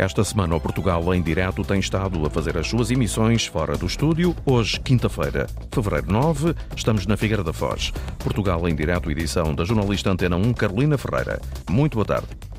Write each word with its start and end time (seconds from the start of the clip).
Esta 0.00 0.24
semana, 0.24 0.56
o 0.56 0.60
Portugal 0.60 1.14
em 1.14 1.20
Direto 1.20 1.62
tem 1.62 1.78
estado 1.78 2.24
a 2.24 2.30
fazer 2.30 2.56
as 2.56 2.66
suas 2.66 2.90
emissões 2.90 3.44
fora 3.44 3.76
do 3.76 3.84
estúdio. 3.84 4.34
Hoje, 4.46 4.80
quinta-feira, 4.80 5.46
fevereiro 5.70 6.10
9, 6.10 6.54
estamos 6.74 7.06
na 7.06 7.18
Figueira 7.18 7.44
da 7.44 7.52
Foz. 7.52 7.92
Portugal 8.18 8.66
em 8.66 8.74
Direto, 8.74 9.10
edição 9.10 9.54
da 9.54 9.62
jornalista 9.62 10.10
Antena 10.10 10.36
1, 10.36 10.54
Carolina 10.54 10.96
Ferreira. 10.96 11.38
Muito 11.68 11.96
boa 11.96 12.06
tarde. 12.06 12.49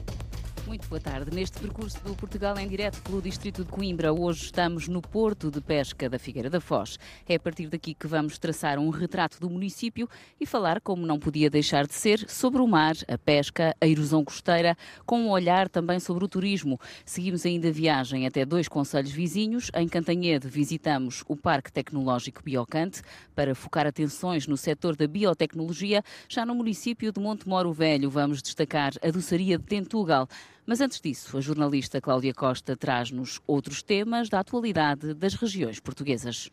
Boa 0.91 0.99
tarde. 0.99 1.33
Neste 1.33 1.57
percurso 1.57 2.03
do 2.03 2.13
Portugal 2.13 2.59
em 2.59 2.67
direto 2.67 3.01
pelo 3.01 3.21
Distrito 3.21 3.63
de 3.63 3.71
Coimbra, 3.71 4.11
hoje 4.11 4.43
estamos 4.43 4.89
no 4.89 5.01
Porto 5.01 5.49
de 5.49 5.61
Pesca 5.61 6.09
da 6.09 6.19
Figueira 6.19 6.49
da 6.49 6.59
Foz. 6.59 6.99
É 7.25 7.35
a 7.35 7.39
partir 7.39 7.67
daqui 7.69 7.93
que 7.93 8.07
vamos 8.07 8.37
traçar 8.37 8.77
um 8.77 8.89
retrato 8.89 9.39
do 9.39 9.49
município 9.49 10.09
e 10.37 10.45
falar, 10.45 10.81
como 10.81 11.05
não 11.05 11.17
podia 11.17 11.49
deixar 11.49 11.87
de 11.87 11.93
ser, 11.93 12.29
sobre 12.29 12.61
o 12.61 12.67
mar, 12.67 12.93
a 13.07 13.17
pesca, 13.17 13.73
a 13.79 13.87
erosão 13.87 14.21
costeira, 14.25 14.75
com 15.05 15.21
um 15.21 15.29
olhar 15.29 15.69
também 15.69 15.97
sobre 15.97 16.25
o 16.25 16.27
turismo. 16.27 16.77
Seguimos 17.05 17.45
ainda 17.45 17.69
a 17.69 17.71
viagem 17.71 18.27
até 18.27 18.43
dois 18.43 18.67
conselhos 18.67 19.13
vizinhos. 19.13 19.71
Em 19.73 19.87
Cantanhede 19.87 20.49
visitamos 20.49 21.23
o 21.25 21.37
Parque 21.37 21.71
Tecnológico 21.71 22.43
Biocante 22.43 23.01
para 23.33 23.55
focar 23.55 23.87
atenções 23.87 24.45
no 24.45 24.57
setor 24.57 24.97
da 24.97 25.07
biotecnologia. 25.07 26.03
Já 26.27 26.45
no 26.45 26.53
município 26.53 27.13
de 27.13 27.21
Montemoro 27.21 27.71
Velho 27.71 28.09
vamos 28.09 28.41
destacar 28.41 28.91
a 29.01 29.09
doçaria 29.09 29.57
de 29.57 29.63
Tentugal. 29.63 30.27
Mas 30.71 30.79
antes 30.79 31.01
disso, 31.01 31.37
a 31.37 31.41
jornalista 31.41 31.99
Cláudia 31.99 32.33
Costa 32.33 32.77
traz-nos 32.77 33.41
outros 33.45 33.83
temas 33.83 34.29
da 34.29 34.39
atualidade 34.39 35.13
das 35.13 35.33
regiões 35.33 35.81
portuguesas. 35.81 36.49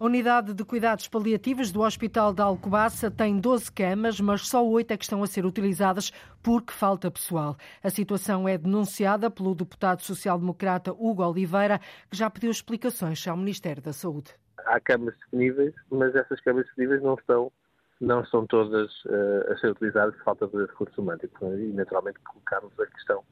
A 0.00 0.06
unidade 0.06 0.54
de 0.54 0.64
cuidados 0.64 1.06
paliativos 1.06 1.70
do 1.70 1.82
Hospital 1.82 2.32
de 2.32 2.40
Alcobaça 2.40 3.10
tem 3.10 3.38
12 3.38 3.70
camas, 3.70 4.18
mas 4.18 4.48
só 4.48 4.66
8 4.66 4.92
é 4.92 4.96
que 4.96 5.04
estão 5.04 5.22
a 5.22 5.26
ser 5.26 5.44
utilizadas 5.44 6.10
porque 6.42 6.72
falta 6.72 7.10
pessoal. 7.10 7.54
A 7.82 7.90
situação 7.90 8.48
é 8.48 8.56
denunciada 8.56 9.30
pelo 9.30 9.54
deputado 9.54 10.00
social-democrata 10.00 10.90
Hugo 10.90 11.22
Oliveira, 11.22 11.78
que 12.10 12.16
já 12.16 12.30
pediu 12.30 12.50
explicações 12.50 13.28
ao 13.28 13.36
Ministério 13.36 13.82
da 13.82 13.92
Saúde. 13.92 14.34
Há 14.64 14.80
camas 14.80 15.14
disponíveis, 15.18 15.74
mas 15.90 16.14
essas 16.14 16.40
camas 16.40 16.64
disponíveis 16.64 17.02
não 17.02 17.16
estão 17.16 17.52
não 18.00 18.20
estão 18.22 18.44
todas 18.46 18.90
uh, 19.04 19.52
a 19.52 19.56
ser 19.58 19.70
utilizadas 19.70 20.14
por 20.16 20.24
falta 20.24 20.48
de 20.48 20.66
recursos 20.66 20.98
humanos. 20.98 21.22
E, 21.40 21.72
naturalmente, 21.72 22.18
colocamos 22.20 22.72
a 22.80 22.86
questão 22.86 23.22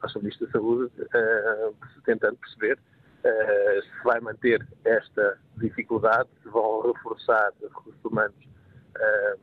ao 0.00 0.08
Sr. 0.08 0.18
Ministro 0.20 0.46
da 0.46 0.52
Saúde, 0.52 0.92
uh, 1.00 1.74
tentando 2.04 2.36
perceber 2.36 2.78
uh, 2.78 3.82
se 3.82 4.04
vai 4.04 4.20
manter 4.20 4.66
esta 4.84 5.38
dificuldade, 5.56 6.28
se 6.42 6.48
vão 6.48 6.92
reforçar 6.92 7.52
os 7.60 7.68
recursos 7.68 8.04
humanos 8.04 8.48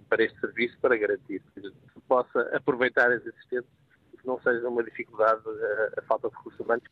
para 0.09 0.22
este 0.22 0.38
serviço, 0.42 0.78
para 0.81 0.97
garantir 0.97 1.42
que 1.53 1.62
se 1.62 2.02
possa 2.09 2.42
aproveitar 2.53 3.09
as 3.09 3.25
existentes 3.25 3.70
não 4.26 4.40
seja 4.40 4.68
uma 4.68 4.84
dificuldade 4.84 5.42
a, 5.48 6.00
a 6.00 6.02
falta 6.04 6.30
de 6.30 6.36
recursos 6.36 6.59
humanos. 6.59 6.84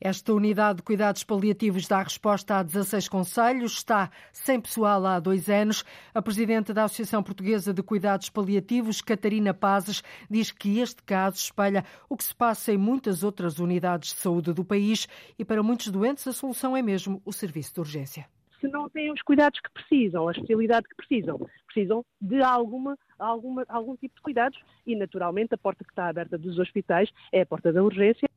Esta 0.00 0.32
unidade 0.32 0.76
de 0.76 0.82
cuidados 0.82 1.24
paliativos 1.24 1.88
dá 1.88 2.02
resposta 2.02 2.56
a 2.56 2.62
16 2.62 3.08
conselhos, 3.08 3.72
está 3.72 4.10
sem 4.32 4.60
pessoal 4.60 5.04
há 5.06 5.18
dois 5.18 5.48
anos. 5.48 5.84
A 6.14 6.22
presidente 6.22 6.72
da 6.72 6.84
Associação 6.84 7.22
Portuguesa 7.22 7.72
de 7.72 7.82
Cuidados 7.82 8.30
Paliativos, 8.30 9.00
Catarina 9.00 9.54
Pazes, 9.54 10.02
diz 10.30 10.50
que 10.50 10.80
este 10.80 11.02
caso 11.02 11.36
espelha 11.36 11.84
o 12.08 12.16
que 12.16 12.24
se 12.24 12.34
passa 12.34 12.72
em 12.72 12.78
muitas 12.78 13.22
outras 13.22 13.58
unidades 13.58 14.14
de 14.14 14.20
saúde 14.20 14.52
do 14.52 14.64
país 14.64 15.08
e 15.38 15.44
para 15.44 15.62
muitos 15.62 15.88
doentes 15.88 16.26
a 16.26 16.32
solução 16.32 16.76
é 16.76 16.82
mesmo 16.82 17.20
o 17.24 17.32
serviço 17.32 17.74
de 17.74 17.80
urgência 17.80 18.26
se 18.60 18.68
não 18.68 18.88
têm 18.88 19.12
os 19.12 19.22
cuidados 19.22 19.60
que 19.60 19.70
precisam, 19.70 20.28
a 20.28 20.32
especialidade 20.32 20.88
que 20.88 20.94
precisam. 20.94 21.38
Precisam 21.66 22.04
de 22.20 22.42
alguma, 22.42 22.96
alguma, 23.18 23.64
algum 23.68 23.96
tipo 23.96 24.14
de 24.14 24.22
cuidados 24.22 24.58
e, 24.86 24.96
naturalmente, 24.96 25.54
a 25.54 25.58
porta 25.58 25.84
que 25.84 25.90
está 25.90 26.08
aberta 26.08 26.38
dos 26.38 26.58
hospitais 26.58 27.10
é 27.32 27.42
a 27.42 27.46
porta 27.46 27.72
da 27.72 27.82
urgência. 27.82 28.28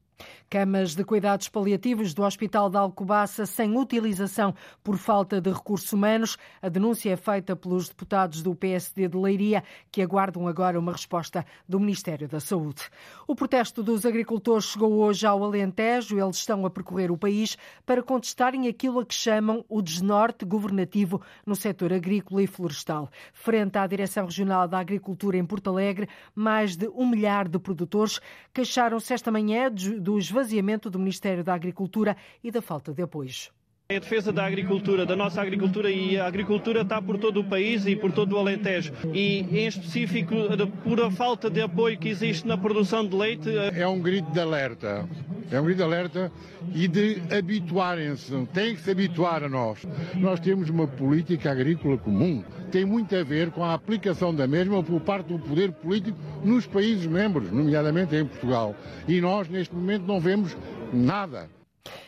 Camas 0.50 0.96
de 0.96 1.04
cuidados 1.04 1.50
paliativos 1.50 2.14
do 2.14 2.24
Hospital 2.24 2.70
de 2.70 2.78
Alcobaça 2.78 3.46
sem 3.46 3.76
utilização 3.78 4.56
por 4.84 4.98
falta 4.98 5.42
de 5.42 5.52
recursos 5.52 5.92
humanos. 5.92 6.38
A 6.62 6.70
denúncia 6.70 7.12
é 7.12 7.18
feita 7.18 7.56
pelos 7.56 7.90
deputados 7.90 8.42
do 8.42 8.56
PSD 8.56 9.10
de 9.10 9.18
Leiria, 9.18 9.64
que 9.92 10.02
aguardam 10.02 10.48
agora 10.48 10.80
uma 10.80 10.94
resposta 10.94 11.46
do 11.68 11.80
Ministério 11.80 12.28
da 12.28 12.40
Saúde. 12.40 12.84
O 13.28 13.36
protesto 13.36 13.84
dos 13.84 14.06
agricultores 14.06 14.66
chegou 14.66 14.94
hoje 15.00 15.28
ao 15.28 15.44
Alentejo. 15.44 16.18
Eles 16.18 16.38
estão 16.38 16.66
a 16.66 16.70
percorrer 16.70 17.12
o 17.12 17.18
país 17.18 17.58
para 17.86 18.02
contestarem 18.02 18.68
aquilo 18.68 19.02
a 19.02 19.06
que 19.06 19.14
chamam 19.14 19.66
o 19.68 19.82
desnorte 19.82 20.46
governativo 20.46 21.22
no 21.46 21.56
setor 21.56 21.92
agrícola 21.92 22.42
e 22.42 22.48
florestal. 22.48 23.10
Frente 23.34 23.78
à 23.78 23.86
Direção 23.86 24.26
Regional 24.26 24.68
da 24.68 24.80
Agricultura 24.80 25.38
em 25.38 25.46
Porto 25.46 25.70
Alegre, 25.70 26.08
mais 26.34 26.78
de 26.78 26.88
um 26.88 27.06
milhar 27.06 27.48
de 27.48 27.60
produtores 27.60 28.20
queixaram-se 28.54 29.14
esta 29.14 29.32
manhã 29.32 29.70
do 30.08 30.18
esvaziamento 30.18 30.90
do 30.90 30.98
Ministério 30.98 31.44
da 31.44 31.54
Agricultura 31.54 32.16
e 32.42 32.50
da 32.50 32.62
falta 32.62 32.94
de 32.94 33.02
apoios. 33.02 33.52
É 33.90 33.98
a 33.98 34.00
defesa 34.00 34.32
da 34.32 34.46
agricultura, 34.46 35.06
da 35.06 35.18
nossa 35.18 35.42
agricultura 35.42 35.92
e 35.92 36.18
a 36.18 36.26
agricultura 36.26 36.82
está 36.82 37.02
por 37.02 37.18
todo 37.18 37.42
o 37.42 37.44
país 37.44 37.86
e 37.86 37.94
por 37.94 38.14
todo 38.14 38.34
o 38.34 38.38
Alentejo. 38.38 38.94
E 39.14 39.40
em 39.52 39.68
específico 39.68 40.34
por 40.82 41.02
a 41.02 41.12
falta 41.12 41.50
de 41.50 41.62
apoio 41.62 41.98
que 41.98 42.08
existe 42.08 42.48
na 42.48 42.58
produção 42.58 43.06
de 43.06 43.16
leite. 43.16 43.50
É 43.76 43.86
um 43.86 44.02
grito 44.02 44.32
de 44.32 44.40
alerta. 44.40 45.08
É 45.52 45.60
um 45.60 45.64
grito 45.64 45.78
de 45.78 45.84
alerta 45.84 46.32
e 46.74 46.88
de 46.88 47.22
habituarem-se. 47.36 48.46
Tem 48.54 48.76
que 48.76 48.82
se 48.82 48.92
habituar 48.92 49.44
a 49.44 49.50
nós. 49.50 49.86
Nós 50.16 50.40
temos 50.40 50.70
uma 50.70 50.88
política 50.88 51.52
agrícola 51.52 51.98
comum. 51.98 52.44
Tem 52.72 52.86
muito 52.86 53.16
a 53.16 53.24
ver 53.24 53.52
com 53.52 53.64
a 53.64 53.74
aplicação 53.74 54.34
da 54.36 54.46
mesma 54.46 54.84
por 54.84 55.00
parte 55.02 55.28
do 55.28 55.40
poder 55.40 55.72
político 55.72 56.18
nos 56.44 56.68
países 56.68 57.06
membros, 57.06 57.52
nomeadamente 57.52 58.16
em 58.16 58.26
Portugal. 58.26 58.76
E 59.08 59.22
nós, 59.22 59.48
neste 59.48 59.74
momento, 59.74 60.06
não 60.06 60.20
vemos 60.20 60.58
nada. 60.92 61.50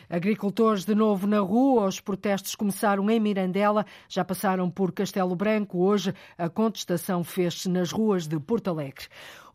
Agricultores 0.08 0.84
de 0.84 0.94
novo 0.94 1.26
na 1.26 1.38
rua, 1.38 1.86
os 1.86 2.00
protestos 2.00 2.56
começaram 2.56 3.08
em 3.08 3.20
Mirandela, 3.20 3.86
já 4.08 4.24
passaram 4.24 4.68
por 4.68 4.92
Castelo 4.92 5.36
Branco. 5.36 5.78
Hoje 5.78 6.12
a 6.36 6.48
contestação 6.48 7.22
fez-se 7.22 7.68
nas 7.68 7.92
ruas 7.92 8.26
de 8.26 8.38
Porto 8.40 8.68
Alegre. 8.68 9.06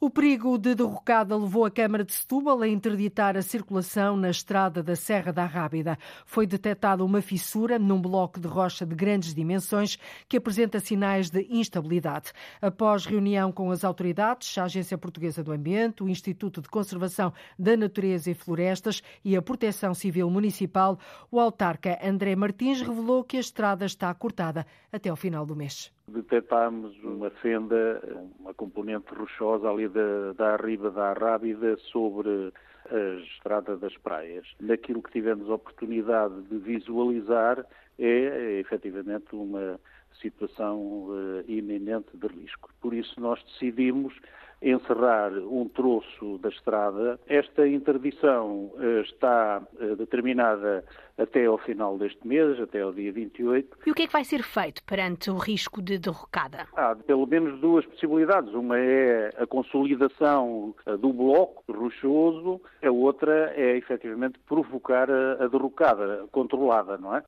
O 0.06 0.10
perigo 0.12 0.56
de 0.60 0.76
derrocada 0.76 1.36
levou 1.36 1.66
a 1.66 1.72
Câmara 1.72 2.06
de 2.06 2.14
Setúbal 2.14 2.62
a 2.62 2.68
interditar 2.68 3.36
a 3.36 3.42
circulação 3.42 4.16
na 4.16 4.30
estrada 4.30 4.84
da 4.84 4.96
Serra 4.96 5.34
da 5.34 5.46
Rábida. 5.46 5.98
Foi 6.28 6.46
detectada 6.46 7.04
uma 7.04 7.24
fissura 7.24 7.80
num 7.80 8.00
bloco 8.00 8.40
de 8.40 8.48
rocha 8.48 8.86
de 8.86 8.94
grandes 8.94 9.34
dimensões 9.34 9.98
que 10.30 10.38
apresenta 10.38 10.80
sinais 10.80 11.32
de 11.32 11.48
instabilidade. 11.50 12.34
Após 12.62 13.04
reunião 13.04 13.52
com 13.52 13.72
as 13.72 13.84
autoridades, 13.84 14.56
a 14.60 14.66
Agência 14.66 14.96
Portuguesa 14.96 15.44
do 15.44 15.52
Ambiente, 15.52 16.04
o 16.04 16.08
Instituto 16.08 16.62
de 16.62 16.70
Conservação 16.70 17.34
da 17.58 17.76
Natureza 17.76 18.30
e 18.30 18.36
Florestas 18.36 19.02
e 19.24 19.36
a 19.36 19.42
Proteção 19.42 19.96
Civil 19.96 20.30
Municipal, 20.30 21.00
o 21.32 21.40
autarca 21.40 21.98
André 22.08 22.36
Martins 22.36 22.80
revelou 22.80 23.24
que 23.24 23.38
a 23.38 23.40
estrada 23.40 23.88
está 23.88 24.14
cortada 24.14 24.68
até 24.94 25.10
ao 25.10 25.16
final 25.16 25.48
do 25.48 25.56
mês 25.56 25.95
detectámos 26.08 26.96
uma 27.04 27.30
fenda, 27.30 28.02
uma 28.40 28.54
componente 28.54 29.14
rochosa 29.14 29.70
ali 29.70 29.88
da, 29.88 30.34
da 30.34 30.54
arriba 30.54 30.92
da 30.92 31.14
Rábida 31.14 31.78
sobre 31.92 32.54
a 32.90 33.20
estrada 33.22 33.76
das 33.78 33.98
praias. 33.98 34.46
Naquilo 34.60 35.02
que 35.02 35.12
tivemos 35.12 35.50
a 35.50 35.56
oportunidade 35.56 36.42
de 36.44 36.58
visualizar 36.58 37.66
é, 37.98 38.08
é 38.08 38.60
efetivamente 38.60 39.36
uma 39.36 39.80
situação 40.22 41.08
uh, 41.10 41.44
iminente 41.48 42.16
de 42.16 42.28
risco. 42.28 42.70
Por 42.80 42.94
isso 42.94 43.20
nós 43.20 43.44
decidimos 43.44 44.14
encerrar 44.62 45.32
um 45.34 45.68
troço 45.68 46.38
da 46.40 46.50
estrada. 46.50 47.20
Esta 47.28 47.68
interdição 47.68 48.72
uh, 48.76 49.02
está 49.02 49.62
uh, 49.80 49.96
determinada 49.96 50.84
até 51.18 51.46
ao 51.46 51.58
final 51.58 51.98
deste 51.98 52.28
mês, 52.28 52.60
até 52.60 52.82
ao 52.82 52.92
dia 52.92 53.12
28. 53.12 53.78
E 53.86 53.92
o 53.92 53.94
que 53.94 54.04
é 54.04 54.08
que 54.08 54.14
vai 54.14 54.24
ser 54.24 54.44
feito 54.44 54.84
perante 54.84 55.30
o 55.30 55.38
risco 55.38 55.82
de 55.82 55.98
derrocada? 55.98 56.68
Há 56.76 56.96
pelo 56.96 57.26
menos 57.26 57.60
duas 57.62 57.86
possibilidades. 57.86 58.54
Uma 58.54 58.78
é 58.78 59.34
a 59.38 59.48
consolidação 59.48 60.76
uh, 60.86 60.98
do 60.98 61.14
bloco 61.14 61.64
rochoso, 61.72 62.62
a 62.84 62.92
outra 62.92 63.54
é 63.56 63.78
efetivamente 63.78 64.40
provocar 64.48 65.10
a 65.10 65.48
derrocada 65.48 66.26
controlada, 66.32 66.98
não 66.98 67.16
é? 67.16 67.24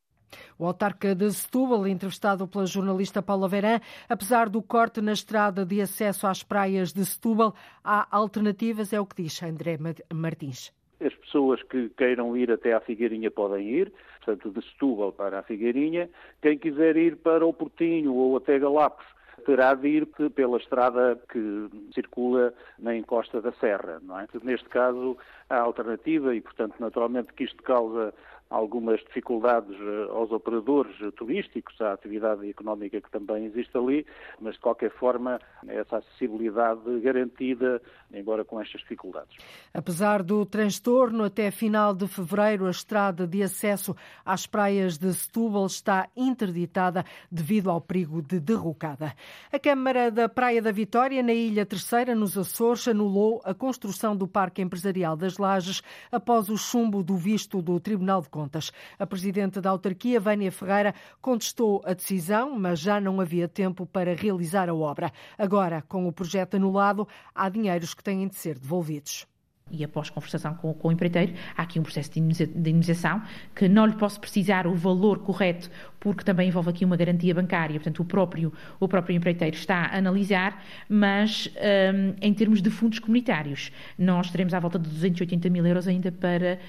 O 0.59 0.65
autarca 0.65 1.13
de 1.13 1.31
Setúbal, 1.31 1.87
entrevistado 1.87 2.47
pela 2.47 2.65
jornalista 2.65 3.21
Paula 3.21 3.47
Verã, 3.47 3.79
apesar 4.09 4.49
do 4.49 4.59
corte 4.61 5.01
na 5.01 5.13
estrada 5.13 5.63
de 5.63 5.79
acesso 5.79 6.25
às 6.25 6.41
praias 6.41 6.91
de 6.91 7.05
Setúbal, 7.05 7.53
há 7.83 8.07
alternativas, 8.09 8.91
é 8.91 8.99
o 8.99 9.05
que 9.05 9.21
diz 9.21 9.43
André 9.43 9.77
Martins. 10.11 10.73
As 10.99 11.13
pessoas 11.13 11.61
que 11.61 11.89
queiram 11.89 12.35
ir 12.35 12.51
até 12.51 12.73
à 12.73 12.79
Figueirinha 12.79 13.29
podem 13.29 13.69
ir, 13.69 13.93
portanto, 14.25 14.49
de 14.49 14.67
Setúbal 14.67 15.11
para 15.11 15.39
a 15.39 15.43
Figueirinha. 15.43 16.09
Quem 16.41 16.57
quiser 16.57 16.97
ir 16.97 17.17
para 17.17 17.45
o 17.45 17.53
Portinho 17.53 18.15
ou 18.15 18.37
até 18.37 18.57
Galapos 18.57 19.05
terá 19.45 19.75
de 19.75 19.87
ir 19.87 20.07
pela 20.33 20.57
estrada 20.57 21.21
que 21.31 21.69
circula 21.93 22.51
na 22.79 22.95
encosta 22.95 23.39
da 23.39 23.51
Serra, 23.53 24.01
é? 24.19 24.27
Neste 24.43 24.67
caso, 24.69 25.15
há 25.47 25.59
alternativa 25.59 26.35
e, 26.35 26.41
portanto, 26.41 26.73
naturalmente 26.79 27.31
que 27.33 27.43
isto 27.43 27.61
causa 27.61 28.13
algumas 28.49 28.99
dificuldades 29.01 29.75
eh, 29.79 30.07
aos 30.11 30.31
operadores 30.31 30.95
turísticos, 31.15 31.79
à 31.81 31.93
atividade 31.93 32.49
económica 32.49 33.01
que 33.01 33.11
também 33.11 33.45
existe 33.45 33.77
ali, 33.77 34.05
mas 34.39 34.55
de 34.55 34.61
qualquer 34.61 34.91
forma 34.91 35.39
essa 35.67 35.97
acessibilidade 35.97 36.99
garantida, 37.01 37.81
embora 38.13 38.45
com 38.45 38.61
estas 38.61 38.81
dificuldades. 38.81 39.35
Apesar 39.73 40.23
do 40.23 40.45
transtorno, 40.45 41.23
até 41.23 41.51
final 41.51 41.93
de 41.93 42.07
fevereiro 42.07 42.65
a 42.65 42.71
estrada 42.71 43.27
de 43.27 43.43
acesso 43.43 43.95
às 44.25 44.47
praias 44.47 44.97
de 44.97 45.13
Setúbal 45.13 45.65
está 45.65 46.07
interditada 46.15 47.03
devido 47.31 47.69
ao 47.69 47.81
perigo 47.81 48.21
de 48.21 48.39
derrocada. 48.39 49.13
A 49.51 49.59
Câmara 49.59 50.09
da 50.09 50.29
Praia 50.29 50.61
da 50.61 50.71
Vitória, 50.71 51.21
na 51.21 51.33
Ilha 51.33 51.65
Terceira, 51.65 52.15
nos 52.15 52.37
Açores, 52.37 52.87
anulou 52.87 53.41
a 53.43 53.53
construção 53.53 54.15
do 54.15 54.27
Parque 54.27 54.61
Empresarial 54.61 55.15
das 55.15 55.37
Lajes 55.37 55.81
após 56.11 56.49
o 56.49 56.57
chumbo 56.57 57.03
do 57.03 57.15
visto 57.15 57.61
do 57.61 57.79
Tribunal 57.79 58.21
de 58.21 58.29
Contas. 58.37 58.71
A 58.99 59.07
presidente 59.07 59.59
da 59.59 59.71
autarquia, 59.71 60.19
Vânia 60.19 60.51
Ferreira, 60.51 60.93
contestou 61.19 61.81
a 61.83 61.93
decisão, 61.95 62.59
mas 62.59 62.79
já 62.79 63.01
não 63.01 63.19
havia 63.19 63.47
tempo 63.47 63.83
para 63.83 64.13
realizar 64.13 64.69
a 64.69 64.75
obra. 64.75 65.11
Agora, 65.35 65.81
com 65.81 66.07
o 66.07 66.13
projeto 66.13 66.53
anulado, 66.55 67.07
há 67.33 67.49
dinheiros 67.49 67.95
que 67.95 68.03
têm 68.03 68.27
de 68.27 68.35
ser 68.35 68.59
devolvidos 68.59 69.25
e 69.71 69.83
após 69.83 70.09
conversação 70.09 70.53
com, 70.55 70.73
com, 70.73 70.87
o 70.87 70.91
empreiteiro, 70.91 71.33
há 71.55 71.63
aqui 71.63 71.79
um 71.79 71.83
processo 71.83 72.11
de 72.11 72.19
indenização 72.19 73.21
que 73.55 73.67
não 73.67 73.85
lhe 73.85 73.95
posso 73.95 74.19
precisar 74.19 74.67
o 74.67 74.75
valor 74.75 75.19
correto 75.19 75.69
porque 75.99 76.23
também 76.23 76.47
envolve 76.47 76.69
aqui 76.69 76.85
uma 76.85 76.95
garantia 76.95 77.33
bancária, 77.33 77.75
portanto 77.75 77.99
o 78.01 78.05
próprio, 78.05 78.53
o 78.79 78.87
próprio 78.87 79.15
empreiteiro 79.15 79.55
está 79.55 79.87
a 79.87 79.97
analisar, 79.97 80.63
mas 80.87 81.51
um, 81.57 82.15
em 82.21 82.33
termos 82.33 82.61
de 82.61 82.69
fundos 82.69 82.99
comunitários, 82.99 83.71
nós 83.97 84.29
teremos 84.29 84.53
à 84.53 84.59
volta 84.59 84.79
de 84.79 84.89
280 84.89 85.49
mil 85.49 85.65
euros 85.65 85.87
ainda 85.87 86.11
para 86.11 86.59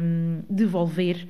um, 0.00 0.42
devolver 0.48 1.26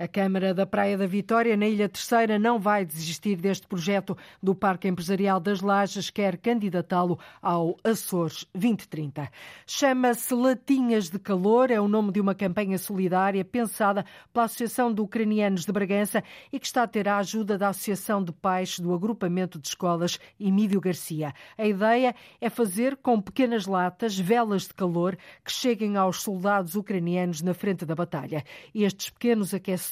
a 0.00 0.08
Câmara 0.08 0.54
da 0.54 0.64
Praia 0.64 0.96
da 0.96 1.06
Vitória, 1.06 1.54
na 1.58 1.66
Ilha 1.66 1.86
Terceira, 1.86 2.38
não 2.38 2.58
vai 2.58 2.86
desistir 2.86 3.36
deste 3.36 3.66
projeto 3.66 4.16
do 4.42 4.54
Parque 4.54 4.88
Empresarial 4.88 5.38
das 5.38 5.60
Lajes, 5.60 6.08
quer 6.08 6.38
candidatá-lo 6.38 7.18
ao 7.42 7.76
Açores 7.84 8.46
2030. 8.54 9.30
Chama-se 9.66 10.32
Latinhas 10.32 11.10
de 11.10 11.18
Calor, 11.18 11.70
é 11.70 11.78
o 11.78 11.86
nome 11.86 12.12
de 12.12 12.20
uma 12.20 12.34
campanha 12.34 12.78
solidária 12.78 13.44
pensada 13.44 14.06
pela 14.32 14.46
Associação 14.46 14.90
de 14.90 15.02
Ucranianos 15.02 15.66
de 15.66 15.72
Bragança 15.72 16.24
e 16.50 16.58
que 16.58 16.64
está 16.64 16.84
a 16.84 16.88
ter 16.88 17.06
a 17.06 17.18
ajuda 17.18 17.58
da 17.58 17.68
Associação 17.68 18.24
de 18.24 18.32
Pais 18.32 18.78
do 18.78 18.94
Agrupamento 18.94 19.58
de 19.58 19.68
Escolas 19.68 20.18
Emílio 20.40 20.80
Garcia. 20.80 21.34
A 21.58 21.66
ideia 21.66 22.14
é 22.40 22.48
fazer 22.48 22.96
com 22.96 23.20
pequenas 23.20 23.66
latas 23.66 24.18
velas 24.18 24.62
de 24.62 24.72
calor 24.72 25.18
que 25.44 25.52
cheguem 25.52 25.98
aos 25.98 26.22
soldados 26.22 26.74
ucranianos 26.74 27.42
na 27.42 27.52
frente 27.52 27.84
da 27.84 27.94
batalha. 27.94 28.42
Estes 28.74 29.10
pequenos 29.10 29.52
aquecedores 29.52 29.89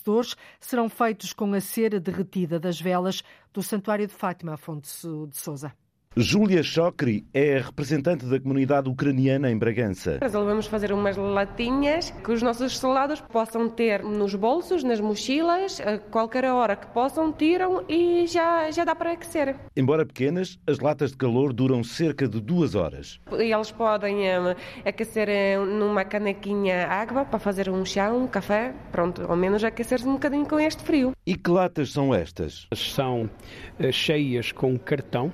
serão 0.60 0.88
feitos 0.88 1.32
com 1.32 1.52
a 1.54 1.60
cera 1.60 2.00
derretida 2.00 2.58
das 2.58 2.80
velas 2.80 3.22
do 3.52 3.62
Santuário 3.62 4.06
de 4.06 4.14
Fátima, 4.14 4.54
Afonso 4.54 5.26
de 5.30 5.36
Souza. 5.36 5.72
Júlia 6.20 6.64
Chokri 6.64 7.24
é 7.32 7.58
a 7.58 7.62
representante 7.62 8.26
da 8.26 8.40
comunidade 8.40 8.88
ucraniana 8.88 9.52
em 9.52 9.56
Bragança. 9.56 10.18
Resolvemos 10.20 10.66
fazer 10.66 10.90
umas 10.90 11.16
latinhas 11.16 12.10
que 12.10 12.32
os 12.32 12.42
nossos 12.42 12.76
soldados 12.76 13.20
possam 13.20 13.70
ter 13.70 14.02
nos 14.02 14.34
bolsos, 14.34 14.82
nas 14.82 15.00
mochilas, 15.00 15.80
a 15.80 15.96
qualquer 15.96 16.44
hora 16.46 16.74
que 16.74 16.88
possam, 16.88 17.32
tiram 17.32 17.84
e 17.88 18.26
já, 18.26 18.68
já 18.72 18.84
dá 18.84 18.96
para 18.96 19.12
aquecer. 19.12 19.54
Embora 19.76 20.04
pequenas, 20.04 20.58
as 20.66 20.80
latas 20.80 21.12
de 21.12 21.18
calor 21.18 21.52
duram 21.52 21.84
cerca 21.84 22.26
de 22.26 22.40
duas 22.40 22.74
horas. 22.74 23.20
E 23.38 23.52
eles 23.52 23.70
podem 23.70 24.16
um, 24.16 24.56
aquecer 24.84 25.28
eh, 25.28 25.56
numa 25.56 26.04
canequinha 26.04 26.88
água 26.88 27.24
para 27.26 27.38
fazer 27.38 27.70
um 27.70 27.84
chá, 27.84 28.10
um 28.10 28.26
café, 28.26 28.74
pronto, 28.90 29.22
ao 29.22 29.36
menos 29.36 29.62
aquecer-se 29.62 30.08
um 30.08 30.14
bocadinho 30.14 30.46
com 30.46 30.58
este 30.58 30.82
frio. 30.82 31.12
E 31.24 31.36
que 31.36 31.48
latas 31.48 31.92
são 31.92 32.12
estas? 32.12 32.66
São 32.74 33.30
uh, 33.78 33.92
cheias 33.92 34.50
com 34.50 34.76
cartão 34.76 35.32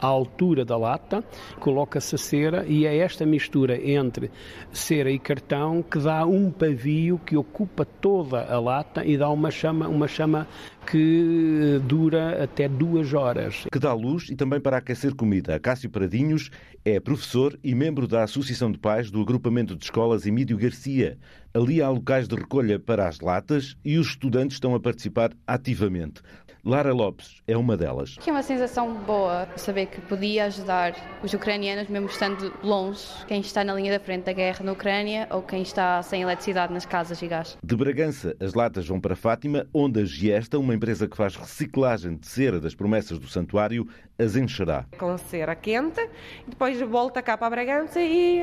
à 0.00 0.06
altura 0.06 0.64
da 0.64 0.76
lata, 0.76 1.24
coloca-se 1.58 2.14
a 2.14 2.18
cera 2.18 2.64
e 2.66 2.86
é 2.86 2.96
esta 2.98 3.24
mistura 3.24 3.80
entre 3.82 4.30
cera 4.72 5.10
e 5.10 5.18
cartão 5.18 5.82
que 5.82 5.98
dá 5.98 6.26
um 6.26 6.50
pavio 6.50 7.18
que 7.24 7.36
ocupa 7.36 7.84
toda 7.84 8.44
a 8.44 8.60
lata 8.60 9.04
e 9.04 9.16
dá 9.16 9.28
uma 9.30 9.50
chama, 9.50 9.88
uma 9.88 10.06
chama 10.06 10.46
que 10.86 11.80
dura 11.84 12.42
até 12.44 12.68
duas 12.68 13.12
horas. 13.12 13.66
Que 13.72 13.78
dá 13.78 13.92
luz 13.92 14.28
e 14.30 14.36
também 14.36 14.60
para 14.60 14.76
aquecer 14.76 15.14
comida. 15.14 15.58
Cássio 15.58 15.90
Pradinhos 15.90 16.50
é 16.84 17.00
professor 17.00 17.58
e 17.64 17.74
membro 17.74 18.06
da 18.06 18.22
Associação 18.22 18.70
de 18.70 18.78
Pais 18.78 19.10
do 19.10 19.20
Agrupamento 19.20 19.74
de 19.74 19.84
Escolas 19.84 20.26
Emílio 20.26 20.56
Garcia. 20.56 21.18
Ali 21.56 21.80
há 21.80 21.88
locais 21.88 22.28
de 22.28 22.34
recolha 22.34 22.78
para 22.78 23.08
as 23.08 23.20
latas 23.20 23.78
e 23.82 23.96
os 23.96 24.08
estudantes 24.08 24.56
estão 24.56 24.74
a 24.74 24.78
participar 24.78 25.30
ativamente. 25.46 26.20
Lara 26.62 26.92
Lopes 26.92 27.40
é 27.46 27.56
uma 27.56 27.76
delas. 27.76 28.16
Que 28.18 28.28
é 28.28 28.32
uma 28.32 28.42
sensação 28.42 28.92
boa 29.04 29.48
saber 29.56 29.86
que 29.86 30.00
podia 30.00 30.46
ajudar 30.46 30.94
os 31.22 31.32
ucranianos, 31.32 31.88
mesmo 31.88 32.08
estando 32.08 32.52
longe, 32.60 33.06
quem 33.28 33.40
está 33.40 33.62
na 33.62 33.72
linha 33.72 33.96
da 33.96 34.04
frente 34.04 34.24
da 34.24 34.32
guerra 34.32 34.64
na 34.64 34.72
Ucrânia 34.72 35.28
ou 35.30 35.42
quem 35.42 35.62
está 35.62 36.02
sem 36.02 36.22
eletricidade 36.22 36.74
nas 36.74 36.84
casas 36.84 37.22
e 37.22 37.28
gás. 37.28 37.56
De 37.62 37.76
Bragança, 37.76 38.34
as 38.40 38.52
latas 38.52 38.86
vão 38.88 39.00
para 39.00 39.14
Fátima, 39.14 39.64
onde 39.72 40.00
a 40.00 40.04
Giesta, 40.04 40.58
uma 40.58 40.74
empresa 40.74 41.06
que 41.06 41.16
faz 41.16 41.36
reciclagem 41.36 42.16
de 42.16 42.26
cera 42.26 42.60
das 42.60 42.74
promessas 42.74 43.20
do 43.20 43.28
santuário, 43.28 43.88
as 44.18 44.34
encherá. 44.34 44.86
Com 44.98 45.16
cera 45.18 45.54
quente, 45.54 46.04
depois 46.48 46.80
volta 46.80 47.22
cá 47.22 47.38
para 47.38 47.50
Bragança 47.50 48.00
e 48.00 48.40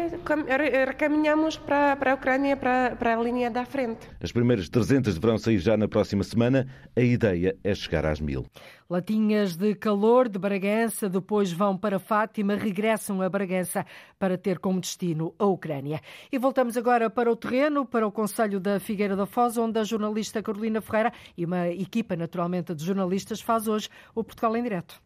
recaminhamos 0.87 1.57
para, 1.57 1.97
para 1.97 2.11
a 2.11 2.15
Ucrânia, 2.15 2.55
para, 2.55 2.95
para 3.03 3.19
a 3.19 3.21
linha 3.21 3.51
da 3.51 3.65
frente. 3.65 4.07
As 4.21 4.31
primeiras 4.31 4.69
300 4.69 5.15
deverão 5.15 5.37
sair 5.37 5.59
já 5.59 5.75
na 5.75 5.89
próxima 5.89 6.23
semana. 6.23 6.65
A 6.95 7.01
ideia 7.01 7.53
é 7.61 7.75
chegar 7.75 8.05
às 8.05 8.21
mil. 8.21 8.45
Latinhas 8.89 9.57
de 9.57 9.75
calor 9.75 10.29
de 10.29 10.39
Bragança, 10.39 11.09
depois 11.09 11.51
vão 11.51 11.77
para 11.77 11.99
Fátima, 11.99 12.55
regressam 12.55 13.21
a 13.21 13.27
Bragança 13.27 13.85
para 14.17 14.37
ter 14.37 14.57
como 14.57 14.79
destino 14.79 15.35
a 15.37 15.45
Ucrânia. 15.45 15.99
E 16.31 16.37
voltamos 16.37 16.77
agora 16.77 17.09
para 17.09 17.29
o 17.29 17.35
terreno, 17.35 17.85
para 17.85 18.07
o 18.07 18.11
Conselho 18.11 18.57
da 18.57 18.79
Figueira 18.79 19.17
da 19.17 19.25
Foz, 19.25 19.57
onde 19.57 19.77
a 19.77 19.83
jornalista 19.83 20.41
Carolina 20.41 20.79
Ferreira 20.79 21.11
e 21.37 21.43
uma 21.43 21.67
equipa 21.67 22.15
naturalmente 22.15 22.73
de 22.73 22.85
jornalistas 22.85 23.41
faz 23.41 23.67
hoje 23.67 23.89
o 24.15 24.23
Portugal 24.23 24.55
em 24.55 24.63
Direto. 24.63 25.01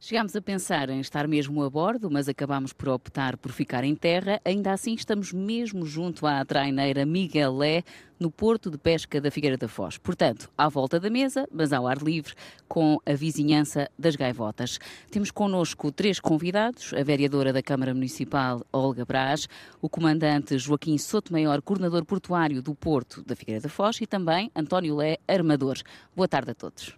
Chegámos 0.00 0.36
a 0.36 0.40
pensar 0.40 0.88
em 0.90 1.00
estar 1.00 1.26
mesmo 1.26 1.60
a 1.64 1.68
bordo, 1.68 2.08
mas 2.08 2.28
acabámos 2.28 2.72
por 2.72 2.88
optar 2.88 3.36
por 3.36 3.50
ficar 3.50 3.82
em 3.82 3.96
terra. 3.96 4.40
Ainda 4.44 4.72
assim, 4.72 4.94
estamos 4.94 5.32
mesmo 5.32 5.84
junto 5.84 6.24
à 6.24 6.44
traineira 6.44 7.04
Miguel 7.04 7.56
Lé, 7.56 7.82
no 8.18 8.30
Porto 8.30 8.70
de 8.70 8.78
Pesca 8.78 9.20
da 9.20 9.28
Figueira 9.28 9.56
da 9.56 9.66
Foz. 9.66 9.98
Portanto, 9.98 10.48
à 10.56 10.68
volta 10.68 11.00
da 11.00 11.10
mesa, 11.10 11.48
mas 11.50 11.72
ao 11.72 11.88
ar 11.88 11.98
livre, 11.98 12.32
com 12.68 13.00
a 13.04 13.12
vizinhança 13.14 13.90
das 13.98 14.14
gaivotas. 14.14 14.78
Temos 15.10 15.32
connosco 15.32 15.90
três 15.90 16.20
convidados: 16.20 16.94
a 16.94 17.02
vereadora 17.02 17.52
da 17.52 17.62
Câmara 17.62 17.92
Municipal, 17.92 18.64
Olga 18.72 19.04
Brás, 19.04 19.48
o 19.82 19.88
comandante 19.88 20.56
Joaquim 20.58 20.96
Sotomayor, 20.96 21.60
coordenador 21.60 22.04
portuário 22.04 22.62
do 22.62 22.72
Porto 22.72 23.20
da 23.24 23.34
Figueira 23.34 23.62
da 23.62 23.68
Foz 23.68 24.00
e 24.00 24.06
também 24.06 24.48
António 24.54 24.94
Lé, 24.94 25.18
armador. 25.26 25.78
Boa 26.14 26.28
tarde 26.28 26.52
a 26.52 26.54
todos. 26.54 26.96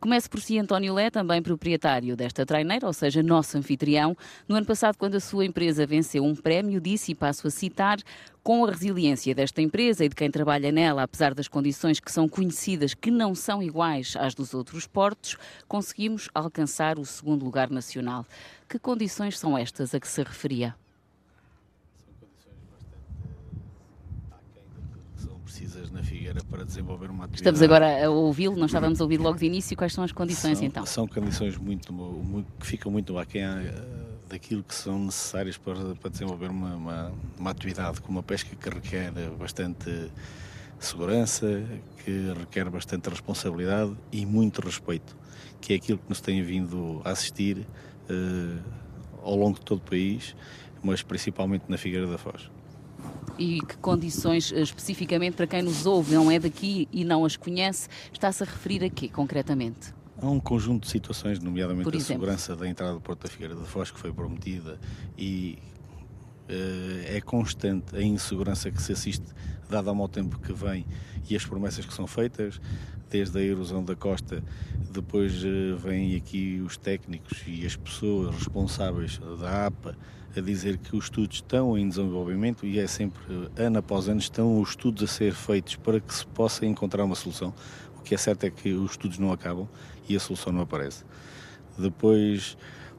Comece 0.00 0.28
por 0.28 0.40
si, 0.40 0.56
António 0.56 0.94
Lé, 0.94 1.10
também 1.10 1.42
proprietário 1.42 2.16
desta 2.16 2.46
traineira, 2.46 2.86
ou 2.86 2.92
seja, 2.92 3.20
nosso 3.20 3.58
anfitrião. 3.58 4.16
No 4.46 4.54
ano 4.54 4.64
passado, 4.64 4.96
quando 4.96 5.16
a 5.16 5.20
sua 5.20 5.44
empresa 5.44 5.84
venceu 5.84 6.24
um 6.24 6.36
prémio, 6.36 6.80
disse, 6.80 7.10
e 7.10 7.14
passo 7.16 7.48
a 7.48 7.50
citar, 7.50 7.98
com 8.40 8.64
a 8.64 8.70
resiliência 8.70 9.34
desta 9.34 9.60
empresa 9.60 10.04
e 10.04 10.08
de 10.08 10.14
quem 10.14 10.30
trabalha 10.30 10.70
nela, 10.70 11.02
apesar 11.02 11.34
das 11.34 11.48
condições 11.48 11.98
que 11.98 12.12
são 12.12 12.28
conhecidas 12.28 12.94
que 12.94 13.10
não 13.10 13.34
são 13.34 13.60
iguais 13.60 14.14
às 14.16 14.36
dos 14.36 14.54
outros 14.54 14.86
portos, 14.86 15.36
conseguimos 15.66 16.28
alcançar 16.32 16.96
o 16.96 17.04
segundo 17.04 17.44
lugar 17.44 17.68
nacional. 17.68 18.24
Que 18.68 18.78
condições 18.78 19.36
são 19.36 19.58
estas 19.58 19.94
a 19.96 20.00
que 20.00 20.06
se 20.06 20.22
referia? 20.22 20.76
Figueira 26.28 26.44
para 26.44 26.64
desenvolver 26.64 27.10
uma 27.10 27.24
atividade. 27.24 27.56
Estamos 27.56 27.62
agora 27.62 28.06
a 28.06 28.10
ouvi-lo, 28.10 28.56
não 28.56 28.66
estávamos 28.66 29.00
a 29.00 29.04
ouvir 29.04 29.18
logo 29.18 29.38
de 29.38 29.46
início. 29.46 29.76
Quais 29.76 29.92
são 29.92 30.04
as 30.04 30.12
condições 30.12 30.58
são, 30.58 30.66
então? 30.66 30.86
São 30.86 31.06
condições 31.06 31.56
muito, 31.56 31.92
muito, 31.92 32.46
que 32.58 32.66
ficam 32.66 32.92
muito 32.92 33.16
aquém 33.18 33.42
eh, 33.42 33.74
daquilo 34.28 34.62
que 34.62 34.74
são 34.74 34.98
necessárias 34.98 35.56
para, 35.56 35.94
para 35.94 36.10
desenvolver 36.10 36.50
uma, 36.50 36.74
uma, 36.74 37.12
uma 37.38 37.50
atividade 37.50 38.00
como 38.00 38.18
a 38.18 38.22
pesca 38.22 38.54
que 38.54 38.68
requer 38.68 39.12
bastante 39.38 40.10
segurança, 40.78 41.64
que 42.04 42.32
requer 42.38 42.68
bastante 42.68 43.08
responsabilidade 43.08 43.96
e 44.12 44.24
muito 44.24 44.60
respeito, 44.60 45.16
que 45.60 45.72
é 45.72 45.76
aquilo 45.76 45.98
que 45.98 46.08
nos 46.08 46.20
tem 46.20 46.42
vindo 46.42 47.00
a 47.04 47.10
assistir 47.10 47.58
uh, 47.58 48.62
ao 49.22 49.34
longo 49.34 49.58
de 49.58 49.64
todo 49.64 49.78
o 49.78 49.90
país, 49.90 50.36
mas 50.82 51.02
principalmente 51.02 51.64
na 51.68 51.76
Figueira 51.76 52.06
da 52.06 52.18
Foz 52.18 52.48
e 53.38 53.60
que 53.60 53.76
condições 53.78 54.52
eh, 54.52 54.60
especificamente 54.60 55.34
para 55.34 55.46
quem 55.46 55.62
nos 55.62 55.86
ouve, 55.86 56.14
não 56.14 56.30
é 56.30 56.38
daqui 56.38 56.88
e 56.92 57.04
não 57.04 57.24
as 57.24 57.36
conhece, 57.36 57.88
está-se 58.12 58.42
a 58.42 58.46
referir 58.46 58.84
a 58.84 58.90
quê 58.90 59.08
concretamente? 59.08 59.94
Há 60.20 60.28
um 60.28 60.40
conjunto 60.40 60.84
de 60.84 60.90
situações, 60.90 61.38
nomeadamente 61.38 61.96
a 61.96 62.00
segurança 62.00 62.56
da 62.56 62.68
entrada 62.68 62.94
do 62.94 63.00
Porto 63.00 63.22
da 63.22 63.28
Figueira 63.28 63.54
da 63.54 63.64
Foz, 63.64 63.90
que 63.90 64.00
foi 64.00 64.12
prometida 64.12 64.80
e 65.16 65.58
é 67.06 67.20
constante 67.20 67.96
a 67.96 68.02
insegurança 68.02 68.70
que 68.70 68.82
se 68.82 68.92
assiste, 68.92 69.26
dado 69.68 69.88
ao 69.88 69.94
mau 69.94 70.08
tempo 70.08 70.38
que 70.38 70.52
vem 70.52 70.86
e 71.28 71.36
as 71.36 71.44
promessas 71.44 71.84
que 71.84 71.92
são 71.92 72.06
feitas, 72.06 72.60
desde 73.10 73.38
a 73.38 73.42
erosão 73.42 73.84
da 73.84 73.94
costa, 73.94 74.42
depois 74.90 75.42
vêm 75.78 76.16
aqui 76.16 76.60
os 76.64 76.76
técnicos 76.76 77.42
e 77.46 77.64
as 77.64 77.76
pessoas 77.76 78.34
responsáveis 78.34 79.18
da 79.40 79.66
APA 79.66 79.96
a 80.36 80.40
dizer 80.40 80.76
que 80.78 80.94
os 80.94 81.04
estudos 81.04 81.36
estão 81.36 81.76
em 81.76 81.88
desenvolvimento 81.88 82.66
e 82.66 82.78
é 82.78 82.86
sempre, 82.86 83.20
ano 83.56 83.78
após 83.78 84.08
ano, 84.08 84.20
estão 84.20 84.60
os 84.60 84.70
estudos 84.70 85.02
a 85.02 85.06
ser 85.06 85.32
feitos 85.32 85.76
para 85.76 86.00
que 86.00 86.14
se 86.14 86.26
possa 86.26 86.66
encontrar 86.66 87.04
uma 87.04 87.14
solução. 87.14 87.52
O 87.96 88.02
que 88.02 88.14
é 88.14 88.18
certo 88.18 88.44
é 88.44 88.50
que 88.50 88.72
os 88.72 88.92
estudos 88.92 89.18
não 89.18 89.32
acabam 89.32 89.68
e 90.08 90.14
a 90.14 90.20
solução 90.20 90.52
não 90.52 90.62
aparece. 90.62 91.04
Depois, 91.78 92.56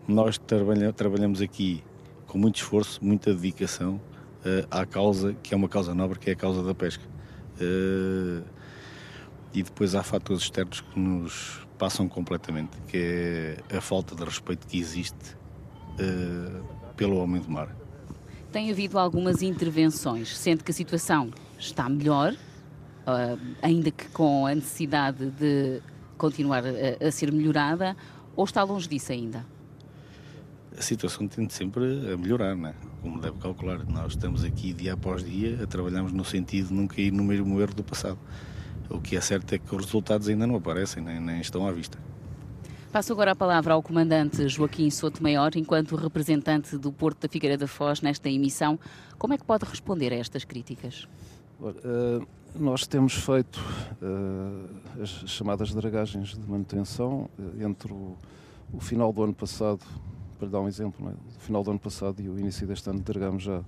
nós 0.08 0.38
trabalha, 0.38 0.91
trabalhamos 0.91 1.41
aqui 1.41 1.84
com 2.29 2.38
muito 2.38 2.57
esforço, 2.57 3.03
muita 3.03 3.33
dedicação 3.33 3.95
uh, 3.95 4.67
à 4.69 4.86
causa, 4.86 5.33
que 5.41 5.53
é 5.53 5.57
uma 5.57 5.67
causa 5.67 5.95
nobre, 5.95 6.19
que 6.19 6.29
é 6.29 6.33
a 6.33 6.36
causa 6.36 6.63
da 6.63 6.75
pesca. 6.75 7.03
Uh, 7.59 8.43
e 9.51 9.63
depois 9.63 9.95
há 9.95 10.03
fatores 10.03 10.43
externos 10.43 10.79
que 10.79 11.00
nos 11.00 11.67
passam 11.77 12.07
completamente, 12.07 12.77
que 12.88 13.57
é 13.69 13.77
a 13.77 13.81
falta 13.81 14.15
de 14.15 14.24
respeito 14.24 14.67
que 14.67 14.79
existe 14.79 15.36
uh, 15.95 16.63
pelo 16.95 17.17
homem 17.17 17.41
do 17.41 17.50
mar. 17.50 17.75
Tem 18.51 18.69
havido 18.69 19.00
algumas 19.00 19.41
intervenções, 19.41 20.38
sendo 20.38 20.63
que 20.63 20.69
a 20.71 20.74
situação 20.74 21.31
está 21.57 21.89
melhor, 21.89 22.36
ainda 23.62 23.89
que 23.89 24.07
com 24.09 24.45
a 24.45 24.53
necessidade 24.53 25.31
de 25.31 25.81
continuar 26.17 26.63
a, 26.63 27.07
a, 27.07 27.12
ser 27.12 27.31
melhorada, 27.31 27.95
ou 28.36 28.45
está 28.45 28.63
longe 28.63 28.88
disso 28.88 29.12
ainda? 29.12 29.45
A 30.79 30.81
situação 30.81 31.27
tende 31.27 31.53
sempre 31.53 31.83
a 32.13 32.15
melhorar, 32.15 32.55
né? 32.55 32.74
como 33.01 33.19
deve 33.19 33.38
calcular. 33.38 33.86
Nós 33.86 34.13
estamos 34.13 34.45
aqui 34.45 34.71
dia 34.74 34.93
após 34.93 35.24
dia 35.24 35.62
a 35.62 35.67
trabalharmos 35.67 36.13
no 36.13 36.24
sentido 36.24 36.69
de 36.69 36.74
não 36.74 36.88
cair 36.88 37.12
no 37.12 37.24
mesmo 37.24 37.59
erro 37.59 37.74
do 37.74 37.83
passado. 37.83 38.17
O 38.89 39.00
que 39.00 39.17
é 39.17 39.21
certo 39.21 39.53
é 39.53 39.59
que 39.59 39.75
os 39.75 39.86
resultados 39.86 40.29
ainda 40.29 40.48
não 40.48 40.55
aparecem, 40.55 41.03
nem, 41.03 41.19
nem 41.19 41.41
estão 41.41 41.67
à 41.67 41.71
vista. 41.71 42.00
Passo 42.91 43.13
agora 43.13 43.33
a 43.33 43.36
palavra 43.36 43.74
ao 43.74 43.83
comandante 43.83 44.48
Joaquim 44.50 44.89
Souto 44.89 45.21
Maior, 45.21 45.51
enquanto 45.55 45.95
representante 45.95 46.75
do 46.75 46.91
Porto 46.91 47.21
da 47.21 47.29
Figueira 47.29 47.55
da 47.55 47.67
Foz 47.67 48.01
nesta 48.01 48.29
emissão. 48.29 48.79
Como 49.17 49.33
é 49.33 49.38
que 49.38 49.45
pode 49.45 49.63
responder 49.65 50.12
a 50.12 50.15
estas 50.15 50.43
críticas? 50.43 51.07
Uh, 51.59 52.25
nós 52.55 52.88
temos 52.88 53.13
feito 53.13 53.59
uh, 54.01 55.01
as 55.03 55.09
chamadas 55.29 55.71
dragagens 55.71 56.36
de 56.36 56.50
manutenção 56.50 57.29
uh, 57.38 57.63
entre 57.63 57.93
o, 57.93 58.17
o, 58.74 58.79
final 58.79 59.13
do 59.13 59.21
ano 59.21 59.36
passado, 59.36 59.81
para 60.39 60.48
dar 60.48 60.62
um 60.62 60.67
exemplo, 60.67 61.10
é? 61.10 61.12
o 61.12 61.39
final 61.41 61.63
do 61.63 61.72
ano 61.72 61.79
passado 61.79 62.22
e 62.22 62.29
o 62.29 62.39
início 62.39 62.65
deste 62.65 62.89
ano 62.89 63.01
dragamos 63.01 63.43
já 63.43 63.62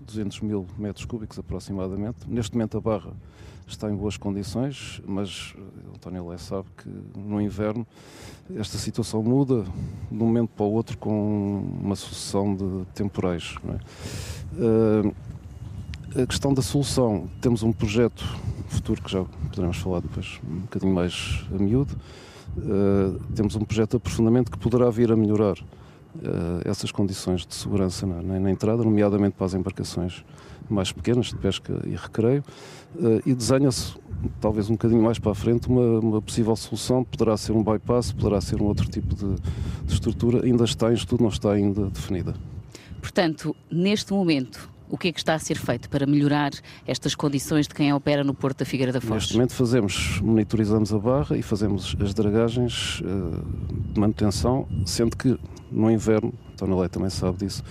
200 0.00 0.40
mil 0.40 0.66
metros 0.76 1.04
cúbicos 1.04 1.38
aproximadamente. 1.38 2.28
Neste 2.28 2.54
momento 2.54 2.76
a 2.76 2.80
barra 2.80 3.12
está 3.66 3.88
em 3.90 3.94
boas 3.94 4.16
condições, 4.16 5.00
mas 5.06 5.54
o 5.86 5.94
António 5.94 6.28
Lé 6.28 6.38
sabe 6.38 6.66
que 6.76 6.88
no 7.18 7.40
inverno 7.40 7.86
esta 8.56 8.78
situação 8.78 9.22
muda 9.22 9.64
de 10.10 10.22
um 10.22 10.26
momento 10.26 10.50
para 10.50 10.64
o 10.64 10.72
outro 10.72 10.96
com 10.98 11.62
uma 11.80 11.94
sucessão 11.94 12.54
de 12.54 12.84
temporais. 12.94 13.54
É? 13.68 14.58
Uh, 14.60 15.14
a 16.22 16.26
questão 16.26 16.54
da 16.54 16.62
solução, 16.62 17.28
temos 17.40 17.62
um 17.62 17.70
projeto 17.70 18.24
futuro 18.68 19.02
que 19.02 19.10
já 19.10 19.22
poderemos 19.24 19.76
falar 19.76 20.00
depois 20.00 20.40
um 20.48 20.60
bocadinho 20.60 20.94
mais 20.94 21.44
a 21.54 21.62
miúdo. 21.62 21.94
Uh, 22.56 23.20
temos 23.34 23.54
um 23.54 23.60
projeto 23.60 23.90
de 23.90 23.96
aprofundamento 23.98 24.50
que 24.50 24.58
poderá 24.58 24.90
vir 24.90 25.12
a 25.12 25.16
melhorar 25.16 25.58
essas 26.64 26.90
condições 26.90 27.46
de 27.46 27.54
segurança 27.54 28.06
na, 28.06 28.40
na, 28.40 28.50
entrada, 28.50 28.82
nomeadamente 28.82 29.36
para 29.36 29.46
as 29.46 29.54
embarcações 29.54 30.24
mais 30.68 30.92
pequenas 30.92 31.26
de 31.26 31.36
pesca 31.36 31.80
e 31.86 31.94
recreio, 31.94 32.44
uh, 32.96 33.22
e 33.24 33.34
desenha-se 33.34 33.94
talvez 34.40 34.68
um 34.68 34.74
bocadinho 34.74 35.02
mais 35.02 35.18
para 35.18 35.32
a 35.32 35.34
frente, 35.34 35.68
uma, 35.68 36.00
uma, 36.00 36.22
possível 36.22 36.54
solução. 36.56 37.04
Poderá 37.04 37.36
ser 37.36 37.52
um 37.52 37.62
bypass, 37.62 38.12
poderá 38.12 38.40
ser 38.40 38.60
um 38.60 38.66
outro 38.66 38.88
tipo 38.88 39.14
de, 39.14 39.36
de 39.84 39.92
estrutura. 39.92 40.44
Ainda 40.44 40.64
está 40.64 40.90
em 40.90 40.94
estudo, 40.94 41.22
não 41.22 41.30
está 41.30 41.52
ainda 41.52 41.86
definida. 41.86 42.34
Portanto, 43.00 43.54
neste 43.70 44.12
momento, 44.12 44.68
o 44.88 44.96
que 44.96 45.08
é 45.08 45.12
que 45.12 45.18
está 45.18 45.34
a 45.34 45.38
ser 45.38 45.56
feito 45.56 45.88
para 45.88 46.06
melhorar 46.06 46.50
estas 46.86 47.14
condições 47.14 47.66
de 47.66 47.74
quem 47.74 47.92
opera 47.92 48.24
no 48.24 48.34
Porto 48.34 48.58
da 48.58 48.64
Figueira 48.64 48.92
da 48.92 49.00
Foz? 49.00 49.22
Neste 49.22 49.34
momento 49.34 49.54
fazemos, 49.54 50.20
monitorizamos 50.20 50.92
a 50.92 50.98
barra 50.98 51.36
e 51.36 51.42
fazemos 51.42 51.96
as 52.00 52.14
dragagens 52.14 53.00
uh, 53.00 53.92
de 53.92 54.00
manutenção, 54.00 54.66
sendo 54.84 55.16
que 55.16 55.38
no 55.70 55.90
inverno, 55.90 56.32
Leite 56.64 56.92
também 56.92 57.10
sabe 57.10 57.38
disso, 57.38 57.62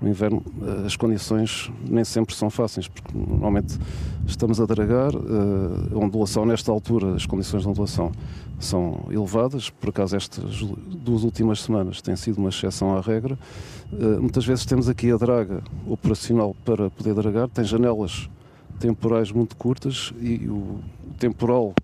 no 0.00 0.08
inverno 0.08 0.42
uh, 0.60 0.86
as 0.86 0.96
condições 0.96 1.70
nem 1.88 2.04
sempre 2.04 2.34
são 2.34 2.50
fáceis, 2.50 2.88
porque 2.88 3.16
normalmente 3.16 3.78
estamos 4.26 4.60
a 4.60 4.66
dragar, 4.66 5.12
a 5.14 5.98
ondulação. 5.98 6.44
Nesta 6.44 6.70
altura, 6.70 7.14
as 7.14 7.26
condições 7.26 7.62
de 7.62 7.68
ondulação 7.68 8.12
são 8.58 9.04
elevadas, 9.10 9.70
por 9.70 9.90
acaso 9.90 10.16
estas 10.16 10.62
duas 10.62 11.22
últimas 11.24 11.62
semanas 11.62 12.00
têm 12.00 12.16
sido 12.16 12.38
uma 12.38 12.48
exceção 12.48 12.96
à 12.96 13.00
regra. 13.00 13.38
Uh, 13.92 14.20
muitas 14.20 14.44
vezes 14.44 14.64
temos 14.64 14.88
aqui 14.88 15.10
a 15.10 15.16
draga 15.16 15.62
operacional 15.86 16.56
para 16.64 16.90
poder 16.90 17.14
dragar, 17.14 17.48
tem 17.48 17.64
janelas 17.64 18.28
temporais 18.78 19.30
muito 19.32 19.56
curtas 19.56 20.12
e 20.20 20.48
o 20.48 20.80
temporal 21.18 21.74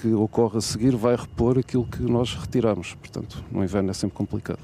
que 0.00 0.12
ocorre 0.14 0.58
a 0.58 0.60
seguir 0.60 0.94
vai 0.94 1.16
repor 1.16 1.58
aquilo 1.58 1.84
que 1.84 2.02
nós 2.02 2.34
retiramos. 2.34 2.94
Portanto, 2.94 3.42
no 3.50 3.64
inverno 3.64 3.90
é 3.90 3.92
sempre 3.92 4.16
complicado. 4.16 4.60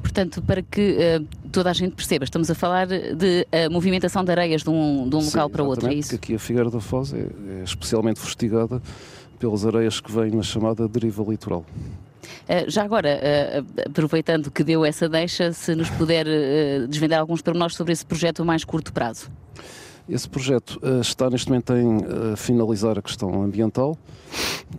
Portanto, 0.00 0.42
para 0.42 0.60
que 0.60 0.96
uh, 1.20 1.48
toda 1.52 1.70
a 1.70 1.72
gente 1.72 1.94
perceba, 1.94 2.24
estamos 2.24 2.50
a 2.50 2.54
falar 2.54 2.88
de 2.88 3.46
uh, 3.46 3.70
movimentação 3.70 4.24
de 4.24 4.32
areias 4.32 4.62
de 4.62 4.70
um, 4.70 5.08
de 5.08 5.14
um 5.14 5.20
Sim, 5.20 5.26
local 5.26 5.50
para 5.50 5.62
outro, 5.62 5.88
é 5.88 5.94
isso? 5.94 6.14
aqui 6.14 6.34
a 6.34 6.38
Figueira 6.38 6.68
da 6.68 6.80
Foz 6.80 7.14
é, 7.14 7.28
é 7.60 7.62
especialmente 7.64 8.18
fustigada 8.18 8.82
pelas 9.38 9.64
areias 9.64 10.00
que 10.00 10.10
vêm 10.10 10.32
na 10.32 10.42
chamada 10.42 10.88
deriva 10.88 11.22
litoral. 11.22 11.64
Uh, 12.22 12.68
já 12.68 12.82
agora, 12.82 13.20
uh, 13.20 13.88
aproveitando 13.88 14.50
que 14.50 14.64
deu 14.64 14.84
essa 14.84 15.08
deixa, 15.08 15.52
se 15.52 15.74
nos 15.76 15.90
puder 15.90 16.26
uh, 16.26 16.88
desvendar 16.88 17.20
alguns 17.20 17.40
pormenores 17.40 17.76
sobre 17.76 17.92
esse 17.92 18.04
projeto 18.04 18.42
a 18.42 18.44
mais 18.44 18.64
curto 18.64 18.92
prazo. 18.92 19.30
Esse 20.08 20.28
projeto 20.28 20.80
uh, 20.82 21.00
está 21.00 21.30
neste 21.30 21.48
momento 21.48 21.72
em 21.74 21.96
uh, 21.96 22.36
finalizar 22.36 22.98
a 22.98 23.02
questão 23.02 23.42
ambiental 23.42 23.96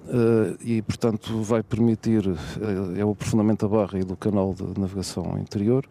uh, 0.07 0.57
e, 0.61 0.81
portanto, 0.81 1.41
vai 1.41 1.63
permitir, 1.63 2.23
é 2.97 3.05
o 3.05 3.11
aprofundamento 3.11 3.67
da 3.67 3.77
barra 3.77 3.99
e 3.99 4.03
do 4.03 4.17
canal 4.17 4.53
de 4.53 4.79
navegação 4.79 5.37
interior, 5.39 5.85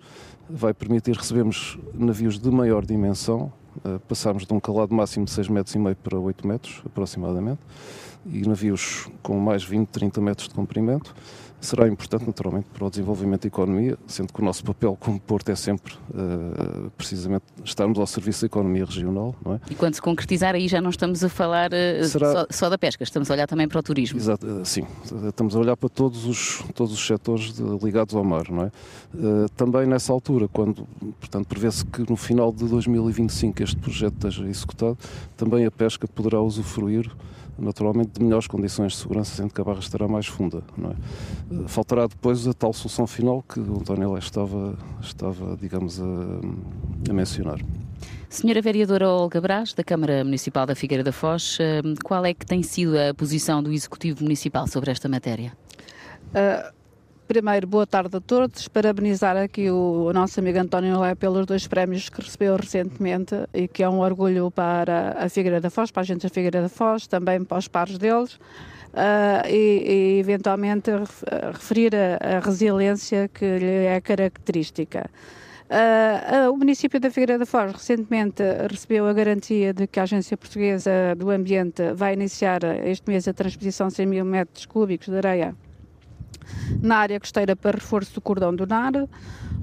vai 0.48 0.74
permitir 0.74 1.16
recebermos 1.16 1.78
navios 1.94 2.38
de 2.38 2.50
maior 2.50 2.84
dimensão, 2.84 3.50
passarmos 4.06 4.44
de 4.44 4.52
um 4.52 4.60
calado 4.60 4.94
máximo 4.94 5.24
de 5.24 5.32
6,5 5.32 5.50
metros 5.50 5.74
e 5.74 5.78
meio 5.78 5.96
para 5.96 6.18
8 6.18 6.46
metros, 6.46 6.82
aproximadamente, 6.84 7.60
e 8.26 8.46
navios 8.46 9.08
com 9.22 9.38
mais 9.38 9.64
20, 9.64 9.88
30 9.88 10.20
metros 10.20 10.48
de 10.48 10.54
comprimento 10.54 11.14
será 11.62 11.88
importante, 11.88 12.26
naturalmente, 12.26 12.66
para 12.74 12.84
o 12.84 12.90
desenvolvimento 12.90 13.42
da 13.42 13.46
economia, 13.46 13.96
sendo 14.06 14.32
que 14.32 14.40
o 14.40 14.44
nosso 14.44 14.64
papel 14.64 14.96
como 14.98 15.18
Porto 15.20 15.48
é 15.48 15.54
sempre, 15.54 15.94
uh, 16.10 16.90
precisamente, 16.98 17.44
estarmos 17.64 17.98
ao 17.98 18.06
serviço 18.06 18.42
da 18.42 18.46
economia 18.46 18.84
regional. 18.84 19.34
Não 19.44 19.54
é? 19.54 19.60
E 19.70 19.74
quando 19.74 19.94
se 19.94 20.02
concretizar, 20.02 20.56
aí 20.56 20.66
já 20.66 20.80
não 20.80 20.90
estamos 20.90 21.22
a 21.22 21.28
falar 21.28 21.70
uh, 21.72 22.04
Será... 22.04 22.32
só, 22.32 22.46
só, 22.50 22.68
da 22.68 22.76
pesca, 22.76 23.04
estamos 23.04 23.30
a 23.30 23.34
olhar 23.34 23.46
também 23.46 23.68
para 23.68 23.78
o 23.78 23.82
turismo. 23.82 24.18
Exato, 24.18 24.44
uh, 24.44 24.66
sim, 24.66 24.84
estamos 25.28 25.54
a 25.54 25.60
olhar 25.60 25.76
para 25.76 25.88
todos 25.88 26.26
os, 26.26 26.64
todos 26.74 26.92
os 26.92 27.06
setores 27.06 27.52
de, 27.52 27.62
ligados 27.82 28.14
ao 28.14 28.24
mar. 28.24 28.50
Não 28.50 28.64
é? 28.64 28.70
também 29.56 29.86
nessa 29.86 30.12
altura, 30.12 30.48
quando, 30.48 30.86
portanto, 31.20 31.46
prevê-se 31.46 31.84
que 31.86 32.08
no 32.08 32.16
final 32.16 32.50
de 32.50 32.64
2025 32.66 33.62
este 33.62 33.76
projeto 33.76 34.14
esteja 34.14 34.48
executado, 34.48 34.98
também 35.36 35.64
a 35.64 35.70
pesca 35.70 36.08
poderá 36.08 36.40
usufruir 36.40 37.10
naturalmente 37.62 38.18
de 38.18 38.24
melhores 38.24 38.46
condições 38.46 38.92
de 38.92 38.98
segurança, 38.98 39.34
sendo 39.34 39.52
que 39.52 39.60
a 39.60 39.64
barra 39.64 39.78
estará 39.78 40.08
mais 40.08 40.26
funda. 40.26 40.62
É? 40.78 41.68
Faltará 41.68 42.06
depois 42.06 42.46
a 42.46 42.52
tal 42.52 42.72
solução 42.72 43.06
final 43.06 43.42
que 43.42 43.60
o 43.60 43.76
António 43.76 44.12
Lé 44.12 44.18
estava, 44.18 44.76
estava, 45.00 45.56
digamos, 45.56 46.00
a, 46.00 47.10
a 47.10 47.12
mencionar. 47.12 47.60
Senhora 48.28 48.60
Vereadora 48.60 49.08
Olga 49.08 49.40
Brás, 49.40 49.74
da 49.74 49.84
Câmara 49.84 50.24
Municipal 50.24 50.66
da 50.66 50.74
Figueira 50.74 51.04
da 51.04 51.12
Foz, 51.12 51.58
eh, 51.60 51.82
qual 52.02 52.24
é 52.24 52.32
que 52.32 52.46
tem 52.46 52.62
sido 52.62 52.98
a 52.98 53.12
posição 53.14 53.62
do 53.62 53.70
Executivo 53.72 54.22
Municipal 54.22 54.66
sobre 54.66 54.90
esta 54.90 55.08
matéria? 55.08 55.52
Uh 56.34 56.81
Primeiro, 57.32 57.66
boa 57.66 57.86
tarde 57.86 58.14
a 58.18 58.20
todos. 58.20 58.68
Parabenizar 58.68 59.38
aqui 59.38 59.70
o, 59.70 60.04
o 60.04 60.12
nosso 60.12 60.38
amigo 60.38 60.58
António 60.58 61.00
Lé 61.00 61.14
pelos 61.14 61.46
dois 61.46 61.66
prémios 61.66 62.10
que 62.10 62.20
recebeu 62.20 62.54
recentemente 62.56 63.34
e 63.54 63.66
que 63.66 63.82
é 63.82 63.88
um 63.88 64.00
orgulho 64.00 64.50
para 64.50 65.16
a 65.18 65.30
Figueira 65.30 65.58
da 65.58 65.70
Foz, 65.70 65.90
para 65.90 66.02
a 66.02 66.04
gente 66.04 66.24
da 66.24 66.28
Figueira 66.28 66.60
da 66.60 66.68
Foz, 66.68 67.06
também 67.06 67.42
para 67.42 67.56
os 67.56 67.68
pares 67.68 67.96
deles. 67.96 68.34
Uh, 68.34 69.48
e, 69.48 70.18
e, 70.18 70.18
eventualmente 70.18 70.90
referir 71.54 71.94
a, 71.96 72.36
a, 72.36 72.40
resiliência 72.40 73.28
que 73.28 73.46
lhe 73.58 73.86
é 73.86 73.98
característica. 74.02 75.08
Uh, 75.70 76.48
uh, 76.48 76.52
o 76.52 76.56
município 76.58 77.00
da 77.00 77.10
Figueira 77.10 77.38
da 77.38 77.46
Foz 77.46 77.72
recentemente 77.72 78.42
recebeu 78.70 79.06
a 79.06 79.12
garantia 79.14 79.72
de 79.72 79.86
que 79.86 79.98
a 79.98 80.02
Agência 80.02 80.36
Portuguesa 80.36 81.14
do 81.16 81.30
Ambiente 81.30 81.94
vai 81.94 82.12
iniciar 82.12 82.62
este 82.84 83.08
mês 83.08 83.26
a 83.26 83.32
transposição 83.32 83.88
de 83.88 83.94
100 83.94 84.06
mil 84.06 84.24
metros 84.26 84.66
cúbicos 84.66 85.08
de 85.08 85.16
areia 85.16 85.56
na 86.80 86.96
área 86.96 87.18
costeira 87.18 87.54
para 87.54 87.78
reforço 87.78 88.14
do 88.14 88.20
cordão 88.20 88.54
do 88.54 88.66
NAR, 88.66 88.92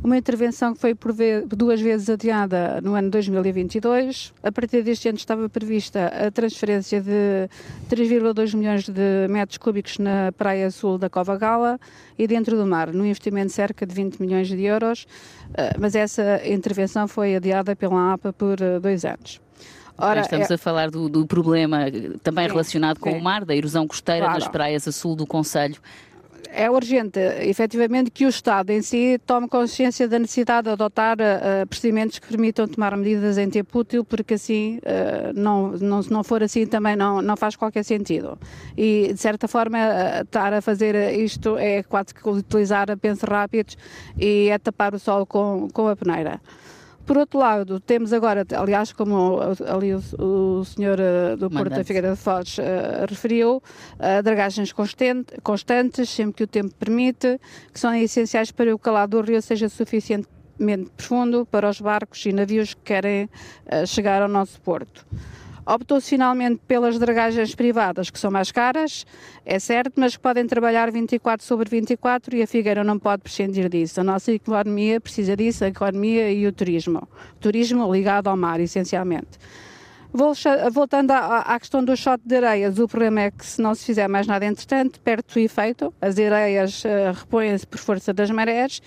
uma 0.04 0.18
intervenção 0.18 0.74
que 0.74 0.80
foi 0.80 0.96
por 0.96 1.14
duas 1.48 1.82
vezes 1.82 2.10
adiada 2.10 2.80
no 2.82 2.96
ano 2.96 3.10
2022. 3.10 4.34
A 4.42 4.52
partir 4.52 4.82
deste 4.82 5.10
ano 5.10 5.18
estava 5.18 5.50
prevista 5.50 6.08
a 6.08 6.32
transferência 6.32 7.02
de 7.02 7.50
3,2 7.90 8.56
milhões 8.56 8.88
de 8.88 9.28
metros 9.30 9.58
cúbicos 9.58 9.98
na 9.98 10.32
Praia 10.32 10.72
Sul 10.72 10.98
da 10.98 11.10
Cova 11.10 11.38
Gala 11.38 11.80
e 12.18 12.28
dentro 12.28 12.56
do 12.56 12.66
mar, 12.66 12.94
num 12.94 13.06
investimento 13.06 13.48
de 13.48 13.54
cerca 13.54 13.86
de 13.86 13.94
20 13.94 14.20
milhões 14.20 14.48
de 14.48 14.64
euros, 14.64 15.06
eh, 15.54 15.76
mas 15.78 15.96
essa 15.96 16.42
intervenção 16.46 17.08
foi 17.08 17.36
adiada 17.36 17.76
pela 17.76 18.14
APA 18.14 18.32
por 18.32 18.62
eh, 18.62 18.80
dois 18.80 19.04
anos. 19.04 19.42
Ora, 19.98 20.22
Estamos 20.22 20.50
é... 20.50 20.54
a 20.54 20.58
falar 20.58 20.90
do, 20.90 21.10
do 21.10 21.28
problema 21.28 21.86
também 22.24 22.46
sim, 22.46 22.52
relacionado 22.52 23.00
com 23.00 23.12
sim. 23.12 23.18
o 23.18 23.22
mar, 23.22 23.44
da 23.44 23.54
erosão 23.54 23.86
costeira 23.86 24.26
claro. 24.26 24.40
das 24.40 24.48
praias 24.48 24.88
a 24.88 24.94
sul 24.94 25.14
do 25.14 25.28
Conselho 25.28 25.76
é 26.52 26.70
urgente, 26.70 27.20
efetivamente, 27.42 28.12
que 28.12 28.26
o 28.26 28.30
Estado 28.30 28.72
em 28.72 28.82
si 28.82 29.20
tome 29.26 29.48
consciência 29.48 30.08
da 30.08 30.20
necessidade 30.20 30.66
de 30.66 30.72
adotar 30.72 31.18
uh, 31.18 31.68
procedimentos 31.68 32.20
que 32.20 32.28
permitam 32.28 32.68
tomar 32.68 32.96
medidas 32.98 33.38
em 33.38 33.50
tempo 33.50 33.80
útil, 33.80 34.04
porque 34.04 34.34
assim, 34.34 34.78
uh, 34.78 35.34
não, 35.34 35.72
não, 35.72 36.02
se 36.02 36.12
não 36.12 36.24
for 36.24 36.44
assim, 36.44 36.66
também 36.66 36.96
não, 36.96 37.22
não 37.22 37.38
faz 37.38 37.56
qualquer 37.56 37.84
sentido. 37.84 38.38
E, 38.78 39.12
de 39.14 39.20
certa 39.20 39.48
forma, 39.48 39.78
uh, 39.78 40.24
estar 40.24 40.54
a 40.54 40.62
fazer 40.62 40.96
isto 41.18 41.58
é 41.58 41.84
quase 41.84 42.14
que 42.14 42.28
utilizar 42.28 42.96
pensos 42.98 43.24
rápidos 43.24 43.78
e 44.18 44.50
é 44.50 44.58
tapar 44.58 44.94
o 44.94 45.00
sol 45.00 45.26
com, 45.26 45.68
com 45.74 45.88
a 45.88 45.96
peneira. 45.96 46.42
Por 47.10 47.18
outro 47.18 47.40
lado, 47.40 47.80
temos 47.80 48.14
agora, 48.14 48.46
aliás, 48.56 48.94
como 48.94 49.40
ali 49.68 49.96
o, 49.96 50.02
o 50.20 50.64
senhor 50.64 51.00
uh, 51.00 51.36
do 51.36 51.50
Porto 51.50 51.72
da 51.72 51.84
Figueira 51.84 52.12
de 52.12 52.16
Foz 52.16 52.60
uh, 52.60 52.62
referiu, 53.10 53.64
uh, 53.98 54.22
dragagens 54.22 54.72
constante, 54.72 55.34
constantes, 55.42 56.08
sempre 56.08 56.34
que 56.36 56.44
o 56.44 56.48
tempo 56.48 56.72
permite, 56.76 57.42
que 57.74 57.80
são 57.80 57.96
essenciais 57.96 58.52
para 58.52 58.68
que 58.68 58.74
o 58.74 58.78
calado 58.78 59.18
do 59.20 59.28
rio 59.28 59.42
seja 59.42 59.68
suficientemente 59.70 60.92
profundo 60.96 61.48
para 61.48 61.68
os 61.68 61.82
barcos 61.82 62.24
e 62.28 62.32
navios 62.32 62.76
que 62.76 62.82
querem 62.82 63.28
chegar 63.88 64.22
ao 64.22 64.30
nosso 64.30 64.62
porto. 64.62 65.04
Optou-se 65.66 66.10
finalmente 66.10 66.62
pelas 66.68 66.98
dragagens 66.98 67.54
privadas, 67.54 68.10
que 68.10 68.20
são 68.20 68.32
mais 68.32 68.52
caras, 68.52 69.06
é 69.46 69.60
certo, 69.60 69.94
mas 69.98 70.16
que 70.16 70.22
podem 70.22 70.46
trabalhar 70.48 70.92
24 70.92 71.46
sobre 71.46 71.70
24 71.70 72.36
e 72.36 72.42
a 72.42 72.48
Figueira 72.48 72.84
não 72.84 72.98
pode 72.98 73.22
prescindir 73.22 73.70
disso. 73.70 74.00
A 74.02 74.04
nossa 74.04 74.32
economia 74.32 75.00
precisa 75.00 75.36
disso, 75.36 75.64
a 75.64 75.68
economia 75.68 76.32
e 76.32 76.48
o 76.48 76.52
turismo. 76.52 77.08
Turismo 77.40 77.92
ligado 77.92 78.28
ao 78.28 78.38
mar, 78.38 78.60
essencialmente. 78.60 79.38
Voltando 80.72 81.12
à, 81.12 81.60
questão 81.60 81.86
do 81.86 81.96
shot 81.96 82.20
de 82.26 82.38
areias, 82.38 82.80
o 82.80 82.88
problema 82.88 83.22
é 83.22 83.32
que 83.32 83.46
se 83.46 83.62
não 83.62 83.76
se 83.76 83.86
fizer 83.86 84.08
mais 84.08 84.26
nada 84.26 84.44
entretanto, 84.44 85.00
perde 85.02 85.26
o 85.36 85.40
efeito, 85.40 85.94
as 86.02 86.18
areias 86.18 86.84
uh, 86.84 87.14
repõem-se 87.14 87.68
por 87.68 87.78
força 87.78 88.12
das 88.12 88.32
marés 88.32 88.82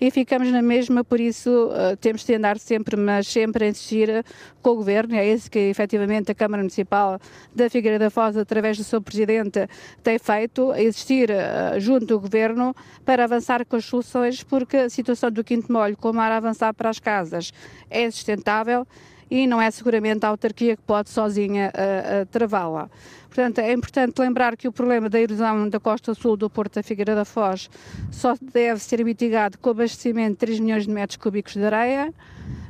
e 0.00 0.10
ficamos 0.10 0.50
na 0.50 0.62
mesma, 0.62 1.02
por 1.02 1.20
isso 1.20 1.68
uh, 1.68 1.96
temos 1.96 2.24
de 2.24 2.34
andar 2.34 2.58
sempre, 2.58 2.96
mas 2.96 3.26
sempre 3.26 3.64
a 3.64 3.68
insistir 3.68 4.24
com 4.62 4.70
o 4.70 4.76
Governo, 4.76 5.14
é 5.14 5.26
isso 5.26 5.50
que 5.50 5.58
efetivamente 5.58 6.30
a 6.30 6.34
Câmara 6.34 6.62
Municipal 6.62 7.18
da 7.54 7.70
Figueira 7.70 7.98
da 7.98 8.10
Foz, 8.10 8.36
através 8.36 8.76
do 8.76 8.84
seu 8.84 9.00
Presidente, 9.00 9.68
tem 10.02 10.18
feito, 10.18 10.70
a 10.70 10.82
existir 10.82 11.30
uh, 11.30 11.80
junto 11.80 12.06
do 12.06 12.20
Governo 12.20 12.74
para 13.04 13.24
avançar 13.24 13.64
com 13.64 13.76
as 13.76 13.84
soluções, 13.84 14.42
porque 14.42 14.76
a 14.76 14.90
situação 14.90 15.30
do 15.30 15.42
Quinto 15.42 15.72
Molho, 15.72 15.96
com 15.96 16.10
o 16.10 16.14
mar 16.14 16.30
a 16.30 16.36
avançar 16.36 16.74
para 16.74 16.90
as 16.90 16.98
casas, 16.98 17.52
é 17.88 18.10
sustentável 18.10 18.86
e 19.30 19.46
não 19.46 19.60
é 19.60 19.70
seguramente 19.70 20.24
a 20.24 20.28
autarquia 20.28 20.76
que 20.76 20.82
pode 20.82 21.10
sozinha 21.10 21.72
uh, 21.74 22.22
uh, 22.22 22.26
travá-la. 22.26 22.88
Portanto, 23.26 23.58
é 23.58 23.72
importante 23.72 24.18
lembrar 24.20 24.56
que 24.56 24.66
o 24.66 24.72
problema 24.72 25.08
da 25.10 25.20
erosão 25.20 25.68
da 25.68 25.78
costa 25.78 26.14
sul 26.14 26.36
do 26.36 26.48
Porto 26.48 26.76
da 26.76 26.82
Figueira 26.82 27.14
da 27.14 27.24
Foz 27.24 27.68
só 28.10 28.34
deve 28.40 28.80
ser 28.80 29.04
mitigado 29.04 29.58
com 29.58 29.68
o 29.68 29.72
abastecimento 29.72 30.32
de 30.32 30.38
3 30.38 30.60
milhões 30.60 30.86
de 30.86 30.92
metros 30.92 31.16
cúbicos 31.16 31.54
de 31.54 31.64
areia, 31.64 32.14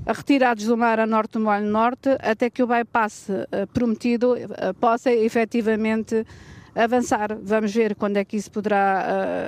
retirados 0.06 0.64
do 0.64 0.76
mar 0.76 0.98
a 0.98 1.06
norte 1.06 1.32
do 1.32 1.40
Molho 1.40 1.66
Norte, 1.66 2.08
até 2.20 2.50
que 2.50 2.62
o 2.62 2.66
bypass 2.66 3.28
uh, 3.28 3.66
prometido 3.72 4.34
possa 4.80 5.12
efetivamente 5.12 6.26
avançar. 6.74 7.38
Vamos 7.42 7.72
ver 7.72 7.94
quando 7.94 8.16
é 8.16 8.24
que 8.24 8.36
isso 8.36 8.50
poderá 8.50 9.40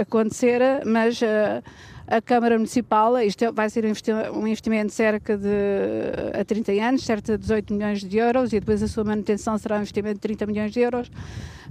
acontecer, 0.00 0.60
mas 0.84 1.20
a 2.06 2.20
Câmara 2.20 2.56
Municipal, 2.56 3.18
isto 3.20 3.44
é, 3.44 3.50
vai 3.50 3.68
ser 3.68 3.84
um 3.84 4.46
investimento 4.46 4.86
de 4.86 4.92
cerca 4.92 5.36
de 5.36 5.48
a 6.38 6.44
30 6.44 6.72
anos, 6.72 7.04
cerca 7.04 7.32
de 7.32 7.38
18 7.38 7.74
milhões 7.74 8.00
de 8.00 8.16
euros, 8.16 8.52
e 8.52 8.60
depois 8.60 8.82
a 8.82 8.88
sua 8.88 9.04
manutenção 9.04 9.58
será 9.58 9.76
um 9.76 9.78
investimento 9.78 10.14
de 10.14 10.20
30 10.20 10.46
milhões 10.46 10.72
de 10.72 10.80
euros. 10.80 11.10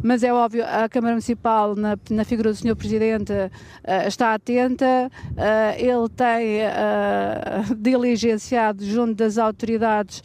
Mas 0.03 0.23
é 0.23 0.33
óbvio, 0.33 0.65
a 0.65 0.89
Câmara 0.89 1.13
Municipal, 1.13 1.75
na, 1.75 1.97
na 2.09 2.25
figura 2.25 2.51
do 2.51 2.55
Sr. 2.55 2.75
Presidente, 2.75 3.31
uh, 3.31 4.07
está 4.07 4.33
atenta, 4.33 5.09
uh, 5.31 5.77
ele 5.77 6.09
tem 6.09 6.61
uh, 6.61 7.75
diligenciado 7.75 8.85
junto 8.85 9.15
das 9.15 9.37
autoridades 9.37 10.21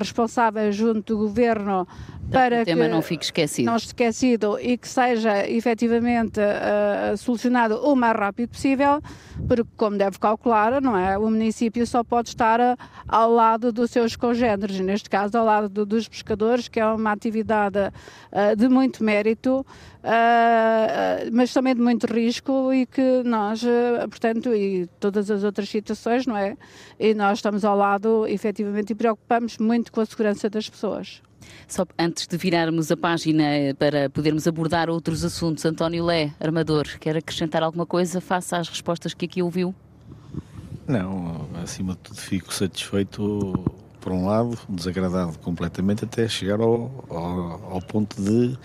responsáveis 0.00 0.74
junto 0.74 1.14
do 1.14 1.18
Governo 1.18 1.86
para 2.30 2.62
o 2.62 2.64
tema 2.64 2.84
que 2.84 2.90
não 2.90 3.02
fique 3.02 3.24
esquecido. 3.24 3.66
Não 3.66 3.76
esquecido 3.76 4.58
e 4.60 4.76
que 4.76 4.88
seja 4.88 5.48
efetivamente 5.48 6.40
uh, 6.40 7.16
solucionado 7.16 7.76
o 7.76 7.96
mais 7.96 8.16
rápido 8.16 8.50
possível, 8.50 9.00
porque, 9.46 9.66
como 9.76 9.96
deve 9.96 10.18
calcular, 10.18 10.80
não 10.80 10.96
é? 10.96 11.16
O 11.16 11.30
município 11.30 11.86
só 11.86 12.04
pode 12.04 12.28
estar 12.28 12.60
uh, 12.60 12.76
ao 13.06 13.30
lado 13.30 13.72
dos 13.72 13.90
seus 13.90 14.16
congêneres, 14.16 14.78
neste 14.80 15.08
caso 15.08 15.38
ao 15.38 15.44
lado 15.44 15.68
do, 15.68 15.86
dos 15.86 16.08
pescadores, 16.08 16.68
que 16.68 16.78
é 16.78 16.86
uma 16.86 17.12
atividade 17.12 17.78
uh, 17.78 18.56
de 18.56 18.68
muito 18.68 19.02
mérito, 19.02 19.64
mas 21.32 21.52
também 21.52 21.74
de 21.74 21.82
muito 21.82 22.06
risco 22.06 22.72
e 22.72 22.86
que 22.86 23.22
nós, 23.24 23.62
portanto, 24.08 24.54
e 24.54 24.86
todas 24.98 25.30
as 25.30 25.44
outras 25.44 25.68
situações, 25.68 26.26
não 26.26 26.36
é? 26.36 26.56
E 26.98 27.12
nós 27.14 27.38
estamos 27.38 27.64
ao 27.64 27.76
lado, 27.76 28.26
efetivamente, 28.26 28.90
e 28.92 28.94
preocupamos 28.94 29.58
muito 29.58 29.92
com 29.92 30.00
a 30.00 30.06
segurança 30.06 30.48
das 30.48 30.70
pessoas. 30.70 31.20
Só 31.68 31.86
antes 31.98 32.26
de 32.26 32.34
virarmos 32.38 32.90
a 32.90 32.96
página 32.96 33.44
para 33.78 34.08
podermos 34.08 34.48
abordar 34.48 34.88
outros 34.88 35.22
assuntos, 35.22 35.66
António 35.66 36.02
Lé, 36.02 36.32
armador, 36.40 36.86
quer 36.98 37.14
acrescentar 37.14 37.62
alguma 37.62 37.84
coisa 37.84 38.22
face 38.22 38.54
às 38.54 38.70
respostas 38.70 39.12
que 39.12 39.26
aqui 39.26 39.42
ouviu? 39.42 39.74
Não, 40.86 41.46
acima 41.62 41.92
de 41.92 41.98
tudo 41.98 42.16
fico 42.16 42.54
satisfeito 42.54 43.52
por 44.00 44.12
um 44.12 44.24
lado, 44.24 44.58
desagradado 44.66 45.38
completamente 45.40 46.06
até 46.06 46.26
chegar 46.26 46.58
ao, 46.58 47.04
ao, 47.10 47.72
ao, 47.72 47.82
ponto 47.82 48.16
de 48.18 48.56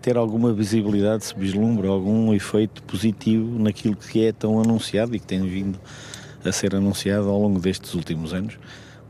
ter 0.00 0.16
alguma 0.16 0.52
visibilidade, 0.52 1.24
se 1.24 1.34
vislumbra 1.34 1.88
algum 1.88 2.32
efeito 2.32 2.80
positivo 2.84 3.58
naquilo 3.58 3.96
que 3.96 4.24
é 4.24 4.30
tão 4.32 4.60
anunciado 4.60 5.16
e 5.16 5.18
que 5.18 5.26
tem 5.26 5.42
vindo 5.42 5.80
a 6.44 6.52
ser 6.52 6.76
anunciado 6.76 7.28
ao 7.28 7.40
longo 7.40 7.58
destes 7.58 7.94
últimos 7.94 8.32
anos 8.32 8.56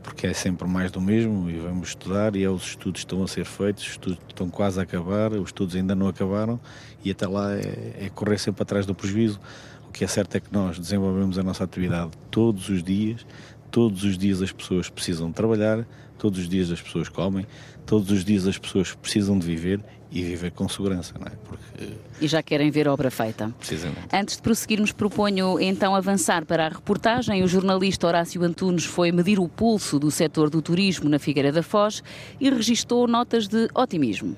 porque 0.03 0.27
é 0.27 0.33
sempre 0.33 0.67
mais 0.67 0.91
do 0.91 0.99
mesmo 0.99 1.49
e 1.49 1.57
vamos 1.57 1.89
estudar 1.89 2.35
e 2.35 2.43
é, 2.43 2.49
os 2.49 2.63
estudos 2.63 3.01
estão 3.01 3.23
a 3.23 3.27
ser 3.27 3.45
feitos, 3.45 3.83
os 3.83 3.91
estudos 3.91 4.19
estão 4.27 4.49
quase 4.49 4.79
a 4.79 4.83
acabar, 4.83 5.31
os 5.31 5.47
estudos 5.47 5.75
ainda 5.75 5.95
não 5.95 6.07
acabaram 6.07 6.59
e 7.03 7.09
até 7.09 7.25
lá 7.25 7.53
é, 7.53 7.95
é 8.01 8.11
correr 8.13 8.37
sempre 8.37 8.61
atrás 8.61 8.85
do 8.85 8.93
prejuízo. 8.93 9.39
O 9.87 9.91
que 9.93 10.03
é 10.03 10.07
certo 10.07 10.35
é 10.35 10.39
que 10.39 10.51
nós 10.51 10.77
desenvolvemos 10.77 11.39
a 11.39 11.43
nossa 11.43 11.63
atividade 11.63 12.11
todos 12.29 12.67
os 12.67 12.83
dias, 12.83 13.25
todos 13.71 14.03
os 14.03 14.17
dias 14.17 14.41
as 14.41 14.51
pessoas 14.51 14.89
precisam 14.89 15.31
trabalhar, 15.31 15.87
todos 16.17 16.39
os 16.39 16.49
dias 16.49 16.69
as 16.69 16.81
pessoas 16.81 17.07
comem, 17.07 17.47
todos 17.85 18.11
os 18.11 18.25
dias 18.25 18.45
as 18.45 18.57
pessoas 18.57 18.93
precisam 18.93 19.39
de 19.39 19.47
viver 19.47 19.79
e 20.13 20.21
viver 20.21 20.51
com 20.51 20.69
segurança, 20.69 21.15
não 21.19 21.25
é? 21.25 21.31
Porque... 21.43 21.93
E 22.21 22.27
já 22.27 22.43
querem 22.43 22.69
ver 22.69 22.87
obra 22.87 23.09
feita. 23.09 23.51
Precisamente. 23.57 24.07
Antes 24.13 24.35
de 24.35 24.43
prosseguirmos, 24.43 24.91
proponho 24.91 25.59
então 25.59 25.95
avançar 25.95 26.45
para 26.45 26.67
a 26.67 26.69
reportagem. 26.69 27.43
O 27.43 27.47
jornalista 27.47 28.05
Horácio 28.05 28.43
Antunes 28.43 28.85
foi 28.85 29.11
medir 29.11 29.39
o 29.39 29.49
pulso 29.49 29.97
do 29.97 30.11
setor 30.11 30.51
do 30.51 30.61
turismo 30.61 31.09
na 31.09 31.17
Figueira 31.17 31.51
da 31.51 31.63
Foz 31.63 32.03
e 32.39 32.47
registou 32.49 33.07
notas 33.07 33.47
de 33.47 33.67
otimismo. 33.73 34.37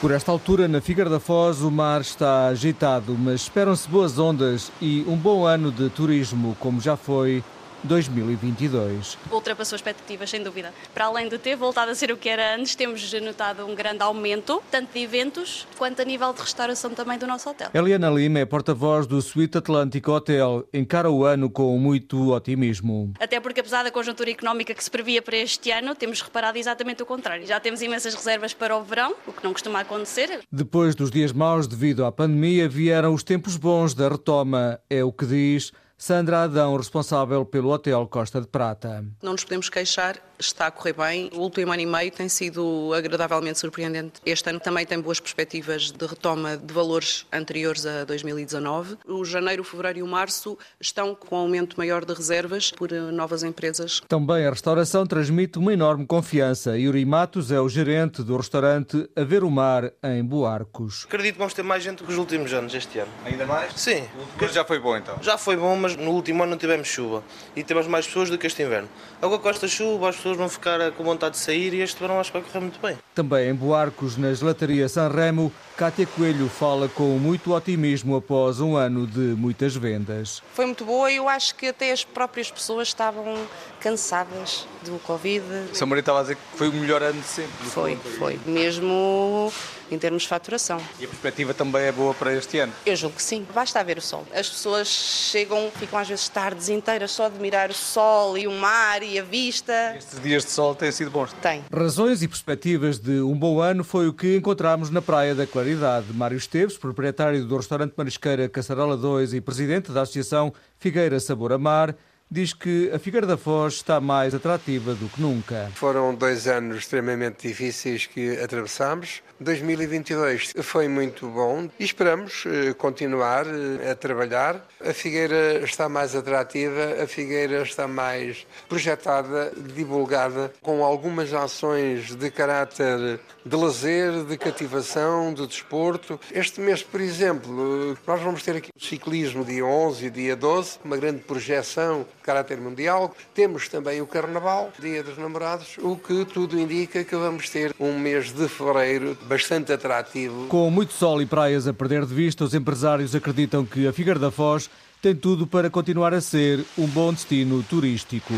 Por 0.00 0.12
esta 0.12 0.30
altura, 0.30 0.68
na 0.68 0.80
Figueira 0.80 1.10
da 1.10 1.18
Foz, 1.18 1.62
o 1.62 1.70
mar 1.70 2.02
está 2.02 2.48
agitado, 2.48 3.16
mas 3.18 3.40
esperam-se 3.42 3.88
boas 3.88 4.18
ondas 4.18 4.70
e 4.80 5.02
um 5.08 5.16
bom 5.16 5.46
ano 5.46 5.72
de 5.72 5.88
turismo, 5.88 6.54
como 6.60 6.80
já 6.80 6.94
foi 6.94 7.42
2022. 7.84 9.18
Ultrapassou 9.30 9.76
expectativas, 9.76 10.30
sem 10.30 10.42
dúvida. 10.42 10.72
Para 10.92 11.06
além 11.06 11.28
de 11.28 11.38
ter 11.38 11.56
voltado 11.56 11.90
a 11.90 11.94
ser 11.94 12.10
o 12.10 12.16
que 12.16 12.28
era 12.28 12.56
antes, 12.56 12.74
temos 12.74 13.12
notado 13.20 13.66
um 13.66 13.74
grande 13.74 14.02
aumento, 14.02 14.62
tanto 14.70 14.92
de 14.92 15.00
eventos 15.00 15.66
quanto 15.76 16.02
a 16.02 16.04
nível 16.04 16.32
de 16.32 16.40
restauração 16.40 16.90
também 16.90 17.18
do 17.18 17.26
nosso 17.26 17.48
hotel. 17.48 17.70
Eliana 17.74 18.10
Lima 18.10 18.38
é 18.40 18.44
porta-voz 18.44 19.06
do 19.06 19.20
Suite 19.20 19.58
Atlântico 19.58 20.10
Hotel. 20.10 20.66
Encara 20.72 21.10
o 21.10 21.24
ano 21.24 21.50
com 21.50 21.78
muito 21.78 22.32
otimismo. 22.32 23.12
Até 23.20 23.38
porque, 23.38 23.60
apesar 23.60 23.82
da 23.82 23.90
conjuntura 23.90 24.30
económica 24.30 24.74
que 24.74 24.82
se 24.82 24.90
previa 24.90 25.20
para 25.20 25.36
este 25.36 25.70
ano, 25.70 25.94
temos 25.94 26.20
reparado 26.20 26.58
exatamente 26.58 27.02
o 27.02 27.06
contrário. 27.06 27.46
Já 27.46 27.60
temos 27.60 27.82
imensas 27.82 28.14
reservas 28.14 28.54
para 28.54 28.76
o 28.76 28.82
verão, 28.82 29.14
o 29.26 29.32
que 29.32 29.44
não 29.44 29.52
costuma 29.52 29.80
acontecer. 29.80 30.40
Depois 30.50 30.94
dos 30.94 31.10
dias 31.10 31.32
maus 31.32 31.66
devido 31.66 32.04
à 32.04 32.12
pandemia, 32.12 32.68
vieram 32.68 33.12
os 33.12 33.22
tempos 33.22 33.56
bons 33.56 33.94
da 33.94 34.08
retoma. 34.08 34.80
É 34.88 35.04
o 35.04 35.12
que 35.12 35.26
diz 35.26 35.72
Sandra 36.04 36.42
Adão, 36.42 36.76
responsável 36.76 37.46
pelo 37.46 37.70
Hotel 37.70 38.06
Costa 38.08 38.38
de 38.38 38.46
Prata. 38.46 39.02
Não 39.22 39.32
nos 39.32 39.42
podemos 39.42 39.70
queixar 39.70 40.18
está 40.38 40.66
a 40.66 40.70
correr 40.70 40.92
bem. 40.92 41.30
O 41.34 41.40
último 41.40 41.72
ano 41.72 41.82
e 41.82 41.86
meio 41.86 42.10
tem 42.10 42.28
sido 42.28 42.92
agradavelmente 42.94 43.58
surpreendente. 43.58 44.20
Este 44.24 44.50
ano 44.50 44.60
também 44.60 44.84
tem 44.86 45.00
boas 45.00 45.20
perspectivas 45.20 45.90
de 45.90 46.06
retoma 46.06 46.56
de 46.56 46.72
valores 46.72 47.26
anteriores 47.32 47.86
a 47.86 48.04
2019. 48.04 48.98
O 49.06 49.24
janeiro, 49.24 49.62
o 49.62 49.64
fevereiro 49.64 50.00
e 50.00 50.02
o 50.02 50.06
março 50.06 50.58
estão 50.80 51.14
com 51.14 51.36
aumento 51.36 51.76
maior 51.76 52.04
de 52.04 52.12
reservas 52.12 52.70
por 52.70 52.92
eh, 52.92 53.00
novas 53.12 53.42
empresas. 53.42 54.00
Também 54.08 54.46
a 54.46 54.50
restauração 54.50 55.06
transmite 55.06 55.58
uma 55.58 55.72
enorme 55.72 56.06
confiança. 56.06 56.76
Yuri 56.78 57.04
Matos 57.04 57.50
é 57.50 57.60
o 57.60 57.68
gerente 57.68 58.22
do 58.22 58.36
restaurante 58.36 59.08
A 59.16 59.24
Ver 59.24 59.44
o 59.44 59.50
Mar, 59.50 59.92
em 60.02 60.24
Boarcos. 60.24 61.04
Acredito 61.06 61.34
que 61.34 61.38
vamos 61.38 61.54
ter 61.54 61.62
mais 61.62 61.82
gente 61.82 62.02
que 62.02 62.10
os 62.10 62.18
últimos 62.18 62.52
anos 62.52 62.74
este 62.74 62.98
ano. 62.98 63.10
Ainda 63.24 63.46
mais? 63.46 63.72
Sim. 63.74 64.04
Mas 64.40 64.52
já 64.52 64.64
foi 64.64 64.78
bom 64.78 64.96
então? 64.96 65.16
Já 65.22 65.38
foi 65.38 65.56
bom, 65.56 65.76
mas 65.76 65.96
no 65.96 66.10
último 66.10 66.42
ano 66.42 66.50
não 66.50 66.58
tivemos 66.58 66.88
chuva. 66.88 67.22
E 67.54 67.62
temos 67.62 67.86
mais 67.86 68.06
pessoas 68.06 68.30
do 68.30 68.38
que 68.38 68.46
este 68.46 68.62
inverno. 68.62 68.88
Agora 69.20 69.40
com 69.40 69.48
esta 69.48 69.68
chuva 69.68 70.08
as 70.08 70.16
pessoas 70.24 70.38
vão 70.38 70.48
ficar 70.48 70.90
com 70.92 71.04
vontade 71.04 71.34
de 71.34 71.40
sair 71.40 71.74
e 71.74 71.82
este 71.82 72.00
verão 72.00 72.18
acho 72.18 72.32
que 72.32 72.38
vai 72.38 72.48
correr 72.48 72.60
muito 72.60 72.80
bem. 72.80 72.98
Também 73.14 73.50
em 73.50 73.54
Boarcos, 73.54 74.16
na 74.16 74.32
gelataria 74.32 74.88
Sanremo, 74.88 75.52
Cátia 75.76 76.06
Coelho 76.06 76.48
fala 76.48 76.88
com 76.88 77.18
muito 77.18 77.52
otimismo 77.52 78.16
após 78.16 78.58
um 78.58 78.74
ano 78.74 79.06
de 79.06 79.18
muitas 79.18 79.76
vendas. 79.76 80.42
Foi 80.54 80.64
muito 80.64 80.82
boa 80.84 81.10
e 81.10 81.16
eu 81.16 81.28
acho 81.28 81.54
que 81.54 81.66
até 81.66 81.92
as 81.92 82.04
próprias 82.04 82.50
pessoas 82.50 82.88
estavam 82.88 83.36
cansadas 83.80 84.66
do 84.82 84.98
Covid. 85.00 85.44
O 85.70 85.74
São 85.74 85.86
Maria 85.86 86.00
estava 86.00 86.20
a 86.20 86.22
dizer 86.22 86.36
que 86.36 86.56
foi 86.56 86.68
o 86.68 86.72
melhor 86.72 87.02
ano 87.02 87.20
de 87.20 87.26
sempre. 87.26 87.66
Foi, 87.66 87.96
foi. 88.18 88.40
Mesmo 88.46 89.52
em 89.90 89.98
termos 89.98 90.22
de 90.22 90.28
faturação. 90.28 90.80
E 90.98 91.04
a 91.04 91.08
perspectiva 91.08 91.54
também 91.54 91.82
é 91.82 91.92
boa 91.92 92.14
para 92.14 92.32
este 92.34 92.58
ano? 92.58 92.72
Eu 92.84 92.96
julgo 92.96 93.16
que 93.16 93.22
sim. 93.22 93.46
Basta 93.54 93.82
ver 93.82 93.98
o 93.98 94.02
sol. 94.02 94.26
As 94.34 94.48
pessoas 94.48 94.88
chegam, 94.88 95.70
ficam 95.76 95.98
às 95.98 96.08
vezes 96.08 96.28
tardes 96.28 96.68
inteiras 96.68 97.10
só 97.10 97.24
a 97.24 97.26
admirar 97.26 97.70
o 97.70 97.74
sol 97.74 98.36
e 98.38 98.46
o 98.46 98.52
mar 98.52 99.02
e 99.02 99.18
a 99.18 99.22
vista. 99.22 99.94
Estes 99.96 100.20
dias 100.20 100.44
de 100.44 100.50
sol 100.50 100.74
têm 100.74 100.90
sido 100.92 101.10
bons? 101.10 101.32
Tem. 101.34 101.64
Razões 101.72 102.22
e 102.22 102.28
perspectivas 102.28 102.98
de 102.98 103.20
um 103.20 103.34
bom 103.34 103.60
ano 103.60 103.84
foi 103.84 104.08
o 104.08 104.12
que 104.12 104.36
encontramos 104.36 104.90
na 104.90 105.02
Praia 105.02 105.34
da 105.34 105.46
Claridade. 105.46 106.06
Mário 106.12 106.36
Esteves, 106.36 106.76
proprietário 106.76 107.44
do 107.44 107.56
restaurante 107.56 107.94
Marisqueira 107.96 108.48
Caçarola 108.48 108.96
2 108.96 109.34
e 109.34 109.40
presidente 109.40 109.92
da 109.92 110.02
Associação 110.02 110.52
Figueira 110.78 111.18
Sabor 111.20 111.52
a 111.52 111.58
Mar, 111.58 111.94
diz 112.30 112.52
que 112.52 112.90
a 112.92 112.98
Figueira 112.98 113.26
da 113.26 113.36
Foz 113.36 113.74
está 113.74 114.00
mais 114.00 114.34
atrativa 114.34 114.94
do 114.94 115.08
que 115.08 115.20
nunca. 115.20 115.70
Foram 115.74 116.14
dois 116.14 116.46
anos 116.46 116.78
extremamente 116.78 117.46
difíceis 117.46 118.06
que 118.06 118.38
atravessamos. 118.40 119.22
2022 119.40 120.52
foi 120.62 120.88
muito 120.88 121.26
bom 121.28 121.68
e 121.78 121.84
esperamos 121.84 122.44
eh, 122.46 122.72
continuar 122.74 123.46
eh, 123.46 123.90
a 123.90 123.94
trabalhar. 123.94 124.64
A 124.80 124.92
Figueira 124.92 125.60
está 125.64 125.88
mais 125.88 126.14
atrativa, 126.14 127.02
a 127.02 127.06
Figueira 127.06 127.62
está 127.62 127.88
mais 127.88 128.46
projetada, 128.68 129.52
divulgada, 129.74 130.52
com 130.62 130.84
algumas 130.84 131.32
ações 131.32 132.14
de 132.14 132.30
caráter 132.30 133.20
de 133.44 133.56
lazer, 133.56 134.24
de 134.24 134.38
cativação, 134.38 135.34
de 135.34 135.46
desporto. 135.46 136.18
Este 136.32 136.60
mês, 136.60 136.82
por 136.82 137.00
exemplo, 137.00 137.98
nós 138.06 138.20
vamos 138.20 138.42
ter 138.42 138.56
aqui 138.56 138.70
o 138.74 138.82
ciclismo 138.82 139.44
dia 139.44 139.64
11 139.64 140.06
e 140.06 140.10
dia 140.10 140.36
12, 140.36 140.78
uma 140.84 140.96
grande 140.96 141.20
projeção 141.20 142.00
de 142.00 142.22
caráter 142.22 142.58
mundial. 142.58 143.14
Temos 143.34 143.68
também 143.68 144.00
o 144.00 144.06
Carnaval, 144.06 144.72
Dia 144.78 145.02
dos 145.02 145.18
Namorados, 145.18 145.76
o 145.78 145.96
que 145.96 146.24
tudo 146.24 146.58
indica 146.58 147.04
que 147.04 147.16
vamos 147.16 147.50
ter 147.50 147.74
um 147.78 147.98
mês 147.98 148.32
de 148.32 148.48
fevereiro 148.48 149.14
bastante 149.24 149.72
atrativo. 149.72 150.46
Com 150.48 150.70
muito 150.70 150.92
sol 150.92 151.20
e 151.20 151.26
praias 151.26 151.66
a 151.66 151.72
perder 151.72 152.06
de 152.06 152.14
vista, 152.14 152.44
os 152.44 152.54
empresários 152.54 153.14
acreditam 153.14 153.64
que 153.64 153.86
a 153.86 153.92
Figueira 153.92 154.18
da 154.18 154.30
Foz 154.30 154.70
tem 155.00 155.14
tudo 155.14 155.46
para 155.46 155.68
continuar 155.68 156.14
a 156.14 156.20
ser 156.20 156.64
um 156.78 156.86
bom 156.86 157.12
destino 157.12 157.62
turístico. 157.62 158.32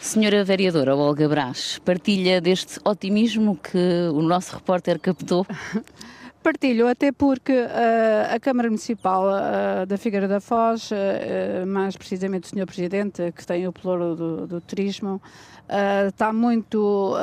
Senhora 0.00 0.44
Vereadora 0.44 0.94
Olga 0.94 1.28
Brás, 1.28 1.80
partilha 1.84 2.40
deste 2.40 2.78
otimismo 2.84 3.56
que 3.56 4.08
o 4.12 4.22
nosso 4.22 4.54
repórter 4.54 4.98
captou? 4.98 5.46
Partilho, 6.44 6.86
até 6.86 7.10
porque 7.10 7.54
uh, 7.54 8.34
a 8.34 8.38
Câmara 8.38 8.68
Municipal 8.68 9.24
uh, 9.28 9.86
da 9.86 9.96
Figueira 9.96 10.28
da 10.28 10.42
Foz, 10.42 10.90
uh, 10.90 11.66
mais 11.66 11.96
precisamente 11.96 12.44
o 12.44 12.48
Sr. 12.48 12.66
Presidente, 12.66 13.32
que 13.32 13.46
tem 13.46 13.66
o 13.66 13.72
pluro 13.72 14.14
do, 14.14 14.46
do 14.46 14.60
turismo, 14.60 15.22
está 16.08 16.32
muito 16.32 17.14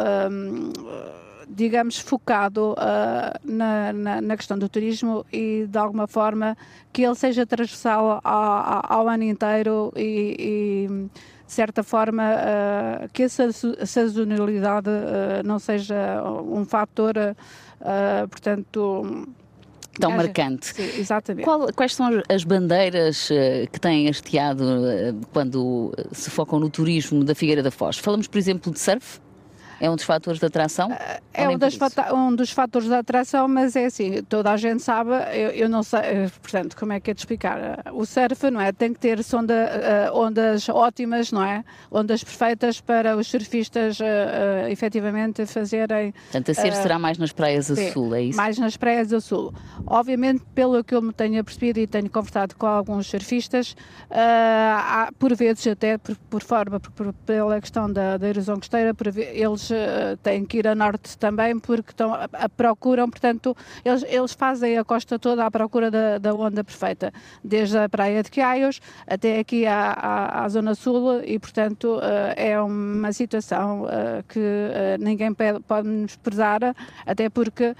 digamos, 1.53 1.99
focado 1.99 2.73
uh, 2.73 3.39
na, 3.43 3.91
na, 3.91 4.21
na, 4.21 4.37
questão 4.37 4.57
do 4.57 4.69
turismo 4.69 5.25
e, 5.31 5.67
de 5.67 5.77
alguma 5.77 6.07
forma, 6.07 6.57
que 6.93 7.03
ele 7.03 7.15
seja 7.15 7.45
transversal 7.45 8.21
ao, 8.23 9.01
ao 9.01 9.09
ano 9.09 9.23
inteiro 9.23 9.91
e, 9.95 10.35
e 10.39 10.87
de 11.45 11.53
certa 11.53 11.83
forma, 11.83 12.23
uh, 12.23 13.09
que 13.11 13.23
essa 13.23 13.51
sazonalidade 13.85 14.89
uh, 14.89 15.45
não 15.45 15.59
seja 15.59 16.23
um 16.23 16.63
fator, 16.63 17.13
portanto, 18.29 19.27
tão 19.99 20.11
marcante. 20.11 20.67
Sim, 20.67 20.99
exatamente. 20.99 21.43
Qual, 21.45 21.67
quais 21.73 21.93
são 21.93 22.07
as 22.29 22.43
bandeiras 22.43 23.29
que 23.71 23.79
têm 23.79 24.09
hasteado 24.09 24.63
quando 25.31 25.93
se 26.11 26.29
focam 26.29 26.59
no 26.59 26.69
turismo 26.69 27.23
da 27.23 27.35
Figueira 27.35 27.61
da 27.61 27.71
Foz? 27.71 27.97
Falamos, 27.97 28.27
por 28.27 28.37
exemplo, 28.37 28.71
de 28.71 28.79
surf? 28.79 29.19
É 29.81 29.89
um 29.89 29.95
dos 29.95 30.05
fatores 30.05 30.39
de 30.39 30.45
atração? 30.45 30.89
É 31.33 31.49
um, 31.49 31.57
das 31.57 31.75
um 32.13 32.35
dos 32.35 32.51
fatores 32.51 32.87
de 32.87 32.93
atração, 32.93 33.47
mas 33.47 33.75
é 33.75 33.85
assim, 33.85 34.21
toda 34.29 34.51
a 34.51 34.55
gente 34.55 34.83
sabe, 34.83 35.09
eu, 35.33 35.49
eu, 35.49 35.67
não 35.67 35.81
sei, 35.81 35.99
eh, 36.01 36.31
portanto, 36.39 36.77
como 36.77 36.93
é 36.93 36.99
que 36.99 37.09
é 37.09 37.13
de 37.15 37.21
explicar? 37.21 37.83
O 37.91 38.05
surf, 38.05 38.51
não 38.51 38.61
é? 38.61 38.71
Tem 38.71 38.93
que 38.93 38.99
ter 38.99 39.23
sonda, 39.23 40.11
uh, 40.13 40.19
ondas 40.19 40.69
ótimas, 40.69 41.31
não 41.31 41.43
é? 41.43 41.63
Ondas 41.89 42.23
perfeitas 42.23 42.79
para 42.79 43.17
os 43.17 43.25
surfistas 43.25 43.99
uh, 43.99 44.03
uh, 44.03 44.67
efetivamente 44.69 45.47
fazerem. 45.47 46.11
Portanto, 46.11 46.51
a 46.51 46.53
ser 46.53 46.73
será 46.73 46.99
mais 46.99 47.17
nas 47.17 47.31
praias 47.31 47.65
sim, 47.65 47.91
sul, 47.91 48.13
é 48.13 48.21
isso? 48.21 48.37
Mais 48.37 48.59
nas 48.59 48.77
praias 48.77 49.11
a 49.11 49.19
sul. 49.19 49.51
Obviamente, 49.87 50.43
pelo 50.53 50.83
que 50.83 50.93
eu 50.93 51.01
me 51.01 51.11
tenho 51.11 51.43
percebido 51.43 51.79
e 51.79 51.87
tenho 51.87 52.09
conversado 52.09 52.55
com 52.55 52.67
alguns 52.67 53.07
surfistas, 53.07 53.75
há, 54.11 55.09
por 55.17 55.35
vezes, 55.35 55.65
até 55.65 55.97
por, 55.97 56.15
por 56.29 56.43
forma, 56.43 56.79
por, 56.79 56.91
por, 56.91 57.13
pela 57.25 57.59
questão 57.59 57.91
da, 57.91 58.17
da 58.17 58.29
erosão 58.29 58.57
costeira, 58.57 58.95
eles 59.33 59.70
uh, 59.70 59.70
têm 60.23 60.45
que 60.45 60.59
ir 60.59 60.67
a 60.67 60.75
norte 60.75 61.17
também 61.17 61.59
porque 61.59 61.91
estão 61.91 62.13
a, 62.13 62.27
a 62.33 62.49
procuram, 62.49 63.09
portanto, 63.09 63.55
eles, 63.83 64.03
eles 64.07 64.33
fazem 64.33 64.77
a 64.77 64.83
costa 64.83 65.17
toda 65.17 65.45
à 65.45 65.51
procura 65.51 65.89
da, 65.89 66.17
da 66.17 66.33
onda 66.33 66.63
perfeita, 66.63 67.13
desde 67.43 67.77
a 67.77 67.89
praia 67.89 68.23
de 68.23 68.29
Quiaios 68.29 68.79
até 69.07 69.39
aqui 69.39 69.65
à, 69.65 69.91
à, 69.91 70.43
à 70.43 70.49
zona 70.49 70.75
sul 70.75 71.21
e, 71.23 71.39
portanto, 71.39 71.97
uh, 71.97 72.33
é 72.35 72.59
uma 72.61 73.11
situação 73.11 73.83
uh, 73.83 74.23
que 74.27 74.39
ninguém 74.99 75.33
pode 75.33 76.05
desprezar, 76.05 76.61
até 77.05 77.29
porque 77.29 77.75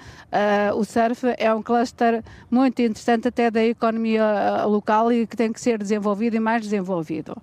o 0.75 0.83
surf 0.83 1.25
é 1.37 1.53
um 1.53 1.61
cluster 1.61 2.23
muito 2.49 2.81
interessante 2.81 3.27
até 3.27 3.51
da 3.51 3.63
economia 3.63 4.65
local 4.65 5.11
e 5.11 5.27
que 5.27 5.35
tem 5.35 5.51
que 5.51 5.59
ser 5.59 5.77
desenvolvido 5.77 6.35
e 6.35 6.39
mais 6.39 6.61
desenvolvido. 6.63 7.35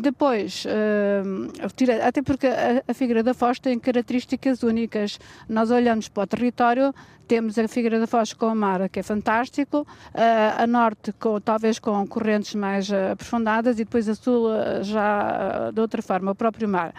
Depois, 0.00 0.64
até 2.02 2.22
porque 2.22 2.46
a, 2.46 2.82
a 2.88 2.94
Figueira 2.94 3.22
da 3.22 3.34
Foz 3.34 3.58
tem 3.58 3.78
características 3.78 4.62
únicas. 4.62 5.18
Nós 5.48 5.70
olhamos 5.70 6.08
para 6.08 6.22
o 6.22 6.26
território, 6.26 6.94
temos 7.28 7.58
a 7.58 7.68
Figueira 7.68 7.98
da 8.00 8.06
Foz 8.06 8.32
com 8.32 8.46
o 8.46 8.54
mar, 8.54 8.88
que 8.88 9.00
é 9.00 9.02
fantástico, 9.02 9.80
uh, 9.80 10.62
a 10.62 10.66
norte 10.66 11.12
com, 11.12 11.40
talvez 11.40 11.78
com 11.78 12.06
correntes 12.06 12.54
mais 12.54 12.90
aprofundadas 12.90 13.76
e 13.78 13.84
depois 13.84 14.08
a 14.08 14.14
sul 14.14 14.48
já 14.82 15.70
de 15.72 15.80
outra 15.80 16.00
forma, 16.00 16.30
o 16.30 16.34
próprio 16.34 16.68
mar. 16.68 16.94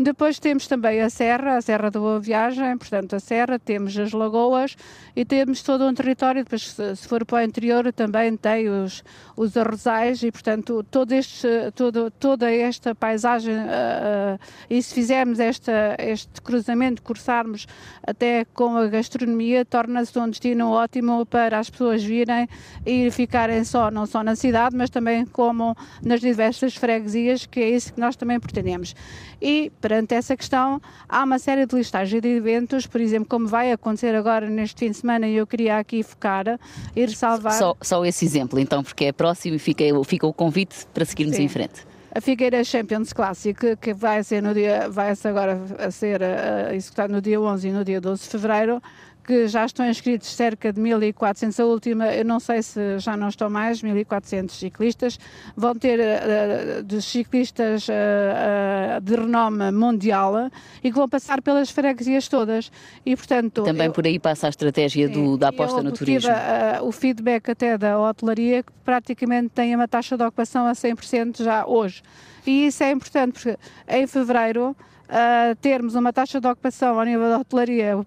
Depois 0.00 0.38
temos 0.38 0.68
também 0.68 1.00
a 1.00 1.10
Serra, 1.10 1.56
a 1.56 1.60
Serra 1.60 1.90
da 1.90 1.98
Boa 1.98 2.20
Viagem, 2.20 2.78
portanto 2.78 3.16
a 3.16 3.18
Serra, 3.18 3.58
temos 3.58 3.98
as 3.98 4.12
lagoas 4.12 4.76
e 5.16 5.24
temos 5.24 5.60
todo 5.60 5.84
um 5.84 5.92
território, 5.92 6.44
depois 6.44 6.70
se, 6.70 7.08
for 7.08 7.24
para 7.24 7.38
o 7.38 7.42
interior 7.42 7.92
também 7.92 8.36
tem 8.36 8.68
os, 8.68 9.02
os 9.36 9.56
arrozais 9.56 10.22
e 10.22 10.30
portanto 10.30 10.86
todo 10.88 11.10
este, 11.10 11.48
todo, 11.74 12.12
toda 12.12 12.48
esta 12.48 12.94
paisagem 12.94 13.56
uh, 13.56 14.36
uh, 14.36 14.40
e 14.70 14.80
se 14.80 14.94
fizermos 14.94 15.40
esta, 15.40 15.96
este 15.98 16.40
cruzamento, 16.42 17.02
cursarmos 17.02 17.66
até 18.06 18.44
com 18.54 18.76
a 18.76 18.86
gastronomia, 18.86 19.64
torna-se 19.64 20.16
um 20.16 20.30
destino 20.30 20.70
ótimo 20.70 21.26
para 21.26 21.58
as 21.58 21.68
pessoas 21.68 22.04
virem 22.04 22.48
e 22.86 23.10
ficarem 23.10 23.64
só, 23.64 23.90
não 23.90 24.06
só 24.06 24.22
na 24.22 24.36
cidade, 24.36 24.76
mas 24.76 24.90
também 24.90 25.26
como 25.26 25.76
nas 26.00 26.20
diversas 26.20 26.76
freguesias, 26.76 27.46
que 27.46 27.58
é 27.58 27.70
isso 27.70 27.92
que 27.92 28.00
nós 28.00 28.14
também 28.14 28.38
pretendemos. 28.38 28.94
E 29.42 29.72
perante 29.88 30.14
essa 30.14 30.36
questão, 30.36 30.82
há 31.08 31.24
uma 31.24 31.38
série 31.38 31.64
de 31.64 31.74
listagens 31.74 32.20
de 32.20 32.28
eventos, 32.28 32.86
por 32.86 33.00
exemplo, 33.00 33.26
como 33.26 33.46
vai 33.46 33.72
acontecer 33.72 34.14
agora 34.14 34.50
neste 34.50 34.80
fim 34.80 34.90
de 34.90 34.98
semana, 34.98 35.26
e 35.26 35.34
eu 35.34 35.46
queria 35.46 35.78
aqui 35.78 36.02
focar 36.02 36.60
e 36.94 37.00
ressalvar. 37.06 37.54
Só, 37.54 37.74
só 37.80 38.04
esse 38.04 38.22
exemplo, 38.26 38.60
então, 38.60 38.82
porque 38.82 39.06
é 39.06 39.12
próximo 39.12 39.56
e 39.56 39.58
fica, 39.58 39.84
fica 40.04 40.26
o 40.26 40.32
convite 40.32 40.86
para 40.92 41.06
seguirmos 41.06 41.36
Sim. 41.36 41.44
em 41.44 41.48
frente 41.48 41.88
a 42.14 42.20
Figueira 42.20 42.64
Champions 42.64 43.12
Classic, 43.12 43.76
que 43.76 43.94
vai 43.94 44.24
ser 44.24 44.42
no 44.42 44.52
dia, 44.52 44.88
vai 44.88 45.14
-se 45.14 45.28
agora 45.28 45.60
a 45.78 45.90
ser 45.90 46.20
uh, 46.20 46.74
executado 46.74 47.12
no 47.12 47.20
dia 47.20 47.40
11 47.40 47.68
e 47.68 47.70
no 47.70 47.84
dia 47.84 48.00
12 48.00 48.22
de 48.24 48.28
fevereiro, 48.30 48.82
que 49.28 49.46
já 49.46 49.66
estão 49.66 49.86
inscritos 49.86 50.34
cerca 50.34 50.72
de 50.72 50.80
1.400. 50.80 51.60
A 51.60 51.66
última, 51.66 52.06
eu 52.14 52.24
não 52.24 52.40
sei 52.40 52.62
se 52.62 52.98
já 52.98 53.14
não 53.14 53.28
estão 53.28 53.50
mais, 53.50 53.82
1.400 53.82 54.50
ciclistas. 54.52 55.18
Vão 55.54 55.74
ter 55.74 56.00
uh, 56.00 56.82
de 56.82 57.02
ciclistas 57.02 57.86
uh, 57.88 58.98
de 59.02 59.14
renome 59.14 59.70
mundial 59.70 60.50
e 60.82 60.90
que 60.90 60.96
vão 60.96 61.06
passar 61.06 61.42
pelas 61.42 61.68
freguesias 61.68 62.26
todas. 62.26 62.72
E, 63.04 63.14
portanto, 63.14 63.64
Também 63.64 63.88
eu, 63.88 63.92
por 63.92 64.06
aí 64.06 64.18
passa 64.18 64.46
a 64.46 64.48
estratégia 64.48 65.10
do, 65.10 65.36
da 65.36 65.48
aposta 65.48 65.82
no 65.82 65.92
turismo. 65.92 66.30
Tive, 66.32 66.80
o 66.80 66.90
feedback 66.90 67.50
até 67.50 67.76
da 67.76 68.00
hotelaria 68.00 68.62
que 68.62 68.72
praticamente 68.82 69.50
tem 69.50 69.76
uma 69.76 69.86
taxa 69.86 70.16
de 70.16 70.22
ocupação 70.22 70.66
a 70.66 70.72
100% 70.72 71.44
já 71.44 71.66
hoje. 71.66 72.02
E 72.46 72.68
isso 72.68 72.82
é 72.82 72.90
importante 72.92 73.32
porque 73.32 73.58
em 73.88 74.06
fevereiro 74.06 74.74
uh, 75.08 75.54
termos 75.56 75.94
uma 75.94 76.12
taxa 76.12 76.40
de 76.40 76.46
ocupação 76.46 76.98
ao 76.98 77.04
nível 77.04 77.28
da 77.28 77.38
hotelaria 77.38 77.98
uh, 77.98 78.06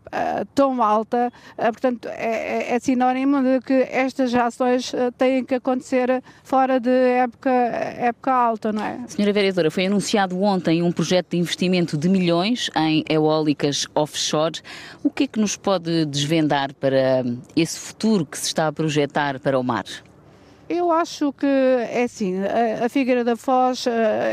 tão 0.54 0.82
alta, 0.82 1.32
uh, 1.58 1.62
portanto, 1.64 2.08
é, 2.08 2.72
é, 2.72 2.76
é, 2.76 2.80
sinónimo 2.80 3.42
de 3.42 3.60
que 3.62 3.74
estas 3.92 4.34
ações 4.34 4.92
têm 5.18 5.44
que 5.44 5.56
acontecer 5.56 6.24
fora 6.44 6.80
de 6.80 6.90
época, 6.90 7.50
época 7.50 8.32
alta, 8.32 8.72
não 8.72 8.84
é? 8.84 9.00
Senhora 9.08 9.34
Vereadora, 9.34 9.72
foi 9.72 9.86
anunciado 9.86 10.42
ontem 10.42 10.82
um 10.82 10.92
projeto 10.92 11.32
de 11.32 11.38
investimento 11.38 11.98
de 11.98 12.10
milhões 12.10 12.70
em 12.76 13.04
eólicas 13.10 13.88
offshore. 13.96 14.62
O 15.04 15.10
que 15.10 15.24
é 15.24 15.28
que 15.28 15.40
nos 15.40 15.58
pode 15.58 16.06
desvendar 16.06 16.74
para 16.74 17.24
esse 17.56 17.80
futuro 17.80 18.26
que 18.26 18.38
se 18.38 18.48
está 18.48 18.68
a 18.68 18.72
projetar 18.72 19.40
para 19.40 19.60
o 19.60 19.64
mar? 19.64 19.86
Eu 20.74 20.90
acho 20.90 21.34
que 21.34 21.46
é 21.46 22.04
assim, 22.04 22.36
a, 22.82 22.88
Figueira 22.88 23.26
da 23.26 23.36
Foz, 23.36 23.86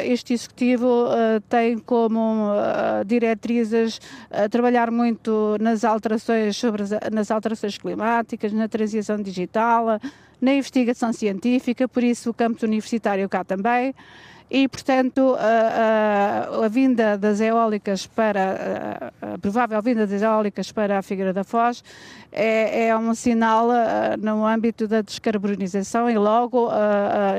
este 0.04 0.34
executivo 0.34 1.08
tem 1.48 1.76
como 1.80 2.52
diretrizes 3.04 4.00
trabalhar 4.48 4.88
muito 4.88 5.56
nas 5.60 5.82
alterações 5.82 6.56
sobre 6.56 6.84
nas 7.10 7.32
alterações 7.32 7.76
climáticas, 7.76 8.52
na 8.52 8.68
transição 8.68 9.20
digital, 9.20 9.98
na 10.40 10.54
investigação 10.54 11.12
científica, 11.12 11.88
por 11.88 12.04
isso 12.04 12.30
o 12.30 12.34
campus 12.34 12.62
universitário 12.62 13.28
cá 13.28 13.42
também 13.42 13.92
e, 14.50 14.66
portanto, 14.66 15.36
a, 15.38 16.60
a, 16.60 16.64
a, 16.64 16.68
vinda 16.68 17.18
das 17.18 17.40
eólicas 17.40 18.06
para, 18.06 19.12
a, 19.22 19.34
a, 19.34 19.38
provável 19.38 19.80
vinda 19.82 20.06
das 20.06 20.22
eólicas 20.22 20.72
para 20.72 20.98
a 20.98 21.02
Figueira 21.02 21.32
da 21.32 21.44
Foz 21.44 21.84
é, 22.32 22.86
é 22.86 22.96
um 22.96 23.14
sinal 23.14 23.68
no 24.18 24.46
âmbito 24.46 24.88
da 24.88 25.02
descarbonização 25.02 26.10
e 26.10 26.16
logo 26.16 26.70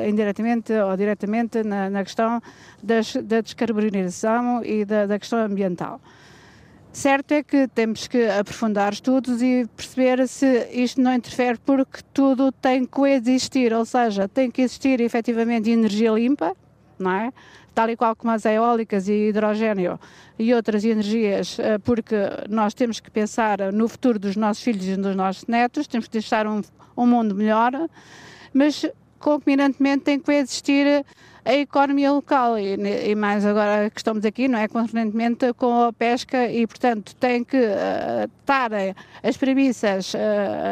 indiretamente 0.08 0.74
ou 0.74 0.96
diretamente 0.96 1.64
na, 1.64 1.90
na 1.90 2.04
questão 2.04 2.42
das, 2.82 3.16
da 3.16 3.42
descarbonização 3.42 4.64
e 4.64 4.86
da, 4.86 5.06
da 5.06 5.18
questão 5.18 5.40
ambiental. 5.40 6.00
Certo 6.92 7.32
é 7.34 7.44
que 7.44 7.68
temos 7.68 8.08
que 8.08 8.26
aprofundar 8.26 8.94
estudos 8.94 9.42
e 9.44 9.68
perceber 9.76 10.28
se 10.28 10.68
isto 10.72 11.00
não 11.00 11.14
interfere 11.14 11.60
porque 11.64 12.02
tudo 12.12 12.52
tem 12.52 12.82
que 12.82 12.88
coexistir, 12.88 13.72
ou 13.74 13.86
seja, 13.86 14.28
tem 14.28 14.50
que 14.50 14.64
existir 14.64 15.00
efetivamente 15.00 15.70
energia 15.70 16.12
limpa, 16.12 16.56
não 17.00 17.12
é? 17.12 17.34
Tal 17.74 17.90
e 17.90 17.96
qual 17.96 18.16
como 18.16 18.32
as 18.32 18.46
eólicas 18.46 19.08
e 19.08 19.30
hidrogênio 19.30 20.00
e 20.38 20.54
outras 20.54 20.84
energias, 20.84 21.58
eh, 21.60 21.78
porque 21.78 22.16
nós 22.50 22.74
temos 22.74 23.00
que 23.00 23.10
pensar 23.10 23.72
no 23.72 23.88
futuro 23.88 24.20
dos 24.20 24.36
nossos 24.36 24.64
filhos 24.64 24.86
e 24.86 24.96
dos 24.96 25.16
nossos 25.16 25.46
netos, 25.48 25.88
temos 25.88 26.08
que 26.08 26.14
deixar 26.14 26.48
um, 26.48 26.62
um 26.98 27.06
mundo 27.06 27.36
melhor, 27.36 27.72
mas 28.54 28.86
concomitantemente 29.20 30.04
tem 30.04 30.20
que 30.20 30.32
existir 30.32 31.06
a 31.46 31.54
economia 31.56 32.12
local 32.12 32.58
e, 32.60 32.76
e, 33.10 33.16
mais 33.16 33.46
agora 33.46 33.90
que 33.90 34.00
estamos 34.00 34.26
aqui, 34.26 34.48
não 34.48 34.60
é? 34.60 34.68
Concorrentemente 34.68 35.52
com 35.54 35.84
a 35.84 35.94
pesca 35.94 36.48
e, 36.48 36.68
portanto, 36.68 37.16
tem 37.16 37.44
que 37.44 37.58
uh, 37.58 38.30
estar 38.40 38.72
as 39.24 39.38
premissas 39.38 40.14
uh, 40.14 40.18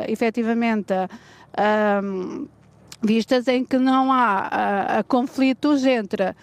efetivamente 0.08 0.94
uh, 0.94 2.48
vistas 3.02 3.48
em 3.48 3.64
que 3.64 3.78
não 3.78 4.12
há 4.12 5.04
conflitos 5.08 5.86
entre 5.86 6.36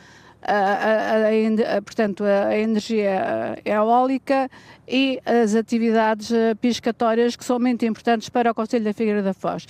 a, 0.44 1.74
a, 1.74 1.76
a, 1.76 1.82
portanto, 1.82 2.24
a 2.24 2.56
energia 2.56 3.56
eólica 3.64 4.50
e 4.86 5.20
as 5.24 5.54
atividades 5.54 6.30
piscatórias 6.60 7.36
que 7.36 7.44
são 7.44 7.58
muito 7.58 7.84
importantes 7.86 8.28
para 8.28 8.50
o 8.50 8.54
Conselho 8.54 8.84
da 8.84 8.92
Figueira 8.92 9.22
da 9.22 9.32
Foz. 9.32 9.66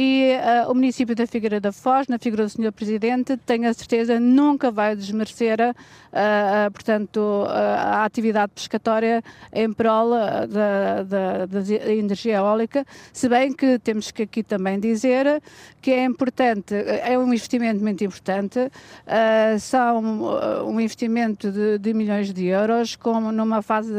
E 0.00 0.32
uh, 0.36 0.70
o 0.70 0.74
município 0.74 1.12
da 1.14 1.26
Figueira 1.26 1.58
da 1.58 1.72
Foz, 1.72 2.06
na 2.06 2.20
figura 2.20 2.44
do 2.44 2.48
Sr. 2.48 2.70
Presidente, 2.70 3.36
tenho 3.38 3.68
a 3.68 3.72
certeza, 3.72 4.20
nunca 4.20 4.70
vai 4.70 4.94
desmerecer, 4.94 5.58
uh, 5.58 5.70
uh, 5.70 6.70
portanto, 6.70 7.44
a 7.48 8.04
atividade 8.04 8.52
pescatória 8.54 9.24
em 9.52 9.72
prol 9.72 10.10
da, 10.10 11.02
da, 11.02 11.46
da, 11.46 11.92
energia 11.92 12.36
eólica, 12.36 12.86
se 13.12 13.28
bem 13.28 13.52
que 13.52 13.78
temos 13.80 14.12
que 14.12 14.22
aqui 14.22 14.44
também 14.44 14.78
dizer 14.78 15.42
que 15.82 15.90
é 15.90 16.04
importante, 16.04 16.74
é 16.74 17.18
um 17.18 17.26
investimento 17.26 17.82
muito 17.82 18.04
importante, 18.04 18.70
são 19.60 20.17
um 20.64 20.80
investimento 20.80 21.50
de, 21.50 21.78
de, 21.78 21.94
milhões 21.94 22.32
de 22.32 22.46
euros, 22.46 22.96
como 22.96 23.32
numa 23.32 23.62
fase, 23.62 23.92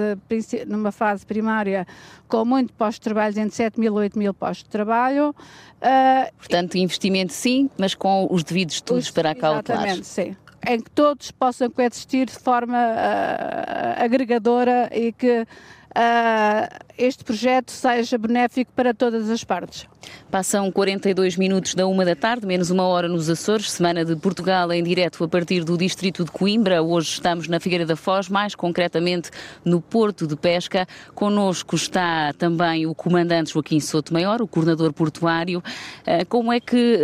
numa 0.67 0.91
fase 0.91 1.25
primária 1.25 1.87
com 2.27 2.45
muito 2.45 2.73
postos 2.73 2.99
de 2.99 3.01
trabalho, 3.01 3.39
entre 3.39 3.55
7 3.55 3.79
mil 3.79 3.93
e 3.93 3.99
8 3.99 4.17
mil 4.17 4.33
postos 4.33 4.63
de 4.63 4.69
trabalho. 4.69 5.35
Uh, 5.81 6.31
Portanto, 6.37 6.77
investimento 6.77 7.33
sim, 7.33 7.69
mas 7.77 7.95
com 7.95 8.27
os 8.29 8.43
devidos 8.43 8.75
estudos 8.75 9.05
os, 9.05 9.11
para 9.11 9.31
acautelar. 9.31 9.85
Exatamente, 9.85 10.07
sim. 10.07 10.35
Em 10.67 10.79
que 10.79 10.91
todos 10.91 11.31
possam 11.31 11.69
coexistir 11.69 12.27
de 12.27 12.37
forma 12.37 12.77
uh, 12.77 14.03
agregadora 14.03 14.89
e 14.93 15.11
que 15.11 15.47
uh, 15.95 16.85
este 16.97 17.23
projeto 17.23 17.71
seja 17.71 18.17
benéfico 18.17 18.71
para 18.75 18.93
todas 18.93 19.29
as 19.29 19.43
partes. 19.43 19.87
Passam 20.31 20.71
42 20.71 21.37
minutos 21.37 21.73
da 21.73 21.87
uma 21.87 22.05
da 22.05 22.15
tarde, 22.15 22.45
menos 22.45 22.69
uma 22.69 22.83
hora 22.83 23.07
nos 23.07 23.29
Açores, 23.29 23.71
semana 23.71 24.05
de 24.05 24.15
Portugal 24.15 24.71
em 24.71 24.83
direto 24.83 25.23
a 25.23 25.27
partir 25.27 25.63
do 25.63 25.77
distrito 25.77 26.23
de 26.23 26.31
Coimbra. 26.31 26.81
Hoje 26.81 27.11
estamos 27.11 27.47
na 27.47 27.59
Figueira 27.59 27.85
da 27.85 27.95
Foz, 27.95 28.29
mais 28.29 28.55
concretamente 28.55 29.31
no 29.63 29.81
Porto 29.81 30.27
de 30.27 30.35
Pesca. 30.35 30.87
Connosco 31.15 31.75
está 31.75 32.33
também 32.33 32.85
o 32.85 32.93
comandante 32.93 33.51
Joaquim 33.53 33.79
Souto 33.79 34.13
Maior, 34.13 34.41
o 34.41 34.47
coordenador 34.47 34.93
portuário. 34.93 35.63
Ah, 36.05 36.25
como 36.27 36.51
é 36.51 36.59
que 36.59 36.97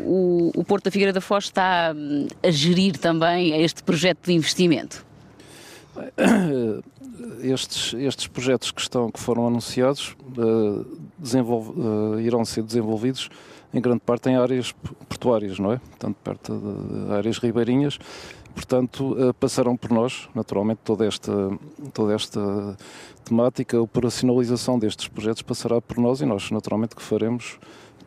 um, 0.00 0.50
o, 0.54 0.64
Porto 0.64 0.84
da 0.84 0.90
Figueira 0.90 1.12
da 1.12 1.20
Foz 1.20 1.44
está 1.44 1.92
hum, 1.94 2.26
a 2.42 2.50
gerir 2.50 2.96
também 2.98 3.62
este 3.62 3.82
projeto 3.82 4.26
de 4.26 4.32
investimento? 4.32 5.04
estes, 7.42 7.94
estes 7.94 8.26
projetos 8.26 8.70
que, 8.70 8.80
estão, 8.80 9.10
que 9.10 9.20
foram 9.20 9.46
anunciados 9.46 10.16
uh, 10.36 12.20
irão 12.20 12.44
ser 12.44 12.62
desenvolvidos 12.62 13.28
em 13.72 13.80
grande 13.80 14.00
parte 14.00 14.28
em 14.28 14.36
áreas 14.36 14.72
portuárias, 15.08 15.58
não 15.58 15.72
é? 15.72 15.78
Portanto, 15.78 16.16
perto 16.22 16.52
de 16.54 17.12
áreas 17.12 17.38
ribeirinhas. 17.38 17.98
Portanto, 18.54 19.12
uh, 19.12 19.32
passarão 19.34 19.76
por 19.76 19.90
nós, 19.90 20.28
naturalmente, 20.34 20.80
toda 20.84 21.06
esta, 21.06 21.32
toda 21.94 22.14
esta 22.14 22.76
temática, 23.24 23.78
a 23.78 23.80
operacionalização 23.80 24.78
destes 24.78 25.08
projetos 25.08 25.42
passará 25.42 25.80
por 25.80 25.98
nós 25.98 26.20
e 26.20 26.26
nós, 26.26 26.50
naturalmente, 26.50 26.94
que 26.94 27.02
faremos 27.02 27.58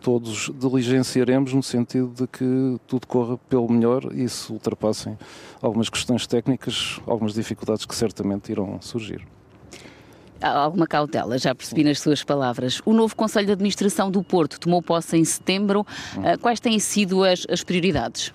todos 0.01 0.51
diligenciaremos 0.53 1.53
no 1.53 1.63
sentido 1.63 2.13
de 2.15 2.27
que 2.27 2.79
tudo 2.87 3.07
corra 3.07 3.37
pelo 3.49 3.69
melhor 3.71 4.11
e 4.13 4.27
se 4.29 4.51
ultrapassem 4.51 5.17
algumas 5.61 5.89
questões 5.89 6.27
técnicas, 6.27 6.99
algumas 7.05 7.33
dificuldades 7.33 7.85
que 7.85 7.95
certamente 7.95 8.51
irão 8.51 8.79
surgir. 8.81 9.25
Há 10.41 10.49
alguma 10.49 10.85
cautela, 10.85 11.37
já 11.37 11.55
percebi 11.55 11.83
nas 11.83 11.99
suas 11.99 12.23
palavras. 12.23 12.81
O 12.85 12.93
novo 12.93 13.15
Conselho 13.15 13.47
de 13.47 13.53
Administração 13.53 14.11
do 14.11 14.21
Porto 14.21 14.59
tomou 14.59 14.81
posse 14.81 15.17
em 15.17 15.23
setembro. 15.23 15.85
Hum. 16.17 16.21
Ah, 16.23 16.37
quais 16.37 16.59
têm 16.59 16.77
sido 16.77 17.23
as, 17.23 17.45
as 17.49 17.63
prioridades? 17.63 18.33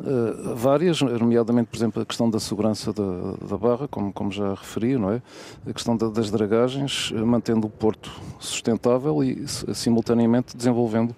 Uh, 0.00 0.54
várias, 0.56 1.00
nomeadamente, 1.00 1.68
por 1.70 1.76
exemplo, 1.76 2.02
a 2.02 2.04
questão 2.04 2.28
da 2.28 2.40
segurança 2.40 2.92
da, 2.92 3.46
da 3.46 3.56
barra, 3.56 3.86
como, 3.86 4.12
como 4.12 4.32
já 4.32 4.50
referi, 4.50 4.98
não 4.98 5.10
é? 5.10 5.22
A 5.66 5.72
questão 5.72 5.96
da, 5.96 6.08
das 6.08 6.30
dragagens, 6.30 7.12
uh, 7.12 7.24
mantendo 7.24 7.66
o 7.68 7.70
porto 7.70 8.10
sustentável 8.40 9.22
e, 9.22 9.46
simultaneamente, 9.46 10.56
desenvolvendo 10.56 11.14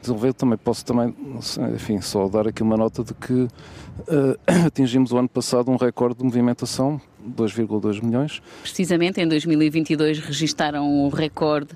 desenvolver 0.00 0.32
também 0.32 0.56
posso 0.56 0.82
também 0.82 1.14
enfim 1.74 2.00
só 2.00 2.26
dar 2.26 2.48
aqui 2.48 2.62
uma 2.62 2.74
nota 2.74 3.04
de 3.04 3.12
que 3.12 3.32
uh, 3.42 3.48
atingimos 4.66 5.12
o 5.12 5.18
ano 5.18 5.28
passado 5.28 5.70
um 5.70 5.76
recorde 5.76 6.16
de 6.16 6.24
movimentação 6.24 6.98
2,2 7.36 8.02
milhões. 8.02 8.42
Precisamente 8.62 9.20
em 9.20 9.28
2022 9.28 10.18
registaram 10.18 10.88
um 10.88 11.08
recorde. 11.08 11.70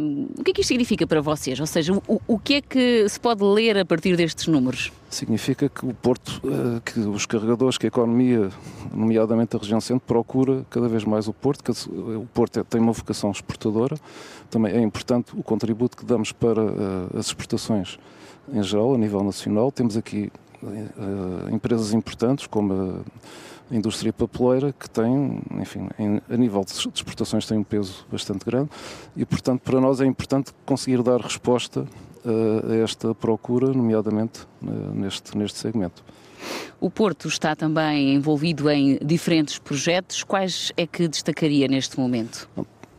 Um, 0.00 0.28
o 0.38 0.44
que 0.44 0.50
é 0.50 0.54
que 0.54 0.60
isto 0.60 0.68
significa 0.68 1.06
para 1.06 1.20
vocês? 1.20 1.58
Ou 1.58 1.66
seja, 1.66 1.92
o, 2.06 2.20
o 2.26 2.38
que 2.38 2.54
é 2.54 2.60
que 2.60 3.08
se 3.08 3.18
pode 3.18 3.42
ler 3.42 3.78
a 3.78 3.84
partir 3.84 4.16
destes 4.16 4.46
números? 4.46 4.92
Significa 5.08 5.68
que 5.68 5.86
o 5.86 5.94
Porto, 5.94 6.40
eh, 6.44 6.80
que 6.84 7.00
os 7.00 7.26
carregadores, 7.26 7.78
que 7.78 7.86
a 7.86 7.88
economia, 7.88 8.50
nomeadamente 8.92 9.56
a 9.56 9.58
região 9.58 9.80
centro, 9.80 10.04
procura 10.04 10.66
cada 10.68 10.88
vez 10.88 11.04
mais 11.04 11.28
o 11.28 11.32
Porto, 11.32 11.62
que 11.62 11.70
o 11.90 12.26
Porto 12.34 12.60
é, 12.60 12.64
tem 12.64 12.80
uma 12.80 12.92
vocação 12.92 13.30
exportadora, 13.30 13.96
também 14.50 14.72
é 14.72 14.80
importante 14.80 15.32
o 15.34 15.42
contributo 15.42 15.96
que 15.96 16.04
damos 16.04 16.32
para 16.32 16.62
eh, 16.62 17.18
as 17.18 17.26
exportações 17.26 17.98
em 18.52 18.62
geral, 18.62 18.94
a 18.94 18.98
nível 18.98 19.22
nacional. 19.22 19.72
Temos 19.72 19.96
aqui 19.96 20.30
empresas 21.52 21.92
importantes 21.92 22.46
como 22.46 22.72
a 22.72 23.00
indústria 23.70 24.12
papeleira 24.12 24.72
que 24.72 24.88
tem, 24.88 25.40
enfim, 25.60 25.88
em, 25.98 26.20
a 26.28 26.36
nível 26.36 26.64
de 26.64 26.72
exportações 26.72 27.46
tem 27.46 27.58
um 27.58 27.64
peso 27.64 28.06
bastante 28.10 28.44
grande 28.44 28.70
e, 29.16 29.24
portanto, 29.24 29.60
para 29.60 29.80
nós 29.80 30.00
é 30.00 30.06
importante 30.06 30.52
conseguir 30.64 31.02
dar 31.02 31.20
resposta 31.20 31.80
uh, 31.80 32.72
a 32.72 32.76
esta 32.76 33.14
procura, 33.14 33.72
nomeadamente 33.72 34.46
neste, 34.94 35.36
neste 35.36 35.58
segmento. 35.58 36.04
O 36.80 36.90
Porto 36.90 37.28
está 37.28 37.56
também 37.56 38.14
envolvido 38.14 38.68
em 38.70 38.98
diferentes 39.02 39.58
projetos. 39.58 40.22
Quais 40.22 40.72
é 40.76 40.86
que 40.86 41.08
destacaria 41.08 41.66
neste 41.66 41.98
momento? 41.98 42.48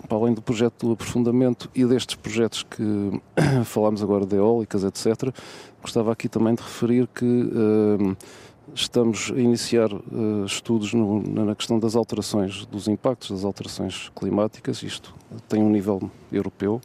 Para 0.07 0.17
além 0.17 0.33
do 0.33 0.41
projeto 0.41 0.87
do 0.87 0.93
aprofundamento 0.93 1.69
e 1.75 1.85
destes 1.85 2.15
projetos 2.15 2.63
que 2.63 3.21
falámos 3.65 4.01
agora 4.01 4.25
de 4.25 4.35
eólicas, 4.35 4.83
etc., 4.83 5.33
gostava 5.81 6.11
aqui 6.11 6.27
também 6.27 6.55
de 6.55 6.61
referir 6.61 7.07
que 7.07 7.25
uh, 7.25 8.17
estamos 8.73 9.31
a 9.35 9.39
iniciar 9.39 9.91
uh, 9.93 10.45
estudos 10.45 10.93
no, 10.93 11.21
na 11.21 11.55
questão 11.55 11.79
das 11.79 11.95
alterações, 11.95 12.65
dos 12.65 12.87
impactos 12.87 13.31
das 13.31 13.43
alterações 13.43 14.11
climáticas, 14.15 14.83
isto 14.83 15.13
tem 15.47 15.61
um 15.61 15.69
nível 15.69 16.09
europeu, 16.31 16.81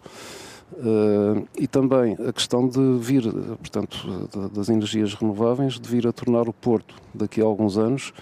uh, 0.73 1.47
e 1.59 1.67
também 1.67 2.17
a 2.27 2.33
questão 2.33 2.69
de 2.69 2.81
vir, 2.99 3.23
portanto, 3.59 4.29
das 4.53 4.69
energias 4.69 5.15
renováveis, 5.15 5.79
de 5.79 5.89
vir 5.89 6.07
a 6.07 6.13
tornar 6.13 6.49
o 6.49 6.53
Porto, 6.53 6.95
daqui 7.13 7.41
a 7.41 7.45
alguns 7.45 7.77
anos, 7.77 8.13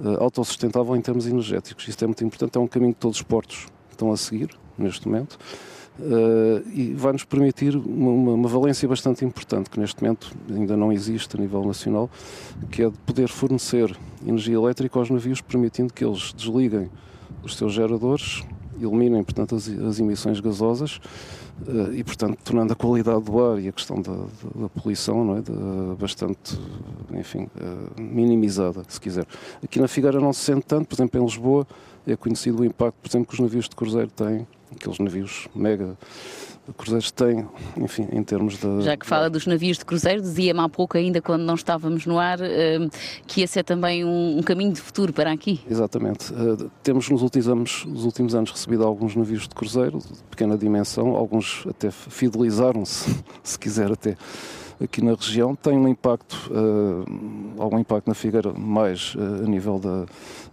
uh, 0.00 0.22
autossustentável 0.22 0.96
em 0.96 1.00
termos 1.00 1.26
energéticos. 1.26 1.88
Isto 1.88 2.04
é 2.04 2.06
muito 2.06 2.24
importante, 2.24 2.56
é 2.56 2.60
um 2.60 2.68
caminho 2.68 2.94
que 2.94 3.00
todos 3.00 3.18
os 3.18 3.22
portos 3.22 3.66
estão 3.90 4.12
a 4.12 4.16
seguir, 4.16 4.50
neste 4.78 5.06
momento. 5.06 5.38
Uh, 5.98 6.66
e 6.72 6.94
vai 6.94 7.12
nos 7.12 7.24
permitir 7.24 7.76
uma, 7.76 8.32
uma, 8.32 8.48
valência 8.48 8.88
bastante 8.88 9.22
importante 9.22 9.68
que 9.68 9.78
neste 9.78 10.02
momento 10.02 10.34
ainda 10.48 10.74
não 10.74 10.90
existe 10.90 11.36
a 11.36 11.38
nível 11.38 11.62
nacional, 11.62 12.08
que 12.70 12.82
é 12.82 12.88
de 12.88 12.96
poder 12.98 13.28
fornecer 13.28 13.94
energia 14.26 14.54
elétrica 14.54 14.98
aos 14.98 15.10
navios, 15.10 15.42
permitindo 15.42 15.92
que 15.92 16.02
eles 16.02 16.32
desliguem 16.32 16.88
os 17.42 17.54
seus 17.54 17.74
geradores, 17.74 18.42
eliminem 18.80 19.22
portanto 19.22 19.56
as, 19.56 19.68
as 19.68 19.98
emissões 20.00 20.40
gasosas 20.40 21.00
uh, 21.66 21.92
e 21.92 22.02
portanto 22.02 22.38
tornando 22.42 22.72
a 22.72 22.76
qualidade 22.76 23.22
do 23.22 23.44
ar 23.44 23.58
e 23.58 23.68
a 23.68 23.72
questão 23.72 24.00
da, 24.00 24.12
da, 24.12 24.62
da 24.62 24.68
poluição 24.70 25.22
não 25.22 25.36
é, 25.36 25.42
de, 25.42 25.52
bastante, 25.98 26.58
enfim, 27.12 27.46
minimizada, 27.98 28.82
se 28.88 28.98
quiser. 28.98 29.26
Aqui 29.62 29.78
na 29.78 29.88
Figueira 29.88 30.18
não 30.18 30.32
se 30.32 30.40
sente 30.40 30.64
tanto, 30.66 30.86
por 30.86 30.94
exemplo 30.94 31.20
em 31.20 31.24
Lisboa 31.24 31.66
é 32.12 32.16
conhecido 32.16 32.62
o 32.62 32.64
impacto, 32.64 32.96
por 33.00 33.08
exemplo, 33.08 33.26
que 33.28 33.34
os 33.34 33.40
navios 33.40 33.68
de 33.68 33.76
cruzeiro 33.76 34.10
têm 34.10 34.46
aqueles 34.74 34.98
navios 34.98 35.48
mega 35.54 35.96
cruzeiros 36.76 37.10
têm, 37.10 37.46
enfim, 37.76 38.06
em 38.12 38.22
termos 38.22 38.56
de... 38.56 38.82
Já 38.82 38.96
que 38.96 39.04
fala 39.04 39.28
dos 39.28 39.46
navios 39.46 39.78
de 39.78 39.84
cruzeiro, 39.84 40.20
dizia-me 40.20 40.60
há 40.60 40.68
pouco 40.68 40.96
ainda, 40.96 41.20
quando 41.20 41.42
não 41.42 41.54
estávamos 41.54 42.06
no 42.06 42.18
ar, 42.18 42.38
hum, 42.40 42.88
que 43.26 43.42
esse 43.42 43.58
é 43.58 43.62
também 43.62 44.04
um, 44.04 44.40
caminho 44.42 44.72
de 44.72 44.80
futuro 44.80 45.12
para 45.12 45.32
aqui. 45.32 45.60
Exatamente. 45.68 46.32
Uh, 46.32 46.70
temos 46.82 47.08
nos 47.08 47.22
últimos, 47.22 47.48
anos, 47.48 47.84
nos 47.86 48.04
últimos 48.04 48.34
anos 48.34 48.52
recebido 48.52 48.84
alguns 48.84 49.16
navios 49.16 49.48
de 49.48 49.54
cruzeiro, 49.54 49.98
de 49.98 50.22
pequena 50.30 50.56
dimensão, 50.56 51.16
alguns 51.16 51.64
até 51.68 51.90
fidelizaram-se, 51.90 53.16
se 53.42 53.58
quiser 53.58 53.90
até, 53.90 54.16
aqui 54.80 55.02
na 55.02 55.14
região. 55.14 55.56
Tem 55.56 55.76
um 55.76 55.88
impacto, 55.88 56.52
uh, 56.52 57.60
algum 57.60 57.78
impacto 57.78 58.06
na 58.06 58.14
Figueira, 58.14 58.52
mais 58.52 59.14
uh, 59.16 59.44
a 59.44 59.48
nível 59.48 59.78
da, 59.78 60.06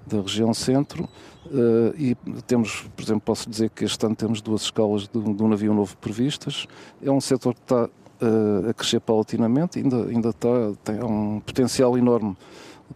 da 0.07 0.21
região 0.21 0.53
centro, 0.53 1.07
Uh, 1.51 1.95
e 1.97 2.15
temos, 2.45 2.85
por 2.95 3.03
exemplo, 3.03 3.21
posso 3.21 3.49
dizer 3.49 3.69
que 3.69 3.85
este 3.85 4.05
ano 4.05 4.15
temos 4.15 4.41
duas 4.41 4.63
escalas 4.63 5.07
de, 5.07 5.19
de 5.19 5.43
um 5.43 5.47
navio 5.47 5.73
novo 5.73 5.95
previstas. 5.97 6.67
É 7.01 7.09
um 7.09 7.21
setor 7.21 7.53
que 7.53 7.61
está 7.61 7.85
uh, 7.85 8.69
a 8.69 8.73
crescer 8.73 8.99
paulatinamente, 8.99 9.79
ainda, 9.79 10.05
ainda 10.07 10.29
está, 10.29 10.49
tem 10.83 11.03
um 11.03 11.39
potencial 11.39 11.97
enorme 11.97 12.35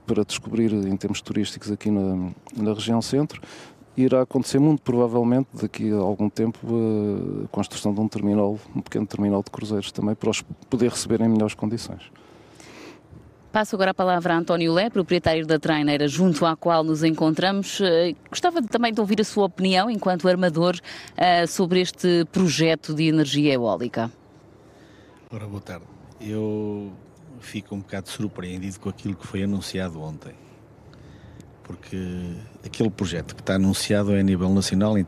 para 0.05 0.23
descobrir 0.23 0.71
em 0.73 0.95
termos 0.97 1.21
turísticos 1.21 1.71
aqui 1.71 1.89
na, 1.89 2.29
na 2.55 2.73
região 2.73 3.01
centro. 3.01 3.41
Irá 3.95 4.21
acontecer 4.21 4.59
muito 4.59 4.81
provavelmente 4.81 5.49
daqui 5.53 5.91
a 5.91 5.97
algum 5.97 6.29
tempo 6.29 6.59
a 7.43 7.47
construção 7.49 7.93
de 7.93 7.99
um 7.99 8.07
terminal, 8.07 8.57
um 8.75 8.81
pequeno 8.81 9.05
terminal 9.05 9.43
de 9.43 9.51
cruzeiros 9.51 9.91
também, 9.91 10.15
para 10.15 10.29
os 10.29 10.41
poder 10.69 10.89
receber 10.89 11.21
em 11.21 11.27
melhores 11.27 11.53
condições. 11.53 12.09
Passo 13.51 13.75
agora 13.75 13.91
a 13.91 13.93
palavra 13.93 14.33
a 14.33 14.37
António 14.37 14.71
Lé, 14.71 14.89
proprietário 14.89 15.45
da 15.45 15.59
traineira 15.59 16.07
junto 16.07 16.45
à 16.45 16.55
qual 16.55 16.85
nos 16.85 17.03
encontramos. 17.03 17.81
Eh, 17.81 18.15
gostava 18.29 18.61
também 18.61 18.93
de 18.93 19.01
ouvir 19.01 19.19
a 19.19 19.25
sua 19.25 19.43
opinião, 19.43 19.89
enquanto 19.89 20.25
armador, 20.29 20.79
eh, 21.17 21.45
sobre 21.45 21.81
este 21.81 22.23
projeto 22.31 22.93
de 22.93 23.09
energia 23.09 23.51
eólica. 23.51 24.09
Ora, 25.29 25.45
boa 25.45 25.59
tarde. 25.59 25.83
Eu 26.21 26.93
fico 27.41 27.75
um 27.75 27.79
bocado 27.79 28.07
surpreendido 28.07 28.79
com 28.79 28.87
aquilo 28.87 29.15
que 29.15 29.27
foi 29.27 29.43
anunciado 29.43 30.01
ontem. 30.01 30.33
Porque 31.61 31.97
aquele 32.65 32.89
projeto 32.89 33.35
que 33.35 33.41
está 33.41 33.55
anunciado 33.55 34.15
é 34.15 34.21
a 34.21 34.23
nível 34.23 34.49
nacional 34.53 34.97
em, 34.97 35.05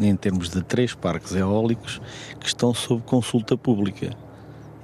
em 0.00 0.16
termos 0.16 0.48
de 0.48 0.62
três 0.62 0.94
parques 0.94 1.34
eólicos 1.34 2.00
que 2.40 2.46
estão 2.46 2.72
sob 2.72 3.02
consulta 3.02 3.54
pública. 3.54 4.16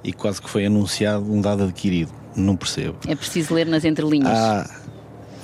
E 0.03 0.13
quase 0.13 0.39
que 0.39 0.49
foi 0.49 0.67
anunciado 0.67 1.25
um 1.25 1.41
dado 1.41 1.63
adquirido 1.63 2.18
não 2.35 2.55
percebo. 2.55 2.97
É 3.07 3.15
preciso 3.15 3.53
ler 3.53 3.65
nas 3.65 3.85
entrelinhas. 3.85 4.29
Há 4.29 4.69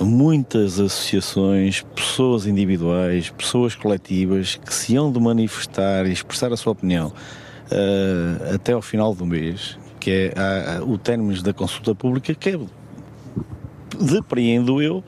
muitas 0.00 0.78
associações, 0.78 1.82
pessoas 1.94 2.46
individuais, 2.46 3.30
pessoas 3.30 3.74
coletivas 3.74 4.56
que 4.56 4.72
se 4.72 4.96
hão 4.96 5.10
de 5.10 5.18
manifestar 5.18 6.06
e 6.06 6.12
expressar 6.12 6.52
a 6.52 6.56
sua 6.56 6.72
opinião 6.72 7.08
uh, 7.08 8.54
até 8.54 8.72
ao 8.72 8.82
final 8.82 9.14
do 9.14 9.24
mês, 9.24 9.78
que 9.98 10.32
é 10.34 10.80
o 10.82 10.98
término 10.98 11.40
da 11.42 11.52
consulta 11.52 11.94
pública, 11.94 12.34
que 12.34 12.50
é 12.50 12.60
depreendo 13.98 14.82
eu 14.82 15.02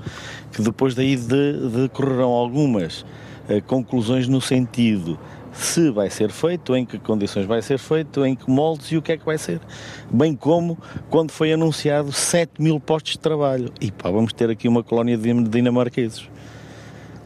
que 0.53 0.63
depois 0.63 0.95
daí 0.95 1.17
de, 1.17 1.53
decorrerão 1.83 2.31
algumas 2.31 3.03
uh, 3.49 3.63
conclusões 3.67 4.27
no 4.27 4.41
sentido 4.41 5.19
se 5.59 5.91
vai 5.91 6.09
ser 6.09 6.31
feito, 6.31 6.75
em 6.77 6.87
que 6.87 6.99
condições 6.99 7.45
vai 7.45 7.61
ser 7.61 7.79
feito, 7.79 8.25
em 8.25 8.37
que 8.37 8.49
moldes 8.49 8.93
e 8.93 8.97
o 8.97 9.03
que 9.03 9.13
é 9.13 9.17
que 9.17 9.25
vai 9.25 9.37
ser. 9.37 9.61
Bem 10.09 10.35
como 10.35 10.79
quando 11.11 11.33
foi 11.33 11.53
anunciado 11.53 12.13
7 12.13 12.63
mil 12.63 12.79
postos 12.79 13.13
de 13.13 13.19
trabalho. 13.19 13.73
E 13.81 13.91
pá, 13.91 14.09
vamos 14.09 14.33
ter 14.33 14.49
aqui 14.49 14.69
uma 14.69 14.85
colónia 14.85 15.19
de 15.19 15.43
dinamarqueses. 15.45 16.31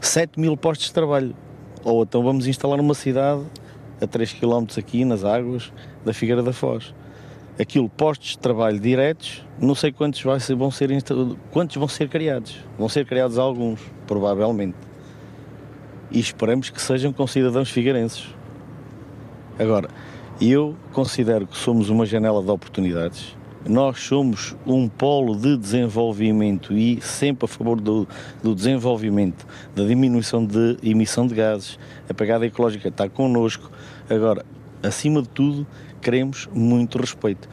7 0.01 0.39
mil 0.39 0.57
postos 0.57 0.87
de 0.87 0.93
trabalho. 0.93 1.35
Ou 1.83 2.03
então 2.03 2.23
vamos 2.23 2.47
instalar 2.47 2.79
uma 2.79 2.95
cidade 2.95 3.43
a 4.01 4.07
3 4.07 4.33
km 4.33 4.65
aqui 4.77 5.05
nas 5.05 5.23
águas 5.23 5.71
da 6.03 6.11
Figueira 6.11 6.41
da 6.41 6.51
Foz. 6.51 6.93
Aquilo, 7.59 7.87
postos 7.87 8.29
de 8.29 8.39
trabalho 8.39 8.79
diretos, 8.79 9.45
não 9.59 9.75
sei 9.75 9.91
quantos 9.91 10.19
vão 10.23 10.71
ser, 10.71 10.89
quantos 11.51 11.75
vão 11.75 11.87
ser 11.87 12.09
criados. 12.09 12.57
Vão 12.79 12.89
ser 12.89 13.05
criados 13.05 13.37
alguns, 13.37 13.79
provavelmente 14.07 14.75
e 16.13 16.19
esperamos 16.19 16.69
que 16.69 16.79
sejam 16.79 17.11
com 17.11 17.25
cidadãos 17.25 17.71
figueirenses. 17.71 18.27
Agora, 19.57 19.89
eu 20.39 20.75
considero 20.93 21.47
que 21.47 21.57
somos 21.57 21.89
uma 21.89 22.05
janela 22.05 22.41
de 22.41 22.49
oportunidades. 22.51 23.35
Nós 23.67 23.99
somos 23.99 24.55
um 24.65 24.87
polo 24.87 25.35
de 25.35 25.57
desenvolvimento 25.57 26.73
e 26.73 27.01
sempre 27.01 27.45
a 27.45 27.47
favor 27.47 27.79
do, 27.79 28.07
do 28.43 28.53
desenvolvimento, 28.53 29.47
da 29.73 29.85
diminuição 29.85 30.45
de 30.45 30.77
emissão 30.83 31.25
de 31.25 31.33
gases. 31.33 31.79
A 32.09 32.13
pegada 32.13 32.45
ecológica 32.45 32.89
está 32.89 33.07
connosco. 33.09 33.71
Agora, 34.09 34.45
acima 34.83 35.21
de 35.21 35.29
tudo, 35.29 35.65
queremos 36.01 36.47
muito 36.53 36.97
respeito 36.97 37.47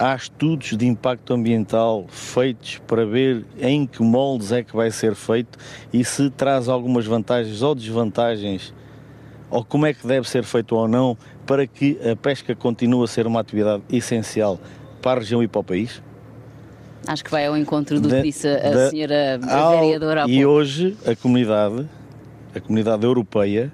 há 0.00 0.16
estudos 0.16 0.74
de 0.78 0.86
impacto 0.86 1.34
ambiental 1.34 2.06
feitos 2.08 2.80
para 2.86 3.04
ver 3.04 3.44
em 3.60 3.86
que 3.86 4.02
moldes 4.02 4.50
é 4.50 4.62
que 4.62 4.74
vai 4.74 4.90
ser 4.90 5.14
feito 5.14 5.58
e 5.92 6.02
se 6.02 6.30
traz 6.30 6.68
algumas 6.68 7.04
vantagens 7.04 7.60
ou 7.60 7.74
desvantagens 7.74 8.72
ou 9.50 9.62
como 9.62 9.84
é 9.84 9.92
que 9.92 10.06
deve 10.06 10.26
ser 10.26 10.42
feito 10.42 10.74
ou 10.74 10.88
não 10.88 11.18
para 11.46 11.66
que 11.66 11.98
a 12.10 12.16
pesca 12.16 12.54
continue 12.54 13.04
a 13.04 13.06
ser 13.06 13.26
uma 13.26 13.40
atividade 13.40 13.82
essencial 13.90 14.58
para 15.02 15.18
a 15.18 15.20
região 15.20 15.42
e 15.42 15.48
para 15.48 15.60
o 15.60 15.64
país? 15.64 16.02
Acho 17.06 17.22
que 17.22 17.30
vai 17.30 17.46
ao 17.46 17.56
encontro 17.56 18.00
do 18.00 18.08
que 18.08 18.22
disse 18.22 18.48
a 18.48 18.70
da, 18.70 18.88
senhora 18.88 19.38
vereadora. 19.38 20.24
E 20.28 20.46
hoje 20.46 20.96
a 21.06 21.14
comunidade, 21.14 21.86
a 22.54 22.60
comunidade 22.60 23.04
europeia, 23.04 23.70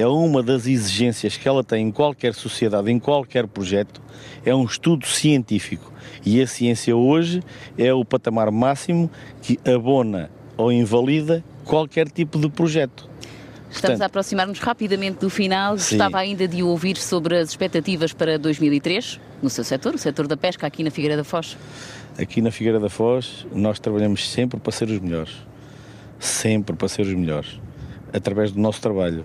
é 0.00 0.06
uma 0.06 0.42
das 0.42 0.66
exigências 0.66 1.36
que 1.36 1.46
ela 1.46 1.62
tem 1.62 1.88
em 1.88 1.92
qualquer 1.92 2.32
sociedade, 2.32 2.90
em 2.90 2.98
qualquer 2.98 3.46
projeto, 3.46 4.00
é 4.46 4.54
um 4.54 4.64
estudo 4.64 5.06
científico. 5.06 5.92
E 6.24 6.40
a 6.40 6.46
ciência 6.46 6.96
hoje 6.96 7.42
é 7.76 7.92
o 7.92 8.02
patamar 8.02 8.50
máximo 8.50 9.10
que 9.42 9.58
abona 9.70 10.30
ou 10.56 10.72
invalida 10.72 11.44
qualquer 11.66 12.08
tipo 12.08 12.38
de 12.38 12.48
projeto. 12.48 13.10
Estamos 13.70 13.80
Portanto, 13.80 14.02
a 14.02 14.06
aproximar-nos 14.06 14.58
rapidamente 14.58 15.18
do 15.18 15.28
final. 15.28 15.76
Sim. 15.76 15.98
Gostava 15.98 16.18
ainda 16.18 16.48
de 16.48 16.62
ouvir 16.62 16.96
sobre 16.96 17.36
as 17.36 17.50
expectativas 17.50 18.14
para 18.14 18.38
2003 18.38 19.20
no 19.42 19.50
seu 19.50 19.62
setor, 19.62 19.94
o 19.94 19.98
setor 19.98 20.26
da 20.26 20.36
pesca, 20.36 20.66
aqui 20.66 20.82
na 20.82 20.90
Figueira 20.90 21.16
da 21.16 21.24
Foz. 21.24 21.58
Aqui 22.18 22.40
na 22.40 22.50
Figueira 22.50 22.80
da 22.80 22.88
Foz, 22.88 23.46
nós 23.54 23.78
trabalhamos 23.78 24.30
sempre 24.30 24.58
para 24.58 24.72
ser 24.72 24.88
os 24.88 24.98
melhores. 24.98 25.34
Sempre 26.18 26.74
para 26.74 26.88
ser 26.88 27.02
os 27.02 27.14
melhores. 27.14 27.60
Através 28.14 28.50
do 28.50 28.60
nosso 28.60 28.80
trabalho. 28.80 29.24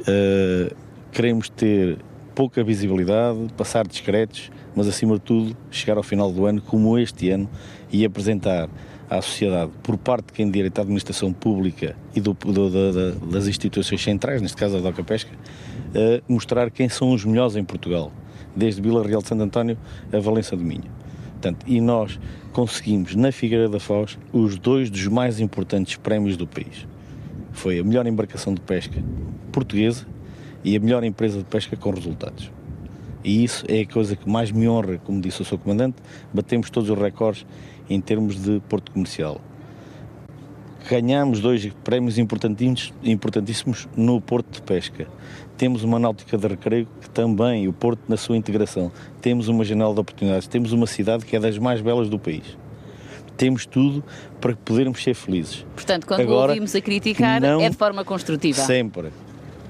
Uh, 0.00 0.74
queremos 1.12 1.48
ter 1.48 1.98
pouca 2.34 2.64
visibilidade, 2.64 3.38
passar 3.56 3.86
discretos, 3.86 4.50
mas 4.74 4.88
acima 4.88 5.14
de 5.14 5.20
tudo 5.20 5.56
chegar 5.70 5.96
ao 5.96 6.02
final 6.02 6.32
do 6.32 6.46
ano, 6.46 6.60
como 6.62 6.98
este 6.98 7.30
ano, 7.30 7.48
e 7.90 8.04
apresentar 8.04 8.68
à 9.10 9.20
sociedade, 9.20 9.70
por 9.82 9.98
parte 9.98 10.26
de 10.28 10.32
quem 10.32 10.50
direita 10.50 10.80
à 10.80 10.82
administração 10.82 11.32
pública 11.32 11.94
e 12.14 12.20
do, 12.20 12.32
do, 12.32 13.30
das 13.30 13.46
instituições 13.46 14.02
centrais, 14.02 14.40
neste 14.40 14.56
caso 14.56 14.78
a 14.78 14.80
Doca 14.80 15.04
Pesca, 15.04 15.30
uh, 15.30 16.32
mostrar 16.32 16.70
quem 16.70 16.88
são 16.88 17.12
os 17.12 17.22
melhores 17.24 17.54
em 17.54 17.64
Portugal, 17.64 18.10
desde 18.56 18.80
Vila 18.80 19.06
Real 19.06 19.20
de 19.20 19.28
Santo 19.28 19.42
António 19.42 19.76
a 20.10 20.18
Valença 20.18 20.56
do 20.56 20.64
Minho. 20.64 20.90
Portanto, 21.32 21.66
e 21.66 21.80
nós 21.80 22.18
conseguimos 22.52 23.14
na 23.14 23.32
Figueira 23.32 23.68
da 23.68 23.80
Foz 23.80 24.18
os 24.32 24.56
dois 24.56 24.88
dos 24.88 25.06
mais 25.08 25.40
importantes 25.40 25.96
prémios 25.96 26.36
do 26.36 26.46
país. 26.46 26.86
Foi 27.52 27.78
a 27.78 27.84
melhor 27.84 28.06
embarcação 28.06 28.54
de 28.54 28.60
pesca 28.60 29.02
portuguesa 29.52 30.06
e 30.64 30.76
a 30.76 30.80
melhor 30.80 31.04
empresa 31.04 31.38
de 31.38 31.44
pesca 31.44 31.76
com 31.76 31.90
resultados. 31.90 32.50
E 33.24 33.44
isso 33.44 33.64
é 33.68 33.82
a 33.82 33.86
coisa 33.86 34.16
que 34.16 34.28
mais 34.28 34.50
me 34.50 34.68
honra, 34.68 34.98
como 34.98 35.20
disse 35.20 35.42
o 35.42 35.44
seu 35.44 35.56
comandante, 35.56 35.96
batemos 36.32 36.70
todos 36.70 36.90
os 36.90 36.98
recordes 36.98 37.46
em 37.88 38.00
termos 38.00 38.42
de 38.42 38.60
porto 38.68 38.90
comercial. 38.90 39.40
Ganhamos 40.90 41.38
dois 41.38 41.64
prémios 41.84 42.18
importantíssimos, 42.18 43.88
no 43.96 44.20
porto 44.20 44.56
de 44.56 44.62
pesca. 44.62 45.06
Temos 45.56 45.84
uma 45.84 45.98
náutica 46.00 46.36
de 46.36 46.48
recreio 46.48 46.88
que 47.00 47.08
também, 47.08 47.68
o 47.68 47.72
porto 47.72 48.00
na 48.08 48.16
sua 48.16 48.36
integração. 48.36 48.90
Temos 49.20 49.46
uma 49.46 49.64
janela 49.64 49.94
de 49.94 50.00
oportunidades, 50.00 50.48
temos 50.48 50.72
uma 50.72 50.86
cidade 50.86 51.24
que 51.24 51.36
é 51.36 51.40
das 51.40 51.56
mais 51.56 51.80
belas 51.80 52.08
do 52.08 52.18
país. 52.18 52.58
Temos 53.36 53.66
tudo 53.66 54.02
para 54.40 54.54
podermos 54.54 55.02
ser 55.02 55.14
felizes. 55.14 55.66
Portanto, 55.74 56.06
quando 56.06 56.20
Agora, 56.20 56.52
ouvimos 56.52 56.74
a 56.74 56.80
criticar, 56.80 57.40
não, 57.40 57.60
é 57.60 57.70
de 57.70 57.76
forma 57.76 58.04
construtiva. 58.04 58.60
Sempre. 58.62 59.10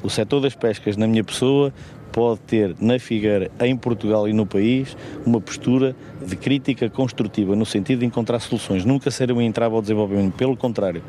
O 0.03 0.11
setor 0.11 0.41
das 0.41 0.55
pescas, 0.55 0.97
na 0.97 1.07
minha 1.07 1.23
pessoa, 1.23 1.73
pode 2.13 2.41
ter 2.41 2.77
na 2.81 2.99
Figueira, 2.99 3.51
em 3.61 3.77
Portugal 3.77 4.29
e 4.29 4.33
no 4.33 4.45
país, 4.45 4.97
uma 5.25 5.41
postura 5.41 5.97
de 6.25 6.37
crítica 6.37 6.91
construtiva, 6.91 7.57
no 7.57 7.65
sentido 7.65 8.01
de 8.01 8.07
encontrar 8.07 8.39
soluções, 8.41 8.85
nunca 8.85 9.11
ser 9.11 9.33
um 9.33 9.41
entrave 9.41 9.75
ao 9.75 9.81
desenvolvimento, 9.81 10.35
pelo 10.35 10.57
contrário, 10.57 11.03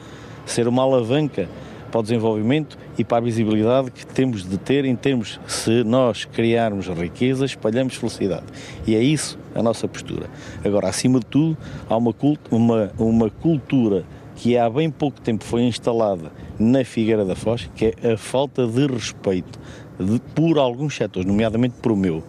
ser 0.46 0.68
uma 0.68 0.84
alavanca 0.84 1.50
para 1.94 2.00
o 2.00 2.04
desenvolvimento 2.04 2.76
e 2.98 3.04
para 3.04 3.18
a 3.18 3.22
visibilidade 3.22 3.92
que 3.92 4.04
temos 4.04 4.44
de 4.44 4.58
ter 4.58 4.84
em 4.84 4.96
termos, 4.96 5.40
se 5.46 5.84
nós 5.84 6.26
criarmos 6.26 6.88
riqueza, 6.88 7.46
espalhamos 7.46 7.94
felicidade. 7.94 8.46
E 8.88 8.96
é 8.96 9.04
isso 9.04 9.38
a 9.54 9.62
nossa 9.62 9.88
postura. 9.88 10.28
Agora, 10.66 10.90
acima 10.90 11.20
de 11.20 11.28
tudo, 11.28 11.56
há 11.88 11.96
uma, 11.96 12.16
uma, 12.50 12.92
uma 12.98 13.30
cultura 13.30 14.04
que 14.36 14.58
há 14.58 14.68
bem 14.68 14.90
pouco 14.90 15.22
tempo 15.22 15.44
foi 15.44 15.62
instalada 15.62 16.32
na 16.58 16.84
Figueira 16.84 17.24
da 17.24 17.36
Foz, 17.36 17.70
que 17.76 17.94
é 18.02 18.14
a 18.14 18.18
falta 18.18 18.66
de 18.66 18.88
respeito 18.88 19.60
de, 20.00 20.20
por 20.34 20.58
alguns 20.58 20.96
setores, 20.96 21.28
nomeadamente 21.28 21.76
por 21.80 21.92
o 21.92 21.96
meu. 21.96 22.24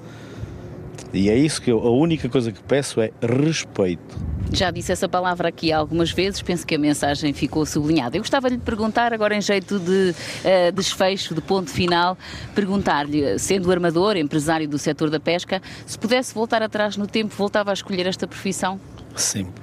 E 1.12 1.30
é 1.30 1.36
isso 1.36 1.62
que 1.62 1.70
eu, 1.70 1.78
a 1.78 1.90
única 1.90 2.28
coisa 2.28 2.50
que 2.50 2.60
peço 2.62 3.00
é 3.00 3.10
respeito. 3.22 4.16
Já 4.52 4.70
disse 4.70 4.92
essa 4.92 5.08
palavra 5.08 5.48
aqui 5.48 5.72
algumas 5.72 6.10
vezes, 6.10 6.42
penso 6.42 6.66
que 6.66 6.74
a 6.74 6.78
mensagem 6.78 7.32
ficou 7.32 7.64
sublinhada. 7.64 8.16
Eu 8.16 8.20
gostava 8.20 8.48
de 8.48 8.56
lhe 8.56 8.62
perguntar, 8.62 9.12
agora 9.12 9.34
em 9.34 9.40
jeito 9.40 9.78
de 9.78 10.10
uh, 10.12 10.72
desfecho, 10.72 11.34
de 11.34 11.40
ponto 11.40 11.70
final, 11.70 12.18
perguntar-lhe, 12.54 13.38
sendo 13.38 13.70
armador, 13.70 14.16
empresário 14.16 14.68
do 14.68 14.78
setor 14.78 15.08
da 15.08 15.20
pesca, 15.20 15.62
se 15.86 15.98
pudesse 15.98 16.34
voltar 16.34 16.62
atrás 16.62 16.96
no 16.96 17.06
tempo, 17.06 17.34
voltava 17.36 17.70
a 17.70 17.74
escolher 17.74 18.06
esta 18.06 18.26
profissão? 18.26 18.80
Sempre. 19.16 19.62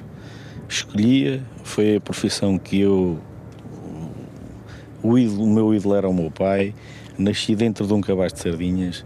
Escolhia, 0.67 1.43
foi 1.63 1.97
a 1.97 2.01
profissão 2.01 2.57
que 2.57 2.79
eu. 2.79 3.19
O, 5.03 5.17
ídolo, 5.17 5.43
o 5.43 5.49
meu 5.49 5.73
ídolo 5.73 5.95
era 5.95 6.07
o 6.07 6.13
meu 6.13 6.31
pai 6.31 6.73
nasci 7.17 7.55
dentro 7.55 7.85
de 7.85 7.93
um 7.93 8.01
cabaz 8.01 8.33
de 8.33 8.39
sardinhas, 8.39 9.05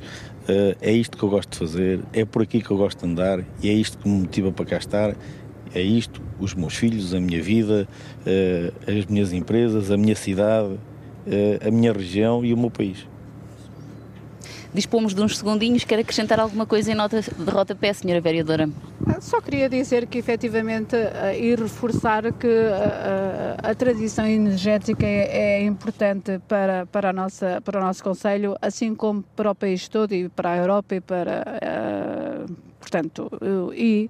é 0.82 0.92
isto 0.92 1.18
que 1.18 1.24
eu 1.24 1.30
gosto 1.30 1.52
de 1.52 1.58
fazer, 1.58 2.00
é 2.14 2.24
por 2.24 2.42
aqui 2.42 2.62
que 2.62 2.70
eu 2.70 2.78
gosto 2.78 3.00
de 3.00 3.12
andar 3.12 3.44
e 3.62 3.70
é 3.70 3.74
isto 3.74 3.98
que 3.98 4.08
me 4.08 4.22
motiva 4.22 4.52
para 4.52 4.66
cá 4.66 4.78
estar. 4.78 5.16
É 5.74 5.82
isto, 5.82 6.22
os 6.40 6.54
meus 6.54 6.74
filhos, 6.76 7.14
a 7.14 7.20
minha 7.20 7.42
vida, 7.42 7.86
uh, 8.22 8.90
as 8.90 9.06
minhas 9.08 9.34
empresas, 9.34 9.92
a 9.92 9.98
minha 9.98 10.16
cidade, 10.16 10.70
uh, 10.70 11.68
a 11.68 11.70
minha 11.70 11.92
região 11.92 12.46
e 12.46 12.54
o 12.54 12.58
meu 12.58 12.72
país. 12.72 13.06
Dispomos 14.76 15.16
de 15.16 15.22
uns 15.22 15.38
segundinhos. 15.38 15.86
Quer 15.86 16.00
acrescentar 16.00 16.38
alguma 16.38 16.66
coisa 16.66 16.92
em 16.92 16.96
nota 16.96 17.22
de 17.22 17.50
rodapé, 17.50 17.94
senhora 17.94 18.20
vereadora? 18.20 18.70
Ah, 19.08 19.22
só 19.22 19.40
queria 19.40 19.70
dizer 19.70 20.06
que, 20.06 20.18
efetivamente, 20.18 20.96
uh, 20.98 21.34
e 21.34 21.56
reforçar 21.56 22.34
que 22.34 22.48
uh, 22.48 23.56
a 23.64 23.74
transição 23.74 24.28
energética 24.28 25.06
é, 25.06 25.62
é, 25.62 25.64
importante 25.64 26.40
para, 26.46 26.86
para, 26.88 27.12
a 27.12 27.14
nossa, 27.14 27.62
para 27.62 27.80
o 27.80 27.82
nosso 27.82 28.04
Conselho, 28.04 28.58
assim 28.62 28.94
como 28.94 29.24
para 29.36 29.52
o 29.52 29.56
país 29.56 29.88
todo 29.88 30.12
e 30.14 30.28
para 30.28 30.52
a 30.52 30.58
Europa 30.58 30.96
e 30.96 31.00
para. 31.00 31.46
Uh, 32.50 32.54
portanto, 32.78 33.32
e 33.74 34.10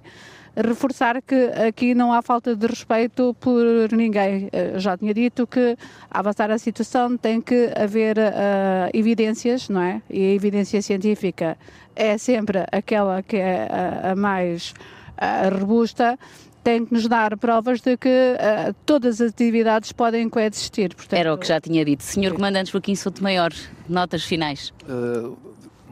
reforçar 0.56 1.20
que 1.22 1.34
aqui 1.68 1.94
não 1.94 2.12
há 2.12 2.22
falta 2.22 2.56
de 2.56 2.66
respeito 2.66 3.36
por 3.40 3.62
ninguém. 3.92 4.48
Eu 4.52 4.80
já 4.80 4.96
tinha 4.96 5.12
dito 5.12 5.46
que, 5.46 5.76
a 6.10 6.18
avançar 6.18 6.50
a 6.50 6.58
situação, 6.58 7.16
tem 7.16 7.40
que 7.40 7.70
haver 7.76 8.16
uh, 8.18 8.90
evidências, 8.92 9.68
não 9.68 9.80
é? 9.80 10.02
E 10.08 10.32
a 10.32 10.34
evidência 10.34 10.80
científica 10.80 11.56
é 11.94 12.18
sempre 12.18 12.64
aquela 12.72 13.22
que 13.22 13.36
é 13.36 13.68
a, 13.70 14.12
a 14.12 14.16
mais 14.16 14.74
uh, 15.18 15.58
robusta 15.58 16.18
tem 16.62 16.84
que 16.84 16.92
nos 16.92 17.06
dar 17.06 17.38
provas 17.38 17.80
de 17.80 17.96
que 17.96 18.08
uh, 18.08 18.74
todas 18.84 19.20
as 19.20 19.30
atividades 19.30 19.92
podem 19.92 20.28
coexistir. 20.28 20.96
Portanto... 20.96 21.20
Era 21.20 21.32
o 21.32 21.38
que 21.38 21.46
já 21.46 21.60
tinha 21.60 21.84
dito. 21.84 22.02
Senhor 22.02 22.32
Comandante 22.32 22.72
Joaquim 22.72 22.96
Souto 22.96 23.22
Maior, 23.22 23.52
notas 23.88 24.24
finais. 24.24 24.72
Uh, 24.82 25.36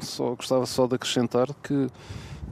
só 0.01 0.35
gostava 0.35 0.67
só 0.67 0.89
de 0.89 0.97
acrescentar 0.97 1.47
que 1.63 1.87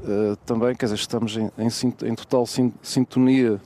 Uh, 0.01 0.37
também, 0.45 0.75
quer 0.75 0.87
dizer, 0.87 0.97
estamos 0.97 1.37
em, 1.37 1.51
em, 1.59 2.09
em 2.09 2.15
total 2.15 2.45
sintonia 2.83 3.61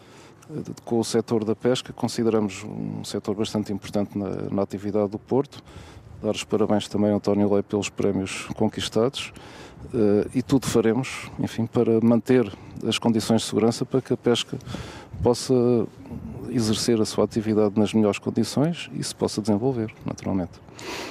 uh, 0.50 0.64
com 0.84 1.00
o 1.00 1.04
setor 1.04 1.44
da 1.44 1.54
pesca, 1.54 1.92
consideramos 1.92 2.64
um 2.64 3.04
setor 3.04 3.34
bastante 3.34 3.72
importante 3.72 4.16
na, 4.18 4.28
na 4.50 4.62
atividade 4.62 5.10
do 5.10 5.18
Porto. 5.18 5.62
Dar 6.22 6.32
os 6.32 6.44
parabéns 6.44 6.88
também 6.88 7.10
ao 7.10 7.16
António 7.16 7.52
Lé 7.52 7.62
pelos 7.62 7.88
prémios 7.88 8.46
conquistados 8.56 9.32
uh, 9.94 10.28
e 10.34 10.42
tudo 10.42 10.66
faremos, 10.66 11.30
enfim, 11.38 11.66
para 11.66 12.00
manter 12.00 12.52
as 12.86 12.98
condições 12.98 13.42
de 13.42 13.48
segurança 13.48 13.84
para 13.84 14.00
que 14.00 14.12
a 14.12 14.16
pesca 14.16 14.58
possa 15.22 15.54
exercer 16.56 17.00
a 17.00 17.04
sua 17.04 17.24
atividade 17.24 17.78
nas 17.78 17.92
melhores 17.92 18.18
condições 18.18 18.90
e 18.94 19.02
se 19.02 19.14
possa 19.14 19.40
desenvolver, 19.40 19.92
naturalmente. 20.04 20.52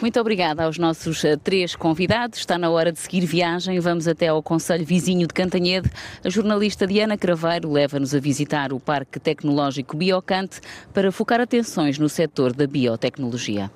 Muito 0.01 0.19
obrigada 0.19 0.63
aos 0.63 0.77
nossos 0.77 1.23
uh, 1.23 1.37
três 1.37 1.75
convidados. 1.75 2.39
Está 2.39 2.57
na 2.57 2.69
hora 2.69 2.91
de 2.91 2.99
seguir 2.99 3.25
viagem. 3.25 3.79
Vamos 3.79 4.07
até 4.07 4.27
ao 4.27 4.41
Conselho 4.41 4.85
Vizinho 4.85 5.27
de 5.27 5.33
Cantanhede. 5.33 5.89
A 6.23 6.29
jornalista 6.29 6.85
Diana 6.85 7.17
Craveiro 7.17 7.71
leva-nos 7.71 8.13
a 8.13 8.19
visitar 8.19 8.73
o 8.73 8.79
Parque 8.79 9.19
Tecnológico 9.19 9.97
Biocante 9.97 10.61
para 10.93 11.11
focar 11.11 11.41
atenções 11.41 11.97
no 11.97 12.09
setor 12.09 12.53
da 12.53 12.67
biotecnologia. 12.67 13.71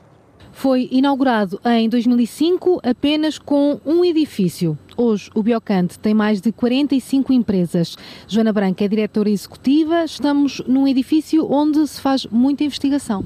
Foi 0.51 0.89
inaugurado 0.91 1.59
em 1.65 1.87
2005 1.87 2.81
apenas 2.83 3.37
com 3.37 3.79
um 3.85 4.03
edifício. 4.03 4.77
Hoje, 5.01 5.31
o 5.33 5.41
Biocante 5.41 5.97
tem 5.97 6.13
mais 6.13 6.41
de 6.41 6.51
45 6.51 7.31
empresas. 7.31 7.95
Joana 8.27 8.51
Branca 8.51 8.83
é 8.83 8.87
diretora 8.89 9.29
executiva. 9.29 10.03
Estamos 10.03 10.61
num 10.67 10.85
edifício 10.85 11.49
onde 11.49 11.87
se 11.87 12.01
faz 12.01 12.25
muita 12.25 12.65
investigação. 12.65 13.23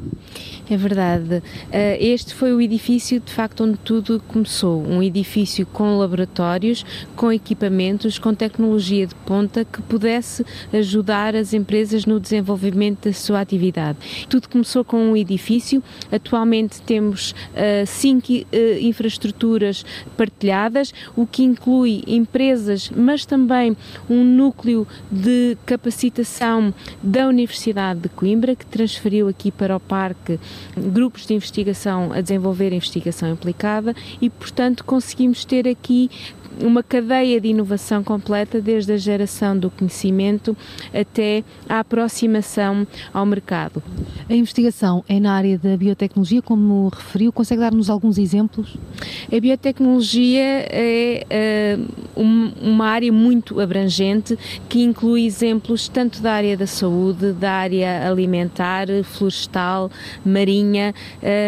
É 0.70 0.78
verdade. 0.78 1.42
Eh, 1.72 1.98
este 2.00 2.36
foi 2.36 2.54
o 2.54 2.62
edifício, 2.62 3.20
de 3.20 3.32
facto, 3.32 3.64
onde 3.64 3.80
tudo 3.80 4.22
começou. 4.28 4.84
Um 4.84 5.02
edifício 5.02 5.66
com 5.66 5.98
laboratórios, 5.98 6.86
com 7.16 7.32
equipamentos, 7.32 8.20
com 8.20 8.36
tecnologia 8.36 9.08
de 9.08 9.16
ponta 9.16 9.66
que 9.66 9.82
pudesse 9.82 10.46
ajudar 10.72 11.36
as 11.36 11.56
empresas 11.56 12.06
no 12.06 12.20
desenvolvimento 12.20 13.06
da 13.06 13.14
sua 13.14 13.42
atividade. 13.42 13.98
Tudo 14.30 14.48
começou 14.48 14.86
com 14.86 14.98
um 14.98 15.18
edifício. 15.18 15.82
Atualmente 16.12 16.84
temos 16.84 17.32
uh, 17.32 17.88
cinco 17.88 18.32
uh, 18.32 18.46
infraestruturas 18.80 19.84
partilhadas, 20.16 20.94
o 21.16 21.26
que 21.26 21.44
inclui 21.64 22.03
empresas, 22.05 22.91
mas 22.93 23.26
também 23.26 23.76
um 24.09 24.24
núcleo 24.24 24.86
de 25.09 25.57
capacitação 25.66 26.74
da 27.01 27.28
Universidade 27.28 28.01
de 28.01 28.09
Coimbra, 28.09 28.55
que 28.55 28.66
transferiu 28.66 29.30
aqui 29.30 29.49
para 29.49 29.76
o 29.76 29.80
parque 29.80 30.39
grupos 30.76 31.26
de 31.26 31.34
investigação 31.34 32.11
a 32.11 32.20
desenvolver 32.20 32.74
investigação 32.74 33.32
aplicada 33.32 33.95
e, 34.22 34.30
portanto, 34.30 34.84
conseguimos 34.84 35.45
ter 35.45 35.68
aqui 35.68 36.09
uma 36.62 36.84
cadeia 36.84 37.39
de 37.39 37.49
inovação 37.49 38.04
completa, 38.04 38.62
desde 38.62 38.93
a 38.93 38.97
geração 38.97 39.58
do 39.58 39.70
conhecimento 39.70 40.56
até 40.93 41.43
a 41.68 41.80
aproximação 41.80 42.88
ao 43.14 43.26
mercado. 43.26 43.82
A 44.30 44.34
investigação 44.34 45.04
é 45.08 45.20
na 45.20 45.34
área 45.34 45.58
da 45.58 45.76
biotecnologia, 45.78 46.41
como 46.41 46.89
referiu, 46.89 47.32
consegue 47.32 47.62
dar-nos 47.62 47.89
alguns 47.89 48.18
exemplos? 48.18 48.78
A 49.32 49.39
biotecnologia 49.39 50.66
é. 50.70 51.78
Uh, 51.78 52.04
um, 52.16 52.51
uma 52.62 52.88
área 52.88 53.12
muito 53.12 53.60
abrangente 53.60 54.38
que 54.70 54.82
inclui 54.82 55.26
exemplos 55.26 55.88
tanto 55.88 56.22
da 56.22 56.34
área 56.34 56.56
da 56.56 56.68
saúde, 56.68 57.32
da 57.34 57.51
área 57.51 58.08
alimentar, 58.08 58.88
florestal, 59.04 59.91
marinha. 60.26 60.93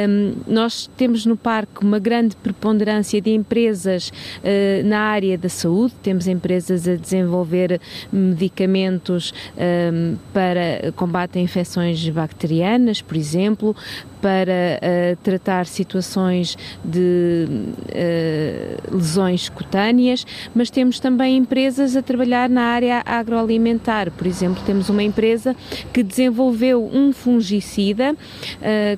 Um, 0.07 0.33
nós 0.47 0.89
temos 0.97 1.25
no 1.25 1.37
parque 1.37 1.83
uma 1.83 1.99
grande 1.99 2.35
preponderância 2.35 3.21
de 3.21 3.31
empresas 3.31 4.09
uh, 4.09 4.85
na 4.85 4.94
área 4.99 5.37
da 5.37 5.49
saúde, 5.49 5.93
temos 6.01 6.27
empresas 6.27 6.87
a 6.87 6.95
desenvolver 6.95 7.79
medicamentos 8.11 9.33
um, 9.57 10.15
para 10.33 10.91
combate 10.95 11.37
a 11.37 11.41
infecções 11.41 12.07
bacterianas, 12.09 13.01
por 13.01 13.15
exemplo, 13.15 13.75
para 14.21 14.79
uh, 14.81 15.15
tratar 15.17 15.67
situações 15.67 16.57
de 16.83 17.47
uh, 17.47 18.95
lesões 18.95 19.49
cutâneas, 19.49 20.25
mas 20.53 20.71
temos 20.71 20.99
também 20.99 21.37
empresas 21.37 21.95
a 21.95 22.01
trabalhar 22.01 22.49
na 22.49 22.63
área 22.63 23.03
agroalimentar. 23.05 24.09
Por 24.11 24.25
exemplo, 24.25 24.63
temos 24.65 24.89
uma 24.89 25.03
empresa 25.03 25.55
que 25.93 26.01
desenvolveu 26.01 26.89
um 26.91 27.13
fungicida 27.13 28.13
uh, 28.13 28.17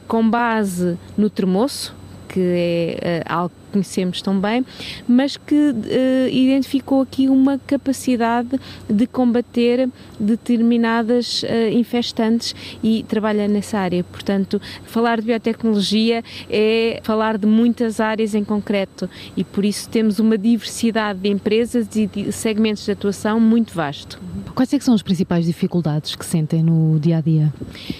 com 0.07 0.29
base 0.29 0.97
no 1.17 1.29
tremoço, 1.29 1.93
que 2.29 2.97
é 3.01 3.23
algo 3.25 3.56
conhecemos 3.71 4.21
tão 4.21 4.39
bem, 4.39 4.65
mas 5.07 5.37
que 5.37 5.55
uh, 5.55 6.29
identificou 6.29 7.01
aqui 7.01 7.27
uma 7.27 7.59
capacidade 7.59 8.59
de 8.89 9.07
combater 9.07 9.89
determinadas 10.19 11.43
uh, 11.43 11.47
infestantes 11.71 12.55
e 12.83 13.03
trabalha 13.07 13.47
nessa 13.47 13.77
área. 13.79 14.03
Portanto, 14.03 14.61
falar 14.85 15.19
de 15.19 15.27
biotecnologia 15.27 16.23
é 16.49 16.99
falar 17.03 17.37
de 17.37 17.45
muitas 17.45 17.99
áreas 17.99 18.33
em 18.33 18.43
concreto 18.43 19.09
e 19.35 19.43
por 19.43 19.65
isso 19.65 19.89
temos 19.89 20.19
uma 20.19 20.37
diversidade 20.37 21.19
de 21.19 21.29
empresas 21.29 21.87
e 21.95 22.07
de 22.07 22.31
segmentos 22.31 22.85
de 22.85 22.91
atuação 22.91 23.39
muito 23.39 23.73
vasto. 23.73 24.19
Quais 24.55 24.73
é 24.73 24.79
são 24.79 24.93
as 24.93 25.01
principais 25.01 25.45
dificuldades 25.45 26.15
que 26.15 26.25
sentem 26.25 26.63
no 26.63 26.99
dia 26.99 27.17
a 27.17 27.21
dia? 27.21 27.53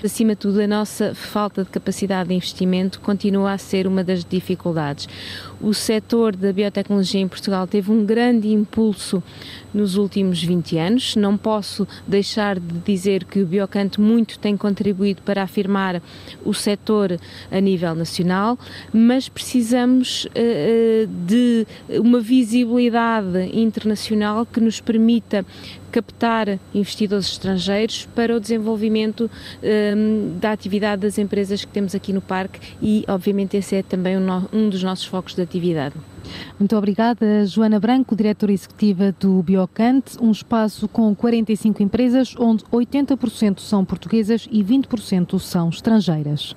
Acima 0.03 0.32
de 0.32 0.38
tudo, 0.38 0.61
a 0.61 0.68
nossa 0.68 1.13
falta 1.13 1.63
de 1.63 1.70
capacidade 1.70 2.30
de 2.30 2.36
investimento 2.36 2.99
continua 2.99 3.51
a 3.51 3.57
ser 3.57 3.86
uma 3.86 4.03
das 4.03 4.24
dificuldades 4.24 5.07
o 5.62 5.74
setor 5.74 6.36
da 6.36 6.53
biotecnologia 6.53 7.22
em 7.22 7.28
Portugal 7.28 7.68
teve 7.68 7.91
um 7.91 8.05
grande 8.05 8.49
impulso 8.49 9.24
nos 9.74 9.95
últimos 9.95 10.43
20 10.43 10.78
anos. 10.78 11.16
Não 11.16 11.38
posso 11.38 11.88
deixar 12.08 12.60
de 12.60 12.80
dizer 12.80 13.24
que 13.24 13.41
o 13.41 13.45
Biocanto 13.45 14.01
muito 14.01 14.39
tem 14.39 14.55
contribuído 14.55 15.22
para 15.22 15.43
afirmar 15.43 16.01
o 16.43 16.53
setor 16.53 17.20
a 17.51 17.60
nível 17.60 17.95
nacional, 17.95 18.58
mas 18.93 19.28
precisamos 19.30 20.26
uh, 20.26 21.08
de 21.26 21.66
uma 21.99 22.20
visibilidade 22.20 23.49
internacional 23.53 24.45
que 24.45 24.60
nos 24.60 24.80
permita 24.80 25.45
captar 25.98 26.60
investidores 26.76 27.26
estrangeiros 27.26 28.08
para 28.14 28.36
o 28.36 28.39
desenvolvimento 28.39 29.32
um, 29.64 30.38
da 30.39 30.52
atividade 30.52 31.02
das 31.02 31.18
empresas 31.18 31.66
que 31.66 31.72
temos 31.72 31.95
aqui 31.95 32.14
no 32.14 32.22
parque 32.22 32.60
e, 32.80 33.04
obviamente, 33.08 33.58
esse 33.58 33.78
é 33.78 33.82
também 33.82 34.16
um, 34.16 34.70
dos 34.70 34.84
nossos 34.84 35.06
focos 35.06 35.34
de 35.34 35.41
atividade. 35.41 35.95
Muito 36.60 36.76
obrigada, 36.78 37.45
Joana 37.48 37.80
Branco, 37.80 38.16
diretora 38.16 38.52
executiva 38.52 39.16
do 39.20 39.41
Biocante, 39.41 40.18
um 40.22 40.30
espaço 40.30 40.88
com 40.88 41.16
45 41.16 41.82
empresas, 41.82 42.36
onde 42.38 42.64
80% 42.66 43.60
são 43.60 43.84
portuguesas 43.84 44.48
e 44.52 44.64
20% 44.64 45.39
são 45.39 45.70
estrangeiras. 45.70 46.56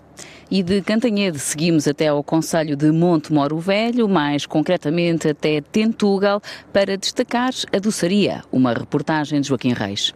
E 0.51 0.65
de 0.65 0.83
Cantanhede 0.83 1.39
seguimos 1.39 1.87
até 1.87 2.09
ao 2.09 2.25
Conselho 2.25 2.75
de 2.75 2.91
Monte 2.91 3.33
Moro 3.33 3.61
Velho, 3.61 4.09
mais 4.09 4.47
concretamente 4.47 5.29
até 5.29 5.61
Tentugal, 5.61 6.43
para 6.73 6.97
destacar 6.97 7.53
a 7.73 7.79
doçaria, 7.79 8.43
uma 8.51 8.73
reportagem 8.73 9.41
de 9.41 9.47
Joaquim 9.47 9.73
Reis. 9.73 10.13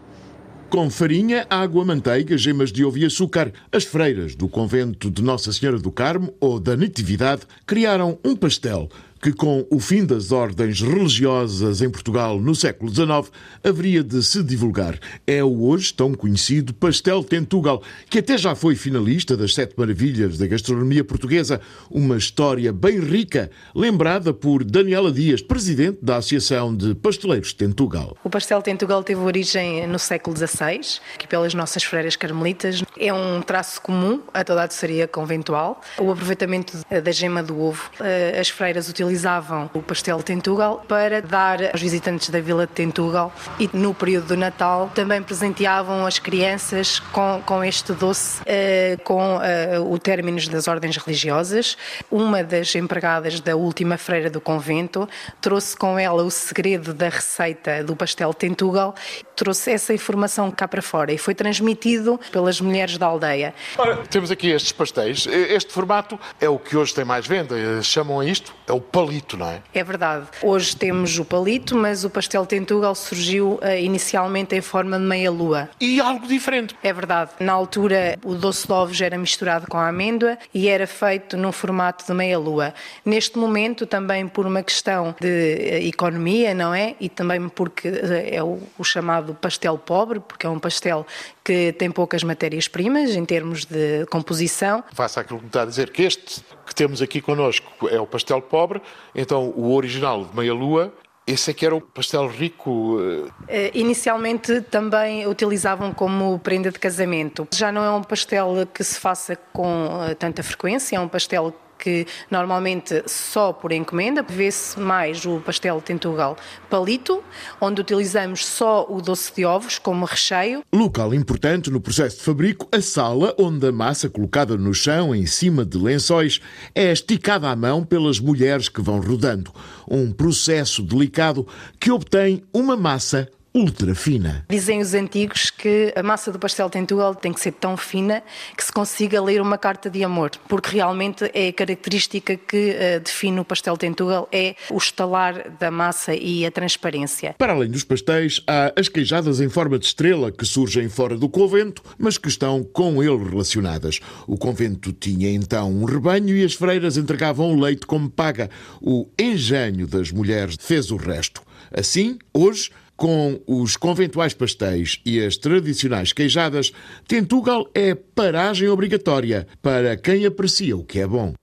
Com 0.68 0.90
farinha, 0.90 1.46
água, 1.48 1.84
manteiga, 1.84 2.36
gemas 2.36 2.72
de 2.72 2.84
ovo 2.84 2.98
e 2.98 3.04
açúcar, 3.04 3.52
as 3.70 3.84
freiras 3.84 4.34
do 4.34 4.48
convento 4.48 5.08
de 5.08 5.22
Nossa 5.22 5.52
Senhora 5.52 5.78
do 5.78 5.92
Carmo 5.92 6.34
ou 6.40 6.58
da 6.58 6.76
Natividade 6.76 7.42
criaram 7.64 8.18
um 8.24 8.34
pastel 8.34 8.88
que, 9.24 9.32
com 9.32 9.66
o 9.70 9.80
fim 9.80 10.04
das 10.04 10.32
ordens 10.32 10.82
religiosas 10.82 11.80
em 11.80 11.88
Portugal 11.88 12.38
no 12.38 12.54
século 12.54 12.94
XIX, 12.94 13.32
haveria 13.64 14.04
de 14.04 14.22
se 14.22 14.42
divulgar. 14.42 14.98
É 15.26 15.42
o 15.42 15.64
hoje 15.64 15.94
tão 15.94 16.12
conhecido 16.12 16.74
Pastel 16.74 17.24
Tentugal, 17.24 17.82
que 18.10 18.18
até 18.18 18.36
já 18.36 18.54
foi 18.54 18.76
finalista 18.76 19.34
das 19.34 19.54
Sete 19.54 19.76
Maravilhas 19.78 20.36
da 20.36 20.46
Gastronomia 20.46 21.02
Portuguesa. 21.02 21.58
Uma 21.90 22.18
história 22.18 22.70
bem 22.70 23.00
rica, 23.00 23.50
lembrada 23.74 24.34
por 24.34 24.62
Daniela 24.62 25.10
Dias, 25.10 25.40
presidente 25.40 26.00
da 26.02 26.16
Associação 26.16 26.76
de 26.76 26.94
Pasteleiros 26.94 27.54
Tentugal. 27.54 28.14
O 28.22 28.28
Pastel 28.28 28.60
Tentugal 28.60 29.02
teve 29.02 29.22
origem 29.22 29.86
no 29.86 29.98
século 29.98 30.36
XVI, 30.36 31.00
aqui 31.14 31.26
pelas 31.26 31.54
nossas 31.54 31.82
freiras 31.82 32.14
carmelitas. 32.14 32.82
É 32.98 33.10
um 33.10 33.40
traço 33.40 33.80
comum 33.80 34.20
a 34.34 34.44
toda 34.44 34.64
a 34.64 34.66
doçaria 34.66 35.08
conventual. 35.08 35.80
O 35.98 36.12
aproveitamento 36.12 36.76
da 36.90 37.10
gema 37.10 37.42
do 37.42 37.58
ovo. 37.58 37.90
Eh, 38.00 38.38
as 38.38 38.50
freiras 38.50 38.86
utilizam 38.90 39.13
utilizavam 39.14 39.70
o 39.72 39.80
pastel 39.80 40.18
de 40.18 40.24
Tentugal 40.24 40.84
para 40.88 41.22
dar 41.22 41.70
aos 41.72 41.80
visitantes 41.80 42.30
da 42.30 42.40
Vila 42.40 42.66
de 42.66 42.72
Tentugal 42.72 43.32
e 43.60 43.70
no 43.72 43.94
período 43.94 44.28
do 44.28 44.36
Natal 44.36 44.90
também 44.92 45.22
presenteavam 45.22 46.04
as 46.04 46.18
crianças 46.18 46.98
com, 46.98 47.40
com 47.46 47.62
este 47.62 47.92
doce, 47.92 48.42
uh, 48.42 49.02
com 49.04 49.36
uh, 49.36 49.92
o 49.92 49.98
término 49.98 50.34
das 50.50 50.66
ordens 50.66 50.96
religiosas. 50.96 51.76
Uma 52.10 52.42
das 52.42 52.74
empregadas 52.74 53.38
da 53.38 53.54
última 53.54 53.96
freira 53.96 54.28
do 54.28 54.40
convento 54.40 55.08
trouxe 55.40 55.76
com 55.76 55.96
ela 55.96 56.24
o 56.24 56.30
segredo 56.30 56.92
da 56.92 57.08
receita 57.08 57.84
do 57.84 57.94
pastel 57.94 58.30
de 58.30 58.36
Tentugal, 58.36 58.96
trouxe 59.34 59.70
essa 59.72 59.92
informação 59.92 60.50
cá 60.50 60.66
para 60.66 60.82
fora 60.82 61.12
e 61.12 61.18
foi 61.18 61.34
transmitido 61.34 62.20
pelas 62.30 62.60
mulheres 62.60 62.96
da 62.98 63.06
aldeia. 63.06 63.54
Ora, 63.76 63.96
temos 64.08 64.30
aqui 64.30 64.50
estes 64.50 64.72
pastéis. 64.72 65.26
Este 65.26 65.72
formato 65.72 66.18
é 66.40 66.48
o 66.48 66.58
que 66.58 66.76
hoje 66.76 66.94
tem 66.94 67.04
mais 67.04 67.26
venda. 67.26 67.54
Chamam 67.82 68.20
a 68.20 68.24
isto, 68.26 68.54
é 68.66 68.72
o 68.72 68.80
palito, 68.80 69.36
não 69.36 69.48
é? 69.48 69.62
É 69.72 69.82
verdade. 69.82 70.26
Hoje 70.42 70.76
temos 70.76 71.18
o 71.18 71.24
palito, 71.24 71.76
mas 71.76 72.04
o 72.04 72.10
pastel 72.10 72.46
Tentugal 72.46 72.94
surgiu 72.94 73.58
uh, 73.62 73.78
inicialmente 73.78 74.54
em 74.54 74.60
forma 74.60 74.98
de 74.98 75.04
meia-lua. 75.04 75.68
E 75.80 76.00
algo 76.00 76.26
diferente. 76.26 76.76
É 76.82 76.92
verdade. 76.92 77.32
Na 77.40 77.52
altura, 77.52 78.18
o 78.24 78.34
doce 78.34 78.66
de 78.66 78.72
ovos 78.72 79.00
era 79.00 79.18
misturado 79.18 79.66
com 79.66 79.78
a 79.78 79.88
amêndoa 79.88 80.38
e 80.52 80.68
era 80.68 80.86
feito 80.86 81.36
num 81.36 81.52
formato 81.52 82.06
de 82.06 82.12
meia-lua. 82.12 82.74
Neste 83.04 83.38
momento, 83.38 83.86
também 83.86 84.26
por 84.28 84.46
uma 84.46 84.62
questão 84.62 85.14
de 85.20 85.26
uh, 85.26 85.86
economia, 85.86 86.54
não 86.54 86.74
é? 86.74 86.94
E 87.00 87.08
também 87.08 87.48
porque 87.48 87.88
uh, 87.88 87.94
é 88.30 88.42
o, 88.42 88.58
o 88.78 88.84
chamado 89.24 89.34
pastel 89.34 89.78
pobre, 89.78 90.20
porque 90.20 90.46
é 90.46 90.50
um 90.50 90.58
pastel 90.58 91.06
que 91.42 91.72
tem 91.72 91.90
poucas 91.90 92.22
matérias-primas 92.22 93.10
em 93.10 93.24
termos 93.24 93.64
de 93.64 94.06
composição. 94.10 94.84
Faça 94.92 95.20
aquilo 95.20 95.38
que 95.38 95.44
me 95.44 95.48
está 95.48 95.62
a 95.62 95.66
dizer, 95.66 95.90
que 95.90 96.02
este 96.02 96.44
que 96.66 96.74
temos 96.74 97.00
aqui 97.00 97.20
connosco 97.20 97.88
é 97.88 98.00
o 98.00 98.06
pastel 98.06 98.42
pobre, 98.42 98.80
então 99.14 99.52
o 99.56 99.74
original 99.74 100.24
de 100.24 100.36
meia-lua 100.36 100.92
esse 101.26 101.50
é 101.50 101.54
que 101.54 101.64
era 101.64 101.74
um 101.74 101.80
pastel 101.80 102.28
rico? 102.28 102.98
Uh, 102.98 103.32
inicialmente 103.72 104.60
também 104.60 105.26
utilizavam 105.26 105.90
como 105.90 106.38
prenda 106.38 106.70
de 106.70 106.78
casamento. 106.78 107.48
Já 107.54 107.72
não 107.72 107.82
é 107.82 107.90
um 107.90 108.02
pastel 108.02 108.68
que 108.72 108.84
se 108.84 109.00
faça 109.00 109.34
com 109.50 109.86
uh, 109.86 110.14
tanta 110.16 110.42
frequência, 110.42 110.96
é 110.96 111.00
um 111.00 111.08
pastel 111.08 111.54
que 111.78 112.06
normalmente 112.30 113.02
só 113.06 113.52
por 113.52 113.72
encomenda, 113.72 114.22
vê-se 114.22 114.78
mais 114.78 115.24
o 115.26 115.40
pastel 115.40 115.80
tentugal 115.80 116.36
palito, 116.70 117.22
onde 117.60 117.80
utilizamos 117.80 118.44
só 118.44 118.86
o 118.88 119.00
doce 119.00 119.34
de 119.34 119.44
ovos 119.44 119.78
como 119.78 120.04
recheio. 120.04 120.62
Local 120.72 121.14
importante 121.14 121.70
no 121.70 121.80
processo 121.80 122.18
de 122.18 122.22
fabrico, 122.22 122.68
a 122.72 122.80
sala 122.80 123.34
onde 123.38 123.66
a 123.66 123.72
massa 123.72 124.08
colocada 124.08 124.56
no 124.56 124.74
chão 124.74 125.14
em 125.14 125.26
cima 125.26 125.64
de 125.64 125.78
lençóis 125.78 126.40
é 126.74 126.92
esticada 126.92 127.48
à 127.48 127.56
mão 127.56 127.84
pelas 127.84 128.18
mulheres 128.18 128.68
que 128.68 128.80
vão 128.80 129.00
rodando. 129.00 129.52
Um 129.88 130.12
processo 130.12 130.82
delicado 130.82 131.46
que 131.78 131.90
obtém 131.90 132.42
uma 132.52 132.76
massa 132.76 133.28
ultra 133.54 133.94
fina. 133.94 134.44
Dizem 134.50 134.80
os 134.80 134.94
antigos 134.94 135.48
que 135.48 135.92
a 135.94 136.02
massa 136.02 136.32
do 136.32 136.40
pastel 136.40 136.68
Tentugal 136.68 137.14
tem 137.14 137.32
que 137.32 137.40
ser 137.40 137.52
tão 137.52 137.76
fina 137.76 138.20
que 138.56 138.64
se 138.64 138.72
consiga 138.72 139.22
ler 139.22 139.40
uma 139.40 139.56
carta 139.56 139.88
de 139.88 140.02
amor, 140.02 140.32
porque 140.48 140.70
realmente 140.74 141.30
é 141.32 141.48
a 141.48 141.52
característica 141.52 142.36
que 142.36 142.70
uh, 142.70 143.00
define 143.00 143.38
o 143.38 143.44
pastel 143.44 143.76
Tentugal, 143.76 144.28
é 144.32 144.56
o 144.68 144.76
estalar 144.76 145.50
da 145.60 145.70
massa 145.70 146.16
e 146.16 146.44
a 146.44 146.50
transparência. 146.50 147.36
Para 147.38 147.52
além 147.52 147.70
dos 147.70 147.84
pastéis, 147.84 148.42
há 148.44 148.72
as 148.76 148.88
queijadas 148.88 149.40
em 149.40 149.48
forma 149.48 149.78
de 149.78 149.86
estrela 149.86 150.32
que 150.32 150.44
surgem 150.44 150.88
fora 150.88 151.16
do 151.16 151.28
convento, 151.28 151.80
mas 151.96 152.18
que 152.18 152.28
estão 152.28 152.64
com 152.64 153.00
ele 153.00 153.30
relacionadas. 153.30 154.00
O 154.26 154.36
convento 154.36 154.92
tinha 154.92 155.30
então 155.30 155.70
um 155.70 155.84
rebanho 155.84 156.36
e 156.36 156.44
as 156.44 156.54
freiras 156.54 156.96
entregavam 156.96 157.52
o 157.52 157.60
leite 157.60 157.86
como 157.86 158.10
paga. 158.10 158.50
O 158.80 159.06
engenho 159.16 159.86
das 159.86 160.10
mulheres 160.10 160.56
fez 160.58 160.90
o 160.90 160.96
resto. 160.96 161.40
Assim, 161.72 162.18
hoje, 162.32 162.70
com 162.96 163.40
os 163.46 163.76
conventuais 163.76 164.34
pastéis 164.34 165.00
e 165.04 165.24
as 165.24 165.36
tradicionais 165.36 166.12
queijadas, 166.12 166.72
Tentugal 167.06 167.68
é 167.74 167.94
paragem 167.94 168.68
obrigatória 168.68 169.46
para 169.60 169.96
quem 169.96 170.26
aprecia 170.26 170.76
o 170.76 170.84
que 170.84 171.00
é 171.00 171.06
bom. 171.06 171.34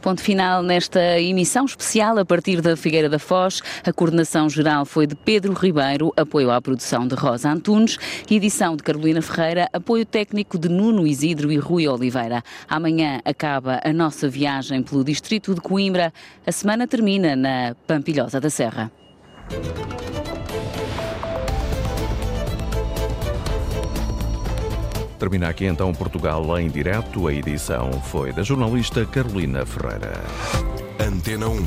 Ponto 0.00 0.22
final 0.22 0.62
nesta 0.62 1.20
emissão 1.20 1.66
especial 1.66 2.18
a 2.18 2.24
partir 2.24 2.62
da 2.62 2.74
Figueira 2.74 3.08
da 3.08 3.18
Foz. 3.18 3.60
A 3.84 3.92
coordenação 3.92 4.48
geral 4.48 4.86
foi 4.86 5.06
de 5.06 5.14
Pedro 5.14 5.52
Ribeiro, 5.52 6.10
apoio 6.16 6.50
à 6.50 6.60
produção 6.60 7.06
de 7.06 7.14
Rosa 7.14 7.50
Antunes, 7.50 7.98
edição 8.30 8.76
de 8.76 8.82
Carolina 8.82 9.20
Ferreira, 9.20 9.68
apoio 9.74 10.06
técnico 10.06 10.58
de 10.58 10.70
Nuno 10.70 11.06
Isidro 11.06 11.52
e 11.52 11.58
Rui 11.58 11.86
Oliveira. 11.86 12.42
Amanhã 12.66 13.20
acaba 13.26 13.78
a 13.84 13.92
nossa 13.92 14.26
viagem 14.26 14.82
pelo 14.82 15.04
distrito 15.04 15.54
de 15.54 15.60
Coimbra. 15.60 16.14
A 16.46 16.52
semana 16.52 16.88
termina 16.88 17.36
na 17.36 17.76
Pampilhosa 17.86 18.40
da 18.40 18.48
Serra. 18.48 18.90
Termina 25.20 25.50
aqui 25.50 25.66
então 25.66 25.92
Portugal 25.92 26.58
em 26.58 26.70
direto. 26.70 27.28
A 27.28 27.34
edição 27.34 27.92
foi 27.92 28.32
da 28.32 28.42
jornalista 28.42 29.04
Carolina 29.04 29.66
Ferreira. 29.66 30.24
Antena 30.98 31.46
1. 31.46 31.66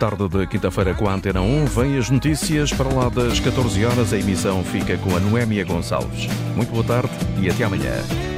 Tarde 0.00 0.28
de 0.28 0.46
quinta-feira 0.48 0.92
com 0.92 1.08
a 1.08 1.14
Antena 1.14 1.40
1, 1.40 1.66
vem 1.66 1.96
as 1.96 2.10
notícias 2.10 2.72
para 2.72 2.92
lá 2.92 3.08
das 3.08 3.38
14 3.38 3.84
horas. 3.84 4.12
A 4.12 4.18
emissão 4.18 4.64
fica 4.64 4.98
com 4.98 5.16
a 5.16 5.20
Noémia 5.20 5.64
Gonçalves. 5.64 6.26
Muito 6.56 6.72
boa 6.72 6.82
tarde 6.82 7.12
e 7.40 7.48
até 7.48 7.62
amanhã. 7.62 8.35